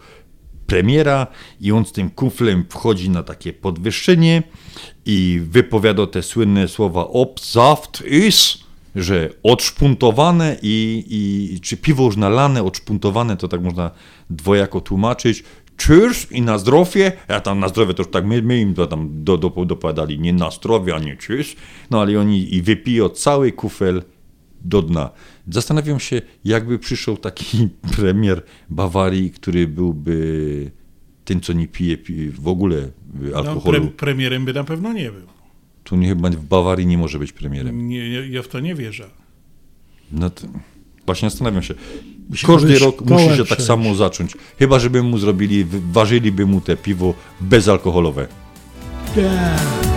premiera 0.67 1.27
i 1.61 1.71
on 1.71 1.85
z 1.85 1.91
tym 1.91 2.09
kuflem 2.09 2.65
wchodzi 2.69 3.09
na 3.09 3.23
takie 3.23 3.53
podwyższenie 3.53 4.43
i 5.05 5.41
wypowiada 5.43 6.07
te 6.07 6.23
słynne 6.23 6.67
słowa 6.67 7.07
obsaft 7.07 8.03
is, 8.07 8.57
że 8.95 9.29
odszpuntowane 9.43 10.57
i, 10.61 11.05
i 11.09 11.59
czy 11.59 11.77
piwo 11.77 12.03
już 12.03 12.17
nalane, 12.17 12.63
odszpuntowane, 12.63 13.37
to 13.37 13.47
tak 13.47 13.61
można 13.61 13.91
dwojako 14.29 14.81
tłumaczyć. 14.81 15.43
Cheers 15.85 16.31
i 16.31 16.41
na 16.41 16.57
zdrowie, 16.57 17.11
ja 17.29 17.39
tam 17.41 17.59
na 17.59 17.67
zdrowie 17.69 17.93
to 17.93 18.03
już 18.03 18.11
tak 18.11 18.25
my, 18.25 18.41
my 18.41 18.59
im 18.61 18.73
to 18.73 18.87
tam 18.87 19.23
do, 19.23 19.37
do, 19.37 19.65
dopowiadali, 19.65 20.19
nie 20.19 20.33
na 20.33 20.51
zdrowie, 20.51 20.95
a 20.95 20.99
nie 20.99 21.17
cheers, 21.17 21.55
no 21.89 22.01
ale 22.01 22.19
oni 22.19 22.55
i 22.55 22.61
wypiją 22.61 23.09
cały 23.09 23.51
kufel 23.51 24.03
do 24.61 24.81
dna. 24.81 25.09
Zastanawiam 25.49 25.99
się, 25.99 26.21
jakby 26.45 26.79
przyszedł 26.79 27.17
taki 27.17 27.69
premier 27.97 28.43
Bawarii, 28.69 29.31
który 29.31 29.67
byłby 29.67 30.71
tym, 31.25 31.41
co 31.41 31.53
nie 31.53 31.67
pije 31.67 31.97
pi- 31.97 32.29
w 32.29 32.47
ogóle 32.47 32.77
y, 32.77 32.89
No, 33.31 33.37
alkoholu. 33.37 33.81
pre, 33.81 33.87
premierem 33.91 34.45
by 34.45 34.53
na 34.53 34.63
pewno 34.63 34.93
nie 34.93 35.11
był. 35.11 35.27
Tu 35.83 35.95
nie, 35.95 36.07
chyba 36.07 36.29
w 36.29 36.45
Bawarii 36.45 36.87
nie 36.87 36.97
może 36.97 37.19
być 37.19 37.31
premierem. 37.31 37.87
Nie, 37.87 38.09
ja, 38.13 38.25
ja 38.25 38.41
w 38.41 38.47
to 38.47 38.59
nie 38.59 38.75
wierzę. 38.75 39.09
No 40.11 40.29
to, 40.29 40.47
właśnie 41.05 41.29
zastanawiam 41.29 41.63
się. 41.63 41.73
Musi 42.31 42.47
Każdy 42.47 42.79
rok 42.79 43.01
musi 43.01 43.37
się 43.37 43.45
tak 43.45 43.61
samo 43.61 43.95
zacząć. 43.95 44.37
Chyba, 44.59 44.79
żeby 44.79 45.03
mu 45.03 45.17
zrobili, 45.17 45.65
ważyliby 45.91 46.45
mu 46.45 46.61
te 46.61 46.77
piwo 46.77 47.13
bezalkoholowe. 47.41 48.27
Popatrz, 49.15 49.90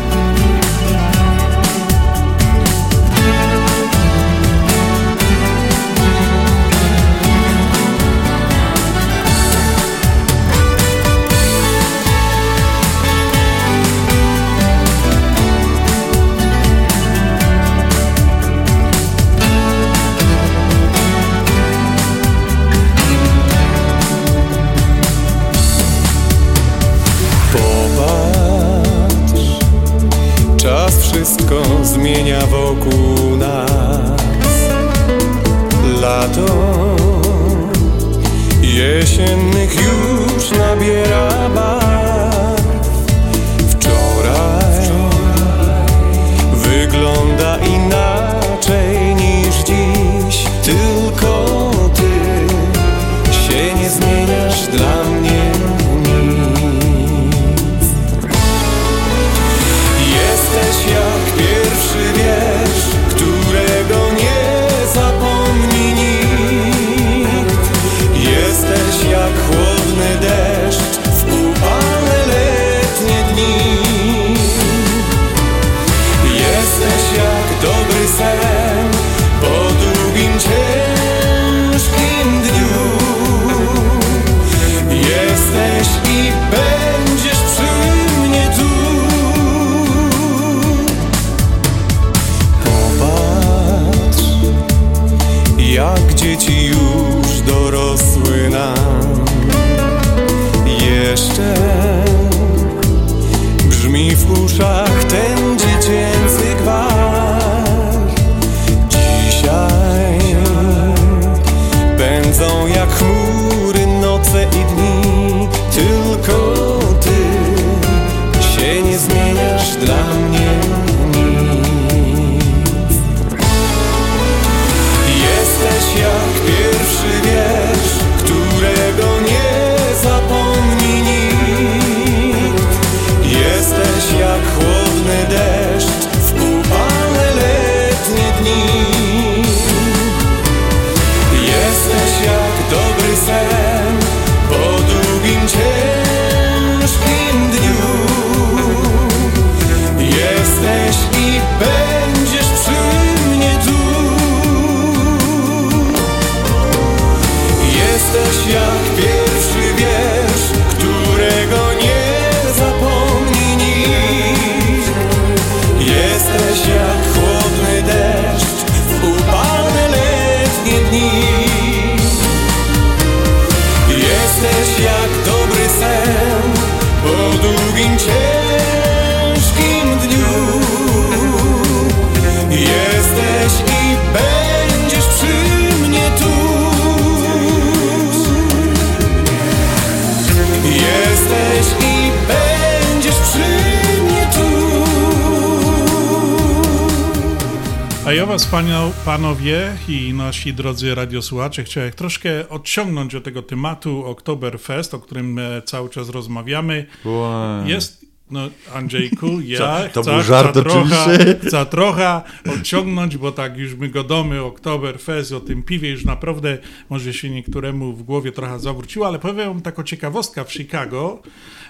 A 198.07 198.13
ja 198.13 198.27
was, 198.27 198.47
pano, 198.47 198.93
panowie 199.05 199.77
i 199.89 200.13
nasi 200.13 200.55
drodzy 200.55 200.95
radiosłuchacze, 200.95 201.65
chciałem 201.65 201.93
troszkę 201.93 202.49
odciągnąć 202.49 203.15
od 203.15 203.25
tego 203.25 203.43
tematu 203.43 204.05
Oktoberfest, 204.07 204.95
o 204.95 204.99
którym 204.99 205.39
e, 205.39 205.63
cały 205.63 205.91
czas 205.91 206.09
rozmawiamy. 206.09 206.87
Wow. 207.05 207.67
Jest, 207.67 208.07
no 208.31 208.51
Andrzejku, 208.75 209.41
ja 209.45 209.59
Co, 209.59 209.89
to 209.93 210.03
chcę, 210.03 210.13
był 210.13 210.23
żart 210.23 210.51
chcę, 210.51 210.63
trochę, 210.63 211.37
chcę 211.47 211.67
trochę 211.77 212.23
odciągnąć, 212.57 213.17
bo 213.17 213.33
tak 213.33 213.57
już 213.57 213.75
my 213.75 213.89
godomy 213.89 214.43
Oktoberfest, 214.43 215.33
o 215.33 215.41
tym 215.41 215.63
piwie 215.63 215.91
już 215.91 216.05
naprawdę 216.05 216.59
może 216.91 217.15
się 217.15 217.31
niektóremu 217.31 217.93
w 217.93 218.03
głowie 218.03 218.33
trochę 218.33 218.59
zawróciło, 218.59 219.07
ale 219.07 219.19
powiem 219.19 219.49
wam 219.49 219.63
taką 219.63 219.83
ciekawostka 219.83 220.45
w 220.45 220.53
Chicago. 220.53 221.23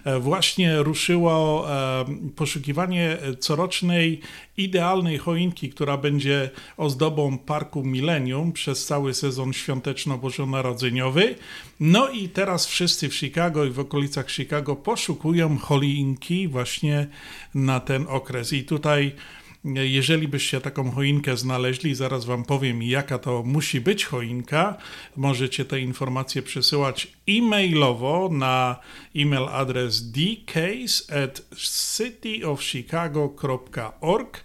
e, 0.05 0.21
Właśnie 0.21 0.83
ruszyło 0.83 1.67
e, 1.73 2.05
poszukiwanie 2.37 3.17
corocznej 3.39 4.21
idealnej 4.57 5.19
choinki, 5.19 5.71
która 5.71 5.97
będzie 5.97 6.51
ozdobą 6.77 7.39
Parku 7.39 7.85
Millennium 7.85 8.53
przez 8.53 8.87
cały 8.87 9.15
sezon 9.15 9.53
świąteczno-bożonarodzeniowy. 9.53 11.35
No 11.86 12.09
i 12.09 12.28
teraz 12.28 12.66
wszyscy 12.66 13.09
w 13.09 13.15
Chicago 13.15 13.65
i 13.65 13.70
w 13.70 13.78
okolicach 13.78 14.31
Chicago 14.31 14.77
poszukują 14.77 15.59
choinki 15.59 16.48
właśnie 16.48 17.06
na 17.55 17.81
ten 17.81 18.06
okres. 18.09 18.52
I 18.52 18.65
tutaj 18.65 19.12
jeżeli 19.65 20.28
byście 20.28 20.61
taką 20.61 20.90
choinkę 20.90 21.36
znaleźli, 21.36 21.94
zaraz 21.94 22.24
wam 22.24 22.44
powiem, 22.44 22.82
jaka 22.82 23.19
to 23.19 23.43
musi 23.43 23.81
być 23.81 24.05
choinka, 24.05 24.77
możecie 25.16 25.65
te 25.65 25.81
informacje 25.81 26.43
przesyłać 26.43 27.12
e-mailowo 27.28 28.28
na 28.32 28.77
e-mail 29.16 29.48
adres 29.48 30.12
dcase 30.12 31.23
at 31.23 31.43
cityofchicago.org 31.56 34.44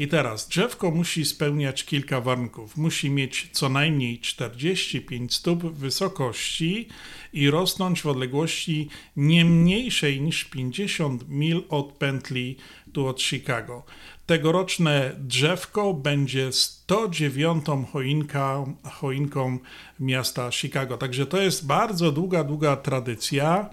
i 0.00 0.08
teraz 0.08 0.48
drzewko 0.48 0.90
musi 0.90 1.24
spełniać 1.24 1.84
kilka 1.84 2.20
warunków. 2.20 2.76
Musi 2.76 3.10
mieć 3.10 3.48
co 3.52 3.68
najmniej 3.68 4.20
45 4.20 5.34
stóp 5.34 5.62
wysokości 5.62 6.88
i 7.32 7.50
rosnąć 7.50 8.02
w 8.02 8.06
odległości 8.06 8.88
nie 9.16 9.44
mniejszej 9.44 10.20
niż 10.20 10.44
50 10.44 11.28
mil 11.28 11.62
od 11.68 11.92
pętli 11.92 12.56
tu 12.92 13.06
od 13.06 13.22
Chicago. 13.22 13.84
Tegoroczne 14.26 15.16
drzewko 15.18 15.94
będzie 15.94 16.52
109 16.52 17.64
choinka, 17.92 18.64
choinką 18.92 19.58
miasta 20.00 20.50
Chicago. 20.50 20.96
Także 20.96 21.26
to 21.26 21.42
jest 21.42 21.66
bardzo 21.66 22.12
długa, 22.12 22.44
długa 22.44 22.76
tradycja 22.76 23.70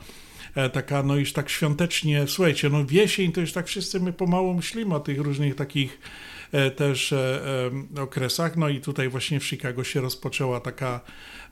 taka, 0.74 1.04
no 1.04 1.16
już 1.16 1.34
tak 1.34 1.50
świątecznie, 1.50 2.28
słuchajcie, 2.28 2.70
no 2.70 2.86
wiesień 2.86 3.32
to 3.32 3.42
już 3.42 3.54
tak 3.54 3.68
wszyscy 3.68 4.00
my 4.00 4.14
pomału 4.14 4.54
myślimy 4.54 4.96
o 4.96 5.00
tych 5.00 5.20
różnych 5.20 5.56
takich 5.56 6.00
e, 6.52 6.72
też 6.72 7.14
e, 7.14 7.42
e, 7.98 8.02
okresach, 8.02 8.58
no 8.58 8.70
i 8.70 8.82
tutaj 8.82 9.10
właśnie 9.10 9.40
w 9.40 9.46
Chicago 9.46 9.84
się 9.84 10.02
rozpoczęła 10.02 10.60
taka, 10.60 11.00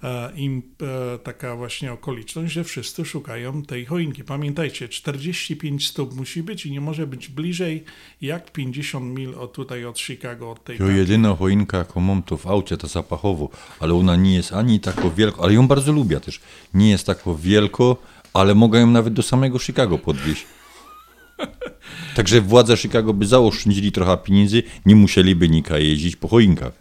e, 0.03 0.07
e, 0.07 1.19
taka 1.23 1.56
właśnie 1.56 1.94
okoliczność, 1.94 2.53
że 2.53 2.64
wszyscy 2.64 3.06
szukają 3.06 3.64
tej 3.64 3.86
choinki. 3.86 4.23
Pamiętajcie, 4.23 4.90
45 4.90 5.88
stóp 5.88 6.15
musi 6.15 6.44
być 6.44 6.65
i 6.65 6.72
nie 6.72 6.82
może 6.82 7.07
być 7.07 7.27
bliżej 7.27 7.84
jak 8.22 8.52
50 8.52 9.06
mil 9.06 9.36
od 9.36 9.53
tutaj 9.53 9.86
od 9.86 9.99
Chicago, 9.99 10.52
od 10.52 10.64
tej 10.64 10.77
Jo 10.80 10.90
jedyna 10.90 11.36
choinka, 11.36 11.77
jaką 11.77 12.02
mam, 12.02 12.23
to 12.23 12.38
w 12.38 12.48
aucie, 12.48 12.77
to 12.77 12.88
zapachowo, 12.88 13.49
ale 13.80 13.94
ona 13.94 14.15
nie 14.15 14.36
jest 14.36 14.53
ani 14.53 14.80
tako 14.80 15.11
wielko, 15.11 15.44
ale 15.44 15.53
ją 15.53 15.68
bardzo 15.68 15.91
lubię 15.91 16.19
też. 16.19 16.41
Nie 16.73 16.90
jest 16.90 17.06
tako 17.06 17.36
wielko, 17.36 17.98
ale 18.36 18.56
mogę 18.56 18.80
ją 18.80 18.88
nawet 18.88 19.14
do 19.14 19.24
samego 19.24 19.60
Chicago 19.60 19.98
podwieźć. 19.98 20.45
Także 22.16 22.41
władze 22.41 22.78
Chicago 22.78 23.14
by 23.14 23.26
zaoszczędzili 23.26 23.91
trochę 23.91 24.18
pieniędzy, 24.18 24.64
nie 24.86 24.95
musieliby 24.95 25.49
nika 25.49 25.78
jeździć 25.78 26.16
po 26.16 26.28
choinkach. 26.28 26.72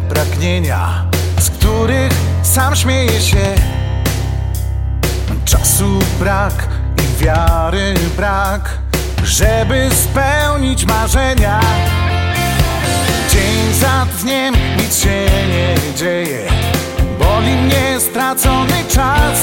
Pragnienia, 0.00 1.04
z 1.40 1.50
których 1.50 2.12
sam 2.42 2.76
śmieje 2.76 3.20
się. 3.20 3.54
Czasu 5.44 5.98
brak 6.18 6.68
i 6.98 7.24
wiary 7.24 7.94
brak, 8.16 8.78
żeby 9.24 9.88
spełnić 9.94 10.84
marzenia. 10.84 11.60
Dzień 13.30 13.74
za 13.80 14.06
dniem 14.22 14.54
nic 14.78 14.98
się 14.98 15.26
nie 15.48 15.94
dzieje, 15.96 16.48
boli 17.18 17.56
mnie 17.56 18.00
stracony 18.00 18.84
czas. 18.88 19.38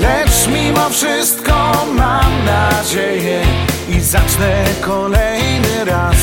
Lecz 0.00 0.48
mimo 0.48 0.90
wszystko 0.90 1.86
mam 1.98 2.44
nadzieję 2.44 3.42
i 3.88 4.00
zacznę 4.00 4.64
kolejny 4.80 5.84
raz. 5.84 6.16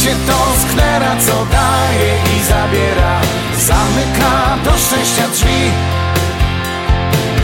Życie 0.00 0.16
to 0.26 0.68
sknera, 0.68 1.16
co 1.26 1.46
daje 1.46 2.12
i 2.36 2.44
zabiera. 2.44 3.20
Zamyka 3.58 4.56
do 4.64 4.78
szczęścia 4.78 5.28
drzwi. 5.32 5.70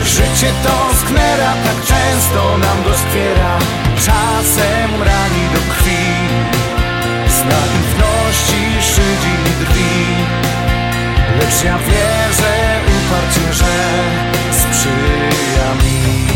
Życie 0.03 0.51
to 0.63 0.95
sknera, 1.01 1.53
tak 1.65 1.85
często 1.85 2.57
nam 2.57 2.83
doskwiera. 2.83 3.57
Czasem 3.95 5.03
rani 5.03 5.43
do 5.53 5.73
krwi. 5.73 6.05
Z 7.27 7.39
naiwności 7.51 8.63
szydzi 8.93 9.33
i 9.51 9.65
drwi. 9.65 10.05
Lecz 11.39 11.63
ja 11.63 11.77
wierzę 11.77 12.79
uparcie, 12.97 13.53
że 13.53 13.73
sprzyja 14.51 15.69
mi 15.83 16.26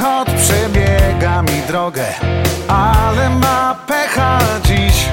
kot 0.00 0.28
przebiega 0.30 1.42
mi 1.42 1.62
drogę 1.68 2.04
Ale 2.68 3.30
ma 3.30 3.76
pecha 3.86 4.38
dziś. 4.64 5.06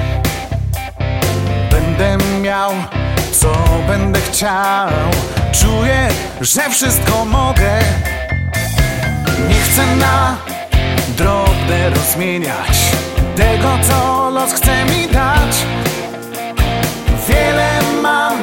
Będę 1.71 2.17
miał 2.41 2.71
co 3.31 3.53
będę 3.87 4.19
chciał. 4.21 4.89
Czuję, 5.51 6.07
że 6.41 6.69
wszystko 6.69 7.25
mogę. 7.25 7.79
Nie 9.49 9.55
chcę 9.55 9.95
na 9.95 10.37
drobne 11.17 11.89
rozmieniać 11.89 12.77
Tego, 13.35 13.69
co 13.89 14.29
los 14.29 14.53
chce 14.53 14.85
mi 14.85 15.07
dać. 15.07 15.55
Wiele 17.29 17.69
mam 18.01 18.33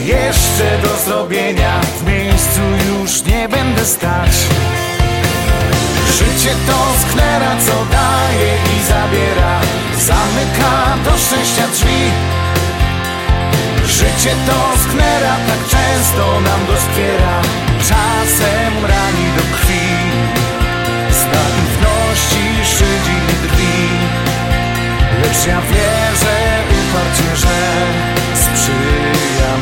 jeszcze 0.00 0.78
do 0.82 0.96
zrobienia. 1.04 1.80
W 1.80 2.06
miejscu 2.06 2.60
już 2.88 3.24
nie 3.24 3.48
będę 3.48 3.84
stać 3.84 4.30
Życie 6.46 6.58
to 6.66 7.08
sknera, 7.08 7.56
co 7.66 7.76
daje 7.92 8.54
i 8.76 8.84
zabiera. 8.84 9.60
Zamyka 9.98 10.96
do 11.04 11.18
szczęścia 11.18 11.68
drzwi. 11.72 12.02
Życie 13.84 14.34
to 14.46 14.58
sknera, 14.82 15.36
tak 15.48 15.60
często 15.68 16.40
nam 16.40 16.66
doskwiera 16.66 17.42
Czasem 17.78 18.72
rani 18.92 19.26
do 19.36 19.56
krwi. 19.56 19.88
Z 21.10 21.22
naiwności 21.34 22.46
szydzi 22.64 23.18
drwi 23.42 23.76
Lecz 25.22 25.46
ja 25.46 25.60
wierzę 25.60 26.38
uparcie, 26.78 27.36
że 27.36 27.56
sprzyja 28.34 29.55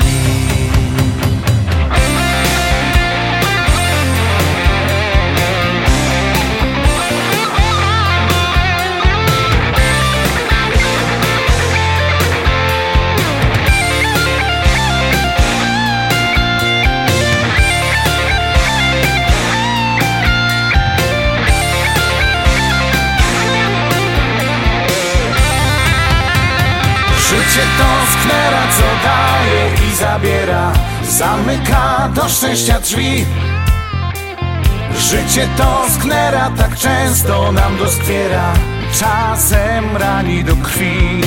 zabiera 30.14 30.72
Zamyka 31.08 32.08
do 32.14 32.28
szczęścia 32.28 32.80
drzwi. 32.80 33.26
Życie 34.98 35.48
to 35.56 35.86
sknera, 35.90 36.50
tak 36.56 36.78
często 36.78 37.52
nam 37.52 37.76
doskwiera 37.78 38.52
Czasem 38.98 39.96
rani 39.96 40.44
do 40.44 40.56
krwi. 40.56 41.20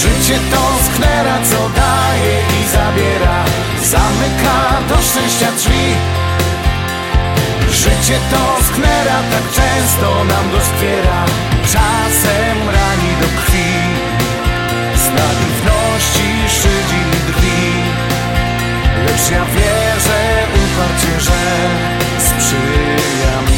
Życie 0.00 0.38
to 0.50 0.62
sknera, 0.86 1.38
co 1.50 1.68
daje 1.80 2.36
i 2.58 2.68
zabiera 2.72 3.44
Zamyka 3.82 4.56
do 4.88 4.96
szczęścia 5.02 5.52
drzwi. 5.56 5.86
Życie 7.70 8.18
to 8.30 8.64
sknera, 8.64 9.18
tak 9.32 9.44
często 9.52 10.24
nam 10.24 10.50
doskwiera 10.52 11.24
Czasem 11.62 12.58
rani 12.66 13.10
do 13.20 13.42
krwi. 13.42 13.70
Z 14.96 15.85
naiwności 15.96 16.48
szydzi 16.48 17.02
drwi 17.26 17.72
Lecz 19.06 19.30
ja 19.30 19.44
wierzę 19.44 20.46
uparcie, 20.54 21.20
że 21.20 21.40
sprzyja 22.18 23.42
mi 23.42 23.55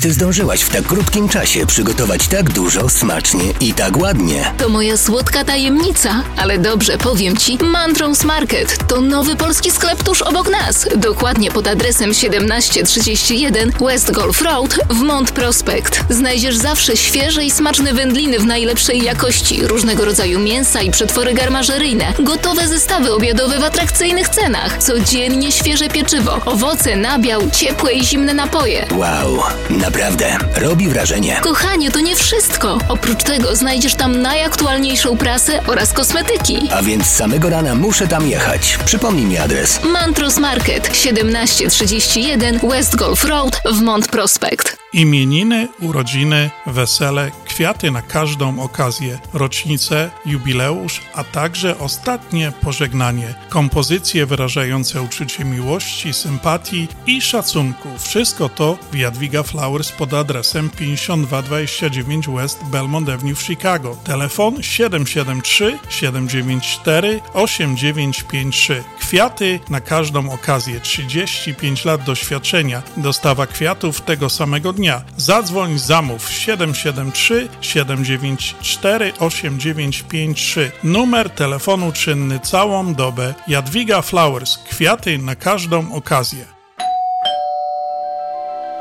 Jak 0.00 0.04
ty 0.04 0.12
zdążyłaś 0.12 0.60
w 0.60 0.70
tak 0.70 0.86
krótkim 0.86 1.28
czasie 1.28 1.66
przygotować 1.66 2.28
tak 2.28 2.50
dużo, 2.50 2.88
smacznie 2.88 3.44
i 3.60 3.74
tak 3.74 3.96
ładnie? 3.96 4.52
To 4.58 4.68
moja 4.68 4.96
słodka 4.96 5.44
tajemnica, 5.44 6.22
ale 6.36 6.58
dobrze 6.58 6.98
powiem 6.98 7.36
ci, 7.36 7.58
Mantrons 7.64 8.24
Market 8.24 8.78
to 8.88 9.00
nowy 9.00 9.36
polski 9.36 9.70
sklep 9.70 10.02
tuż 10.02 10.22
obok 10.22 10.50
nas. 10.50 10.86
Dokładnie 10.96 11.50
pod 11.50 11.68
adresem 11.68 12.10
1731 12.10 13.72
West 13.80 14.10
Golf 14.10 14.42
Road 14.42 14.78
w 14.90 15.00
Mont 15.00 15.32
Prospect. 15.32 16.00
Znajdziesz 16.10 16.56
zawsze 16.56 16.96
świeże 16.96 17.44
i 17.44 17.50
smaczne 17.50 17.92
wędliny 17.92 18.38
w 18.38 18.46
najlepszej 18.46 19.02
jakości, 19.02 19.66
różnego 19.66 20.04
rodzaju 20.04 20.40
mięsa 20.40 20.82
i 20.82 20.90
przetwory 20.90 21.34
garmażeryjne, 21.34 22.12
gotowe 22.18 22.68
zestawy 22.68 23.12
obiadowe 23.12 23.58
w 23.58 23.64
atrakcyjnych 23.64 24.28
cenach, 24.28 24.82
codziennie 24.82 25.52
świeże 25.52 25.88
pieczywo, 25.88 26.40
owoce, 26.44 26.96
nabiał, 26.96 27.50
ciepłe 27.50 27.92
i 27.92 28.04
zimne 28.04 28.34
napoje. 28.34 28.86
Wow, 28.92 29.42
naprawdę, 29.90 30.38
robi 30.56 30.88
wrażenie. 30.88 31.40
Kochanie, 31.42 31.90
to 31.90 32.00
nie 32.00 32.16
wszystko. 32.16 32.78
Oprócz 32.88 33.22
tego 33.22 33.56
znajdziesz 33.56 33.94
tam 33.94 34.22
najaktualniejszą 34.22 35.16
prasę 35.16 35.60
oraz 35.66 35.92
kosmetyki. 35.92 36.68
A 36.74 36.82
więc 36.82 37.06
samego 37.06 37.50
rana 37.50 37.74
muszę 37.74 38.08
tam 38.08 38.28
jechać. 38.28 38.78
Przypomnij 38.84 39.24
mi 39.26 39.38
adres. 39.38 39.80
Mantros 39.84 40.38
Market 40.38 40.92
1731 40.92 42.58
West 42.70 42.96
Golf 42.96 43.24
Road 43.24 43.62
w 43.72 43.80
Mont 43.80 44.08
Prospect. 44.08 44.76
Imieniny, 44.92 45.68
urodziny, 45.80 46.50
wesele, 46.66 47.30
kwiaty 47.60 47.90
na 47.90 48.02
każdą 48.02 48.60
okazję, 48.60 49.18
rocznicę, 49.32 50.10
jubileusz, 50.26 51.00
a 51.14 51.24
także 51.24 51.78
ostatnie 51.78 52.52
pożegnanie. 52.62 53.34
Kompozycje 53.48 54.26
wyrażające 54.26 55.02
uczucie 55.02 55.44
miłości, 55.44 56.12
sympatii 56.12 56.88
i 57.06 57.20
szacunku. 57.20 57.88
Wszystko 57.98 58.48
to 58.48 58.78
w 58.92 58.96
Jadwiga 58.96 59.42
Flowers 59.42 59.92
pod 59.92 60.14
adresem 60.14 60.70
5229 60.70 62.28
West 62.28 62.64
Belmont 62.64 63.08
Avenue 63.08 63.34
w 63.34 63.42
Chicago. 63.42 63.96
Telefon 64.04 64.62
773 64.62 65.78
794 65.88 67.20
8953. 67.34 68.84
Kwiaty 69.00 69.60
na 69.70 69.80
każdą 69.80 70.30
okazję. 70.30 70.80
35 70.80 71.84
lat 71.84 72.04
doświadczenia. 72.04 72.82
Dostawa 72.96 73.46
kwiatów 73.46 74.00
tego 74.00 74.30
samego 74.30 74.72
dnia. 74.72 75.02
Zadzwoń, 75.16 75.78
zamów 75.78 76.30
773 76.30 77.49
794 77.60 79.12
8953. 79.18 80.72
Numer 80.84 81.30
telefonu 81.30 81.92
czynny 81.92 82.40
całą 82.40 82.94
dobę. 82.94 83.34
Jadwiga 83.48 84.02
Flowers. 84.02 84.58
Kwiaty 84.58 85.18
na 85.18 85.36
każdą 85.36 85.94
okazję. 85.94 86.59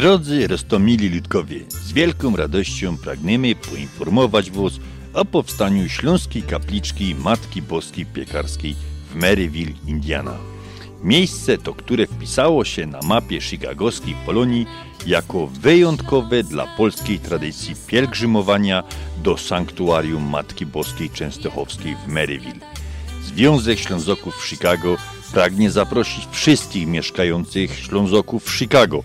Drodzy 0.00 0.46
Rostomili 0.46 1.08
Ludkowie, 1.08 1.60
z 1.68 1.92
wielką 1.92 2.36
radością 2.36 2.96
pragniemy 2.96 3.54
poinformować 3.54 4.50
Was 4.50 4.72
o 5.14 5.24
powstaniu 5.24 5.88
Śląskiej 5.88 6.42
Kapliczki 6.42 7.14
Matki 7.14 7.62
Boskiej 7.62 8.06
Piekarskiej 8.06 8.76
w 9.10 9.14
Maryville, 9.14 9.72
Indiana. 9.86 10.36
Miejsce 11.02 11.58
to, 11.58 11.74
które 11.74 12.06
wpisało 12.06 12.64
się 12.64 12.86
na 12.86 13.00
mapie 13.00 13.40
chicagowskiej 13.40 14.14
Polonii 14.26 14.66
jako 15.06 15.46
wyjątkowe 15.46 16.42
dla 16.42 16.66
polskiej 16.76 17.18
tradycji 17.18 17.74
pielgrzymowania 17.86 18.82
do 19.22 19.36
sanktuarium 19.36 20.30
Matki 20.30 20.66
Boskiej 20.66 21.10
Częstochowskiej 21.10 21.96
w 22.06 22.08
Maryville. 22.08 22.60
Związek 23.22 23.78
Ślązoków 23.78 24.34
w 24.34 24.48
Chicago 24.48 24.96
pragnie 25.32 25.70
zaprosić 25.70 26.26
wszystkich 26.30 26.86
mieszkających 26.86 27.78
Ślązoków 27.78 28.44
w 28.44 28.58
Chicago 28.58 29.02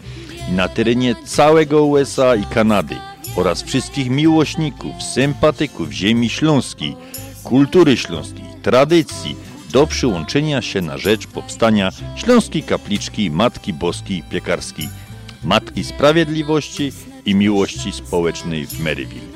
na 0.52 0.68
terenie 0.68 1.16
całego 1.26 1.86
USA 1.86 2.36
i 2.36 2.44
Kanady 2.44 2.96
oraz 3.36 3.64
wszystkich 3.64 4.10
miłośników, 4.10 5.04
sympatyków 5.04 5.92
ziemi 5.92 6.30
śląskiej, 6.30 6.96
kultury 7.44 7.98
śląskiej, 7.98 8.46
tradycji 8.62 9.36
do 9.72 9.88
przyłączenia 9.88 10.62
się 10.62 10.82
na 10.82 10.98
rzecz 10.98 11.28
powstania 11.28 11.92
Śląskiej 12.16 12.64
Kapliczki 12.64 13.32
Matki 13.32 13.74
Boskiej 13.74 14.24
Piekarskiej, 14.30 14.90
Matki 15.44 15.84
Sprawiedliwości 15.84 16.92
i 17.26 17.36
Miłości 17.36 17.92
Społecznej 17.92 18.68
w 18.68 18.80
Maryville, 18.80 19.28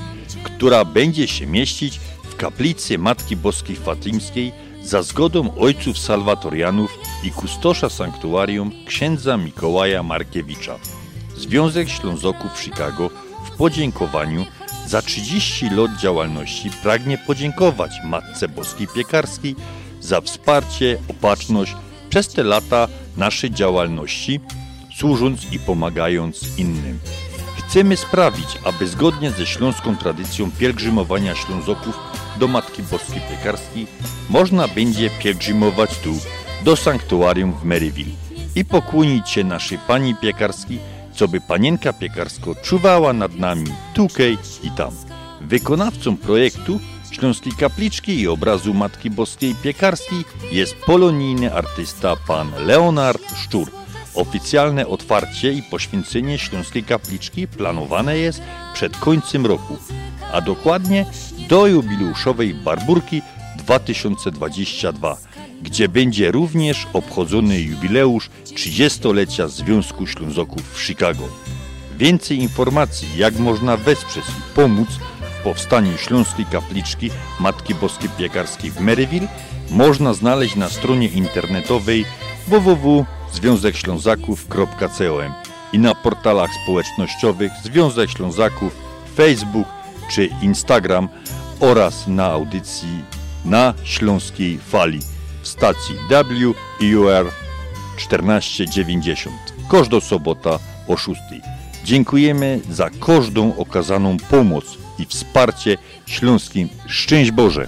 która 0.43 0.85
będzie 0.85 1.27
się 1.27 1.47
mieścić 1.47 1.99
w 2.23 2.35
kaplicy 2.35 2.97
Matki 2.97 3.35
Boskiej 3.35 3.75
Fatimskiej 3.75 4.51
za 4.83 5.03
zgodą 5.03 5.55
ojców 5.55 5.97
salwatorianów 5.97 6.99
i 7.23 7.31
kustosza 7.31 7.89
sanktuarium 7.89 8.71
księdza 8.85 9.37
Mikołaja 9.37 10.03
Markiewicza. 10.03 10.79
Związek 11.39 11.89
Ślązoków 11.89 12.59
Chicago 12.59 13.09
w 13.45 13.57
podziękowaniu 13.57 14.45
za 14.87 15.01
30 15.01 15.69
lat 15.69 15.91
działalności 16.01 16.69
pragnie 16.83 17.17
podziękować 17.17 17.91
Matce 18.05 18.47
Boskiej 18.47 18.87
Piekarskiej 18.95 19.55
za 20.01 20.21
wsparcie, 20.21 20.97
opatrzność 21.07 21.75
przez 22.09 22.27
te 22.27 22.43
lata 22.43 22.87
naszej 23.17 23.51
działalności, 23.51 24.39
służąc 24.97 25.51
i 25.51 25.59
pomagając 25.59 26.57
innym. 26.57 26.99
Chcemy 27.57 27.97
sprawić, 27.97 28.57
aby 28.63 28.87
zgodnie 28.87 29.31
ze 29.31 29.45
śląską 29.45 29.97
tradycją 29.97 30.51
pielgrzymowania 30.51 31.35
Ślązoków 31.35 31.97
do 32.39 32.47
Matki 32.47 32.83
Boskiej 32.83 33.21
Piekarskiej 33.29 33.87
można 34.29 34.67
będzie 34.67 35.09
pielgrzymować 35.09 35.99
tu, 35.99 36.13
do 36.63 36.75
sanktuarium 36.75 37.53
w 37.53 37.63
Maryville 37.63 38.11
i 38.55 38.65
pokłonić 38.65 39.29
się 39.29 39.43
naszej 39.43 39.77
Pani 39.87 40.15
Piekarskiej, 40.15 40.79
co 41.19 41.27
by 41.27 41.41
Panienka 41.41 41.93
Piekarsko 41.93 42.55
czuwała 42.55 43.13
nad 43.13 43.35
nami 43.35 43.67
tukej 43.93 44.37
i 44.63 44.71
tam. 44.71 44.91
Wykonawcą 45.41 46.17
projektu 46.17 46.79
Śląskiej 47.11 47.53
Kapliczki 47.53 48.19
i 48.19 48.27
obrazu 48.27 48.73
Matki 48.73 49.09
Boskiej 49.09 49.55
Piekarskiej 49.55 50.23
jest 50.51 50.75
polonijny 50.75 51.53
artysta 51.53 52.15
pan 52.27 52.51
Leonard 52.65 53.21
Szczur. 53.35 53.71
Oficjalne 54.15 54.87
otwarcie 54.87 55.53
i 55.53 55.63
poświęcenie 55.63 56.37
Śląskiej 56.37 56.83
Kapliczki 56.83 57.47
planowane 57.47 58.17
jest 58.17 58.41
przed 58.73 58.97
końcem 58.97 59.45
roku, 59.45 59.77
a 60.33 60.41
dokładnie 60.41 61.05
do 61.49 61.67
jubileuszowej 61.67 62.53
Barburki 62.53 63.21
2022, 63.57 65.17
gdzie 65.61 65.89
będzie 65.89 66.31
również 66.31 66.87
obchodzony 66.93 67.61
jubileusz 67.61 68.29
30-lecia 68.45 69.47
Związku 69.47 70.07
Ślązoków 70.07 70.73
w 70.73 70.81
Chicago. 70.81 71.23
Więcej 71.97 72.37
informacji, 72.37 73.07
jak 73.17 73.39
można 73.39 73.77
wesprzeć 73.77 74.25
i 74.29 74.55
pomóc 74.55 74.89
w 75.39 75.43
powstaniu 75.43 75.97
Śląskiej 75.97 76.45
Kapliczki 76.45 77.09
Matki 77.39 77.75
Boskiej 77.75 78.09
Piekarskiej 78.17 78.71
w 78.71 78.79
Maryville, 78.79 79.27
można 79.71 80.13
znaleźć 80.13 80.55
na 80.55 80.69
stronie 80.69 81.07
internetowej 81.07 82.05
www.związekślązaków.com 82.47 85.33
i 85.73 85.79
na 85.79 85.95
portalach 85.95 86.49
społecznościowych 86.63 87.51
Związek 87.63 88.09
Ślązaków, 88.09 88.75
Facebook 89.15 89.67
czy 90.11 90.29
Instagram 90.41 91.09
oraz 91.59 92.07
na 92.07 92.25
audycji 92.25 93.03
na 93.45 93.73
Śląskiej 93.83 94.57
Fali 94.57 94.99
stacji 95.59 95.95
WIUR 96.79 97.31
1490. 97.97 99.35
Każda 99.71 100.01
sobota 100.01 100.59
o 100.87 100.97
6. 100.97 101.21
Dziękujemy 101.83 102.61
za 102.69 102.89
każdą 102.89 103.57
okazaną 103.57 104.17
pomoc 104.17 104.77
i 104.99 105.05
wsparcie 105.05 105.77
śląskim. 106.07 106.69
Szczęść 106.87 107.31
Boże! 107.31 107.67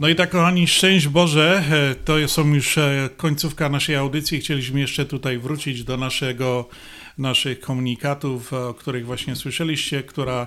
No 0.00 0.08
i 0.08 0.14
tak, 0.14 0.30
kochani, 0.30 0.66
szczęść 0.66 1.08
Boże, 1.08 1.64
e, 1.70 1.94
to 1.94 2.28
są 2.28 2.54
już 2.54 2.78
e, 2.78 3.08
końcówka 3.16 3.68
naszej 3.68 3.96
audycji. 3.96 4.40
Chcieliśmy 4.40 4.80
jeszcze 4.80 5.06
tutaj 5.06 5.38
wrócić 5.38 5.84
do 5.84 5.96
naszego, 5.96 6.68
naszych 7.18 7.60
komunikatów, 7.60 8.52
o 8.52 8.74
których 8.74 9.06
właśnie 9.06 9.36
słyszeliście, 9.36 10.02
która 10.02 10.46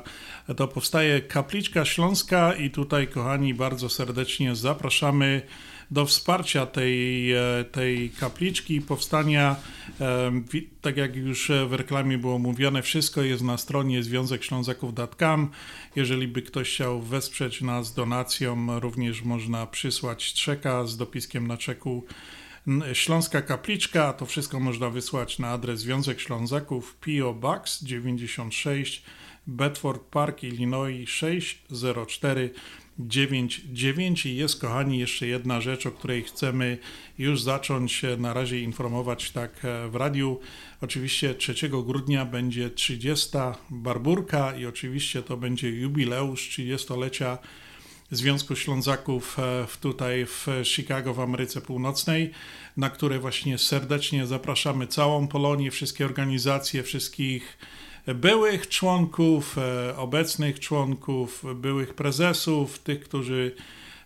to 0.55 0.67
powstaje 0.67 1.21
Kapliczka 1.21 1.85
Śląska 1.85 2.53
i 2.53 2.69
tutaj, 2.69 3.07
kochani, 3.07 3.53
bardzo 3.53 3.89
serdecznie 3.89 4.55
zapraszamy 4.55 5.41
do 5.91 6.05
wsparcia 6.05 6.65
tej, 6.65 7.31
e, 7.33 7.39
tej 7.71 8.09
kapliczki, 8.09 8.81
powstania, 8.81 9.55
tak 10.81 10.97
jak 10.97 11.15
już 11.15 11.51
w 11.69 11.73
reklamie 11.73 12.17
było 12.17 12.39
mówione, 12.39 12.81
wszystko 12.81 13.21
jest 13.21 13.43
na 13.43 13.57
stronie 13.57 14.03
Związek 14.03 14.43
Ślązaków.com. 14.43 15.49
Jeżeli 15.95 16.27
by 16.27 16.41
ktoś 16.41 16.73
chciał 16.73 17.01
wesprzeć 17.01 17.61
nas 17.61 17.93
donacją, 17.93 18.79
również 18.79 19.23
można 19.23 19.67
przysłać 19.67 20.33
czeka 20.33 20.85
z 20.85 20.97
dopiskiem 20.97 21.47
na 21.47 21.57
czeku 21.57 22.05
Śląska 22.93 23.41
Kapliczka, 23.41 24.13
to 24.13 24.25
wszystko 24.25 24.59
można 24.59 24.89
wysłać 24.89 25.39
na 25.39 25.49
adres 25.49 25.79
Związek 25.79 26.19
Ślązaków 26.19 26.95
PO 26.95 27.33
Box 27.33 27.83
96 27.83 29.03
Bedford 29.47 30.01
Park, 30.01 30.43
Illinois 30.43 31.09
604 31.09 32.49
99 32.99 34.25
i 34.25 34.35
jest, 34.35 34.61
kochani, 34.61 34.99
jeszcze 34.99 35.27
jedna 35.27 35.61
rzecz, 35.61 35.85
o 35.85 35.91
której 35.91 36.23
chcemy 36.23 36.77
już 37.17 37.41
zacząć 37.41 38.01
na 38.17 38.33
razie 38.33 38.61
informować 38.61 39.31
tak 39.31 39.51
w 39.89 39.95
radiu. 39.95 40.39
Oczywiście 40.81 41.35
3 41.35 41.69
grudnia 41.69 42.25
będzie 42.25 42.69
30. 42.69 43.29
Barburka 43.69 44.55
i 44.57 44.65
oczywiście 44.65 45.23
to 45.23 45.37
będzie 45.37 45.69
jubileusz 45.69 46.49
30-lecia 46.49 47.37
Związku 48.11 48.55
Ślązaków 48.55 49.37
w, 49.67 49.77
tutaj 49.77 50.25
w 50.25 50.47
Chicago 50.63 51.13
w 51.13 51.19
Ameryce 51.19 51.61
Północnej, 51.61 52.31
na 52.77 52.89
które 52.89 53.19
właśnie 53.19 53.57
serdecznie 53.57 54.27
zapraszamy 54.27 54.87
całą 54.87 55.27
Polonię, 55.27 55.71
wszystkie 55.71 56.05
organizacje, 56.05 56.83
wszystkich 56.83 57.57
byłych 58.15 58.69
członków, 58.69 59.57
e, 59.57 59.97
obecnych 59.97 60.59
członków, 60.59 61.43
byłych 61.55 61.93
prezesów, 61.93 62.79
tych, 62.79 62.99
którzy 62.99 63.55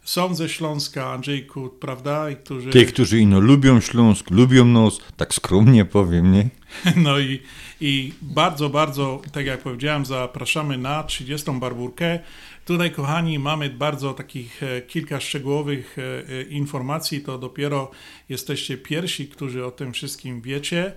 są 0.03 0.35
ze 0.35 0.49
Śląska, 0.49 1.11
Andrzejku, 1.11 1.69
prawda? 1.69 2.29
I 2.29 2.35
którzy... 2.35 2.69
Tych, 2.69 2.93
którzy 2.93 3.19
ino 3.19 3.39
lubią 3.39 3.79
Śląsk, 3.79 4.31
lubią 4.31 4.65
nos, 4.65 4.99
tak 5.17 5.33
skromnie 5.33 5.85
powiem, 5.85 6.31
nie? 6.31 6.49
No 6.95 7.19
i, 7.19 7.39
i 7.81 8.13
bardzo, 8.21 8.69
bardzo, 8.69 9.21
tak 9.31 9.45
jak 9.45 9.61
powiedziałem, 9.61 10.05
zapraszamy 10.05 10.77
na 10.77 11.03
30. 11.03 11.51
Barburkę. 11.51 12.19
Tutaj, 12.65 12.91
kochani, 12.91 13.39
mamy 13.39 13.69
bardzo 13.69 14.13
takich 14.13 14.63
e, 14.63 14.81
kilka 14.81 15.19
szczegółowych 15.19 15.97
e, 15.97 16.43
informacji. 16.43 17.21
To 17.21 17.37
dopiero 17.37 17.91
jesteście 18.29 18.77
pierwsi, 18.77 19.27
którzy 19.27 19.65
o 19.65 19.71
tym 19.71 19.93
wszystkim 19.93 20.41
wiecie. 20.41 20.93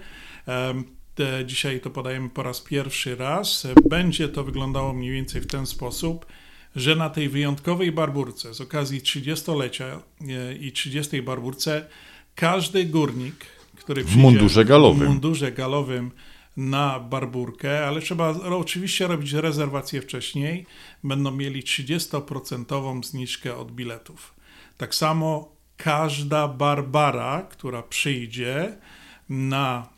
Dzisiaj 1.47 1.81
to 1.81 1.91
podajemy 1.91 2.31
po 2.31 2.43
raz 2.43 2.61
pierwszy 2.61 3.16
raz. 3.16 3.66
Będzie 3.89 4.28
to 4.28 4.45
wyglądało 4.45 4.93
mniej 4.93 5.12
więcej 5.12 5.41
w 5.41 5.47
ten 5.47 5.66
sposób, 5.66 6.27
że 6.77 6.97
na 6.97 7.11
tej 7.11 7.28
wyjątkowej 7.28 7.93
barburce 7.93 8.55
z 8.55 8.61
okazji 8.61 9.01
30-lecia 9.01 9.85
e, 9.85 10.55
i 10.55 10.73
30. 10.73 11.23
barburce 11.23 11.86
każdy 12.35 12.85
górnik, 12.85 13.47
który 13.77 14.05
w 14.05 14.16
mundurze 14.16 14.65
galowym. 14.65 15.07
w 15.07 15.09
mundurze 15.09 15.53
galowym 15.53 16.11
na 16.57 17.01
barburkę, 17.01 17.86
ale 17.86 18.01
trzeba 18.01 18.28
oczywiście 18.31 19.07
robić 19.07 19.32
rezerwację 19.32 20.03
wcześniej, 20.03 20.66
będą 21.05 21.31
mieli 21.31 21.62
30% 21.62 23.05
zniżkę 23.05 23.57
od 23.57 23.73
biletów. 23.73 24.35
Tak 24.77 24.95
samo 24.95 25.55
każda 25.77 26.49
Barbara, 26.49 27.43
która 27.51 27.82
przyjdzie 27.82 28.77
na 29.28 29.93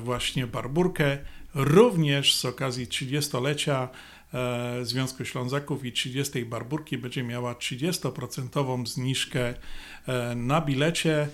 właśnie 0.00 0.46
Barburkę, 0.46 1.18
również 1.54 2.34
z 2.34 2.44
okazji 2.44 2.86
30-lecia 2.86 3.88
e, 4.34 4.84
Związku 4.84 5.24
Ślązaków 5.24 5.84
i 5.84 5.92
30. 5.92 6.44
Barburki 6.44 6.98
będzie 6.98 7.22
miała 7.22 7.54
30% 7.54 8.86
zniżkę 8.86 9.48
e, 9.48 9.54
na 10.36 10.60
bilecie. 10.60 11.28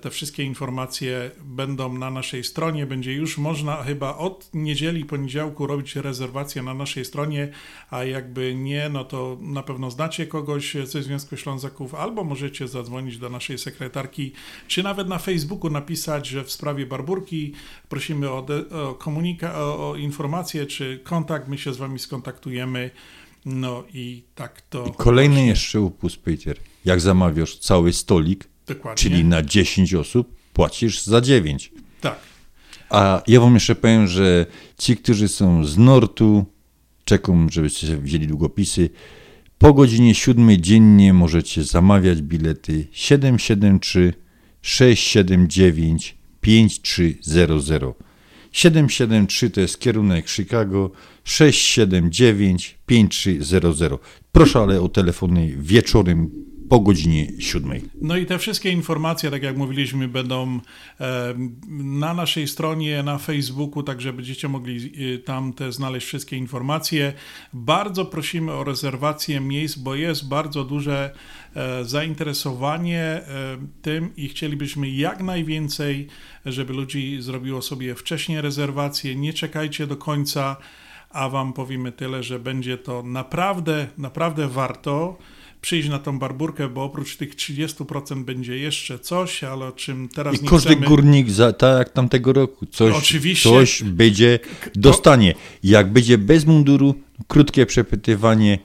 Te 0.00 0.10
wszystkie 0.10 0.42
informacje 0.42 1.30
będą 1.44 1.92
na 1.92 2.10
naszej 2.10 2.44
stronie. 2.44 2.86
Będzie 2.86 3.12
już 3.12 3.38
można 3.38 3.82
chyba 3.82 4.16
od 4.16 4.50
niedzieli, 4.54 5.04
poniedziałku 5.04 5.66
robić 5.66 5.96
rezerwację 5.96 6.62
na 6.62 6.74
naszej 6.74 7.04
stronie, 7.04 7.48
a 7.90 8.04
jakby 8.04 8.54
nie, 8.54 8.88
no 8.88 9.04
to 9.04 9.38
na 9.40 9.62
pewno 9.62 9.90
znacie 9.90 10.26
kogoś 10.26 10.76
ze 10.84 11.02
Związku 11.02 11.36
Ślązaków, 11.36 11.94
albo 11.94 12.24
możecie 12.24 12.68
zadzwonić 12.68 13.18
do 13.18 13.30
naszej 13.30 13.58
sekretarki, 13.58 14.32
czy 14.68 14.82
nawet 14.82 15.08
na 15.08 15.18
Facebooku 15.18 15.70
napisać, 15.70 16.28
że 16.28 16.44
w 16.44 16.52
sprawie 16.52 16.86
Barburki 16.86 17.52
prosimy 17.88 18.30
o, 18.30 18.38
o, 18.38 18.46
komunika- 18.94 19.54
o, 19.54 19.90
o 19.90 19.96
informację, 19.96 20.66
czy 20.66 21.00
kontakt, 21.04 21.48
my 21.48 21.58
się 21.58 21.72
z 21.72 21.76
wami 21.76 21.98
skontaktujemy. 21.98 22.90
No 23.44 23.84
i 23.94 24.22
tak 24.34 24.60
to. 24.60 24.90
Kolejny 24.90 25.34
właśnie. 25.34 25.48
jeszcze 25.48 25.80
upust, 25.80 26.16
Peter. 26.16 26.56
Jak 26.84 27.00
zamawiasz 27.00 27.58
cały 27.58 27.92
stolik, 27.92 28.48
Dokładnie. 28.66 29.02
czyli 29.02 29.24
na 29.24 29.42
10 29.42 29.94
osób, 29.94 30.34
płacisz 30.52 31.02
za 31.02 31.20
9. 31.20 31.72
Tak. 32.00 32.18
A 32.90 33.22
ja 33.26 33.40
wam 33.40 33.54
jeszcze 33.54 33.74
powiem, 33.74 34.06
że 34.06 34.46
ci, 34.78 34.96
którzy 34.96 35.28
są 35.28 35.64
z 35.64 35.78
Nortu, 35.78 36.44
czekam, 37.04 37.50
żebyście 37.50 37.96
wzięli 37.96 38.26
długopisy. 38.26 38.90
Po 39.58 39.74
godzinie 39.74 40.14
7 40.14 40.62
dziennie 40.62 41.12
możecie 41.12 41.64
zamawiać 41.64 42.22
bilety 42.22 42.86
773 42.92 44.14
679 44.62 46.16
5300. 46.40 47.76
773 48.52 49.50
to 49.50 49.60
jest 49.60 49.80
kierunek 49.80 50.28
Chicago, 50.28 50.90
679 51.24 52.78
5300. 52.86 53.98
Proszę 54.32 54.58
ale 54.58 54.80
o 54.80 54.88
telefony 54.88 55.54
wieczorem 55.58 56.30
po 56.70 56.80
godzinie 56.80 57.26
7. 57.38 57.80
No 58.02 58.16
i 58.16 58.26
te 58.26 58.38
wszystkie 58.38 58.70
informacje, 58.70 59.30
tak 59.30 59.42
jak 59.42 59.56
mówiliśmy, 59.56 60.08
będą 60.08 60.60
e, 61.00 61.34
na 61.68 62.14
naszej 62.14 62.48
stronie, 62.48 63.02
na 63.02 63.18
Facebooku, 63.18 63.82
także 63.82 64.12
będziecie 64.12 64.48
mogli 64.48 64.92
e, 65.14 65.18
tam 65.18 65.52
te 65.52 65.72
znaleźć 65.72 66.06
wszystkie 66.06 66.36
informacje. 66.36 67.12
Bardzo 67.52 68.04
prosimy 68.04 68.52
o 68.52 68.64
rezerwację 68.64 69.40
miejsc, 69.40 69.78
bo 69.78 69.94
jest 69.94 70.28
bardzo 70.28 70.64
duże 70.64 71.14
e, 71.54 71.84
zainteresowanie 71.84 73.20
tym 73.82 74.16
i 74.16 74.28
chcielibyśmy 74.28 74.90
jak 74.90 75.22
najwięcej, 75.22 76.06
żeby 76.46 76.72
ludzi 76.72 77.22
zrobiło 77.22 77.62
sobie 77.62 77.94
wcześniej 77.94 78.40
rezerwację. 78.40 79.16
Nie 79.16 79.32
czekajcie 79.32 79.86
do 79.86 79.96
końca, 79.96 80.56
a 81.10 81.28
Wam 81.28 81.52
powiemy 81.52 81.92
tyle, 81.92 82.22
że 82.22 82.38
będzie 82.38 82.78
to 82.78 83.02
naprawdę, 83.02 83.86
naprawdę 83.98 84.48
warto 84.48 85.18
przyjść 85.60 85.88
na 85.88 85.98
tą 85.98 86.18
barburkę, 86.18 86.68
bo 86.68 86.84
oprócz 86.84 87.16
tych 87.16 87.36
30% 87.36 88.24
będzie 88.24 88.58
jeszcze 88.58 88.98
coś, 88.98 89.44
ale 89.44 89.66
o 89.66 89.72
czym 89.72 90.08
teraz 90.08 90.40
I 90.40 90.42
nie 90.42 90.48
każdy 90.48 90.70
chcemy... 90.70 90.86
górnik, 90.86 91.30
za, 91.30 91.52
tak 91.52 91.78
jak 91.78 91.90
tamtego 91.90 92.32
roku, 92.32 92.66
coś, 92.66 92.94
Oczywiście. 92.94 93.50
coś 93.50 93.82
będzie, 93.82 94.38
dostanie. 94.74 95.34
Jak 95.62 95.92
będzie 95.92 96.18
bez 96.18 96.46
munduru, 96.46 96.94
krótkie 97.28 97.66
przepytywanie, 97.66 98.58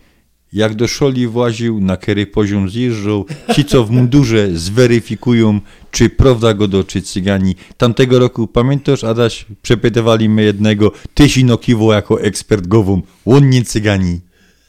jak 0.54 0.76
do 0.76 0.88
szoli 0.88 1.28
właził, 1.28 1.82
na 1.82 1.98
który 1.98 2.28
poziom 2.28 2.70
zjeżdżał, 2.70 3.26
ci 3.56 3.66
co 3.66 3.86
w 3.86 3.92
mundurze 3.92 4.50
zweryfikują, 4.54 5.60
czy 5.92 6.10
prawda 6.10 6.54
go 6.54 6.68
do, 6.68 6.84
czy 6.84 7.02
cygani. 7.02 7.56
Tamtego 7.78 8.20
roku, 8.20 8.48
pamiętasz 8.48 9.04
Adaś, 9.04 9.46
przepytywali 9.62 10.30
my 10.30 10.44
jednego, 10.44 10.92
tyś 11.14 11.38
inokiwo 11.38 11.94
jako 11.94 12.22
ekspert 12.22 12.68
gową, 12.68 13.02
on 13.26 13.50
nie 13.50 13.64
cygani. 13.64 14.20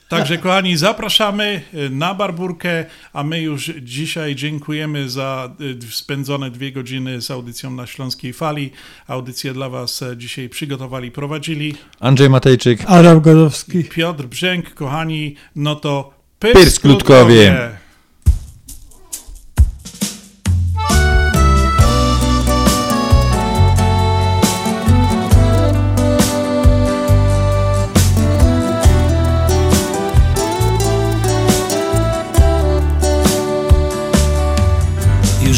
Także 0.08 0.38
kochani, 0.38 0.76
zapraszamy 0.76 1.62
y, 1.74 1.90
na 1.90 2.14
barburkę, 2.14 2.84
a 3.12 3.22
my 3.22 3.40
już 3.40 3.72
dzisiaj 3.82 4.34
dziękujemy 4.34 5.10
za 5.10 5.50
y, 5.60 5.92
spędzone 5.92 6.50
dwie 6.50 6.72
godziny 6.72 7.22
z 7.22 7.30
audycją 7.30 7.70
na 7.70 7.86
Śląskiej 7.86 8.32
Fali. 8.32 8.70
Audycję 9.06 9.52
dla 9.52 9.68
Was 9.68 10.02
e, 10.02 10.16
dzisiaj 10.16 10.48
przygotowali, 10.48 11.10
prowadzili 11.10 11.74
Andrzej 12.00 12.30
Matejczyk. 12.30 12.80
Adam 12.86 13.20
Godowski. 13.20 13.84
Piotr 13.84 14.24
Brzęk. 14.24 14.74
Kochani, 14.74 15.36
no 15.56 15.76
to 15.76 16.12
Pyrsk 16.38 16.84
Ludkowie. 16.84 17.70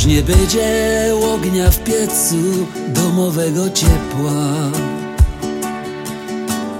Nie 0.09 0.23
będzie 0.23 1.13
ognia 1.35 1.71
w 1.71 1.79
piecu 1.79 2.37
domowego 2.89 3.71
ciepła. 3.71 4.71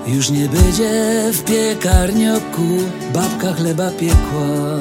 Już 0.07 0.31
nie 0.31 0.49
będzie 0.49 1.23
w 1.33 1.45
piekarnioku 1.45 2.69
babka 3.15 3.53
chleba 3.53 3.91
piekła. 3.91 4.81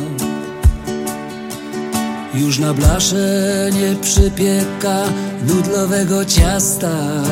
Już 2.33 2.59
na 2.59 2.73
blasze 2.73 3.69
nie 3.73 3.95
przypieka 3.95 5.03
nudlowego 5.47 6.25
ciasta. 6.25 7.23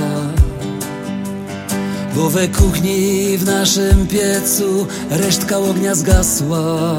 Bo 2.15 2.29
we 2.29 2.47
kuchni 2.47 3.37
w 3.37 3.45
naszym 3.45 4.07
piecu 4.07 4.87
resztka 5.09 5.57
ognia 5.57 5.95
zgasła. 5.95 6.97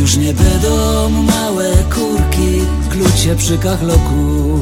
Już 0.00 0.16
nie 0.16 0.34
będą 0.34 1.08
małe 1.08 1.70
kurki 1.94 2.60
klucie 2.90 3.36
przy 3.36 3.58
kachloku. 3.58 4.58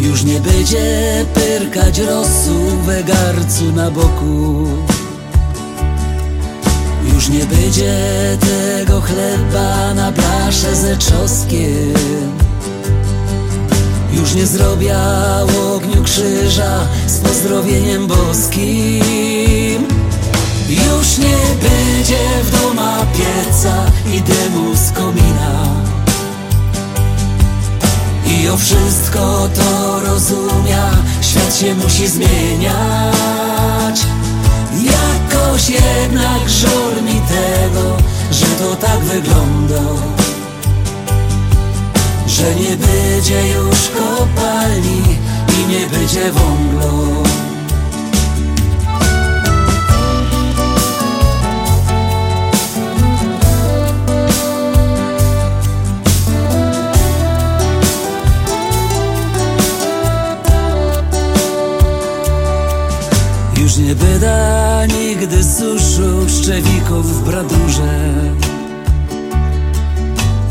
Już 0.00 0.24
nie 0.24 0.40
będzie 0.40 1.24
pyrkać 1.34 1.98
rosu 1.98 2.54
we 2.86 3.04
garcu 3.04 3.72
na 3.74 3.90
boku. 3.90 4.66
Już 7.14 7.28
nie 7.28 7.44
będzie 7.44 7.94
tego 8.40 9.00
chleba 9.00 9.94
na 9.94 10.12
blasze 10.12 10.76
ze 10.76 10.96
czosnkiem. 10.96 11.94
Już 14.12 14.34
nie 14.34 14.46
zrobię 14.46 14.96
ogniu 15.74 16.02
krzyża 16.04 16.80
z 17.06 17.18
pozdrowieniem 17.18 18.06
boskim. 18.06 19.93
Już 20.68 21.18
nie 21.18 21.36
będzie 21.62 22.18
w 22.42 22.50
doma 22.50 22.98
pieca 23.12 23.86
i 24.14 24.20
dymu 24.20 24.76
z 24.76 24.92
komina. 24.92 25.64
I 28.26 28.48
o 28.48 28.56
wszystko 28.56 29.48
to 29.54 30.00
rozumia, 30.00 30.90
świat 31.20 31.56
się 31.56 31.74
musi 31.74 32.08
zmieniać. 32.08 34.00
Jakoś 34.82 35.68
jednak 35.68 36.48
żal 36.48 37.02
mi 37.02 37.20
tego, 37.20 37.96
że 38.30 38.46
to 38.46 38.76
tak 38.76 39.00
wygląda. 39.00 39.82
Że 42.26 42.54
nie 42.54 42.76
będzie 42.76 43.48
już 43.48 43.78
kopalni 43.88 45.02
i 45.48 45.66
nie 45.72 45.86
będzie 45.86 46.32
wąglo 46.32 47.24
Już 63.74 63.86
nie 63.86 63.94
byda 63.94 64.86
nigdy 64.86 65.44
suszu 65.44 66.28
szczewików 66.28 67.06
w 67.06 67.24
bradurze. 67.24 68.14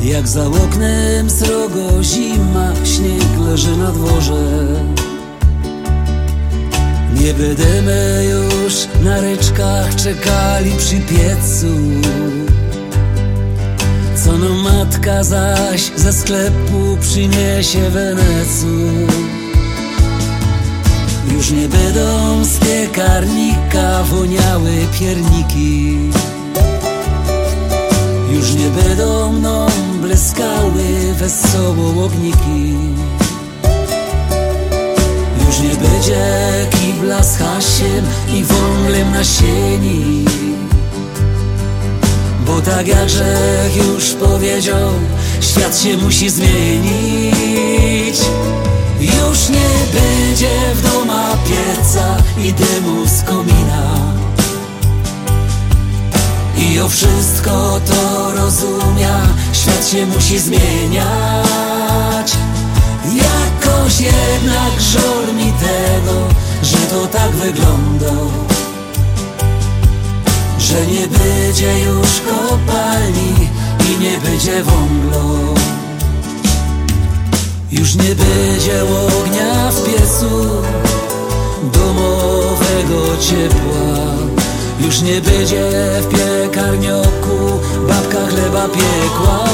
Jak 0.03 0.27
za 0.27 0.47
oknem 0.47 1.29
srogo 1.29 2.03
zima, 2.03 2.73
śnieg 2.83 3.39
leży 3.47 3.77
na 3.77 3.91
dworze. 3.91 4.65
Nie 7.21 7.33
będziemy 7.33 8.25
już 8.31 8.73
na 9.03 9.21
ryczkach 9.21 9.95
czekali 9.95 10.71
przy 10.77 10.95
piecu. 10.95 11.75
Co 14.15 14.37
no 14.37 14.49
matka 14.49 15.23
zaś 15.23 15.91
ze 15.95 16.13
sklepu 16.13 16.97
przyniesie 17.01 17.89
wenecu 17.89 18.67
już 21.43 21.51
nie 21.51 21.67
będą 21.67 22.45
z 22.45 22.57
piekarnika 22.57 24.03
woniały 24.03 24.71
pierniki. 24.99 25.97
Już 28.31 28.53
nie 28.53 28.67
będą 28.67 29.33
mną 29.33 29.67
bleskały 30.01 31.13
wesoło 31.13 32.05
ogniki. 32.05 32.75
Już 35.47 35.59
nie 35.59 35.75
będzie 35.75 36.25
kibla 36.71 37.23
z 37.23 37.37
hasiem 37.37 38.05
i 38.33 38.43
wąglem 38.43 39.11
na 39.11 39.23
sieni. 39.23 40.25
Bo 42.45 42.61
tak 42.61 42.87
jak 42.87 43.05
Grzech 43.05 43.75
już 43.87 44.13
powiedział, 44.13 44.89
świat 45.41 45.77
się 45.77 45.97
musi 45.97 46.29
zmienić 46.29 48.17
już 49.43 49.49
nie 49.49 49.99
będzie 49.99 50.49
w 50.75 50.81
doma 50.81 51.37
pieca 51.47 52.17
i 52.37 52.53
dymu 52.53 53.07
z 53.07 53.23
komina. 53.23 53.95
I 56.57 56.79
o 56.79 56.89
wszystko 56.89 57.79
to 57.87 58.31
rozumia, 58.31 59.19
świat 59.53 59.87
się 59.87 60.05
musi 60.05 60.39
zmieniać. 60.39 62.31
Jakoś 63.05 63.99
jednak 63.99 64.79
żal 64.79 65.35
mi 65.35 65.53
tego, 65.53 66.27
że 66.63 66.77
to 66.77 67.07
tak 67.07 67.31
wygląda. 67.31 68.13
Że 70.59 70.87
nie 70.87 71.07
będzie 71.07 71.79
już 71.79 72.21
kopalni 72.29 73.49
i 73.89 73.99
nie 73.99 74.17
będzie 74.17 74.63
wąglo 74.63 75.53
już 77.79 77.95
nie 77.95 78.15
będzie 78.15 78.83
ognia 78.83 79.71
w 79.71 79.83
piecu 79.83 80.47
domowej 81.73 82.63
tego 82.83 83.17
ciepła. 83.17 84.13
Już 84.79 85.01
nie 85.01 85.21
będzie 85.21 85.71
w 86.01 86.07
piekarnioku 86.07 87.59
babka 87.87 88.27
chleba 88.27 88.67
piekła. 88.67 89.45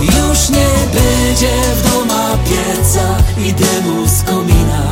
Już 0.00 0.48
nie 0.48 0.68
będzie 0.94 1.50
w 1.76 1.82
doma 1.82 2.38
pieca 2.44 3.16
i 3.46 3.52
dymu 3.52 4.06
z 4.06 4.22
komina. 4.22 4.84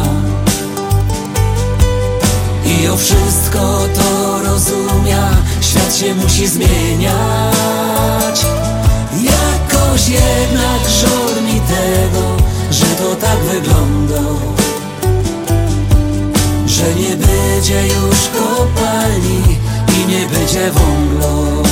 I 2.64 2.88
o 2.88 2.96
wszystko 2.96 3.88
to 3.94 4.42
rozumia, 4.44 5.30
świat 5.60 5.96
się 5.96 6.14
musi 6.14 6.48
zmieniać 6.48 8.46
Jakoś 9.96 10.08
jednak 10.08 10.88
żal 10.88 11.42
mi 11.42 11.60
tego, 11.60 12.36
że 12.70 12.86
to 12.86 13.16
tak 13.16 13.38
wygląda. 13.38 14.22
Że 16.66 16.94
nie 16.94 17.16
będzie 17.16 17.86
już 17.86 18.18
kopalni 18.38 19.42
i 19.88 20.06
nie 20.10 20.26
będzie 20.26 20.70
wąglo 20.70 21.62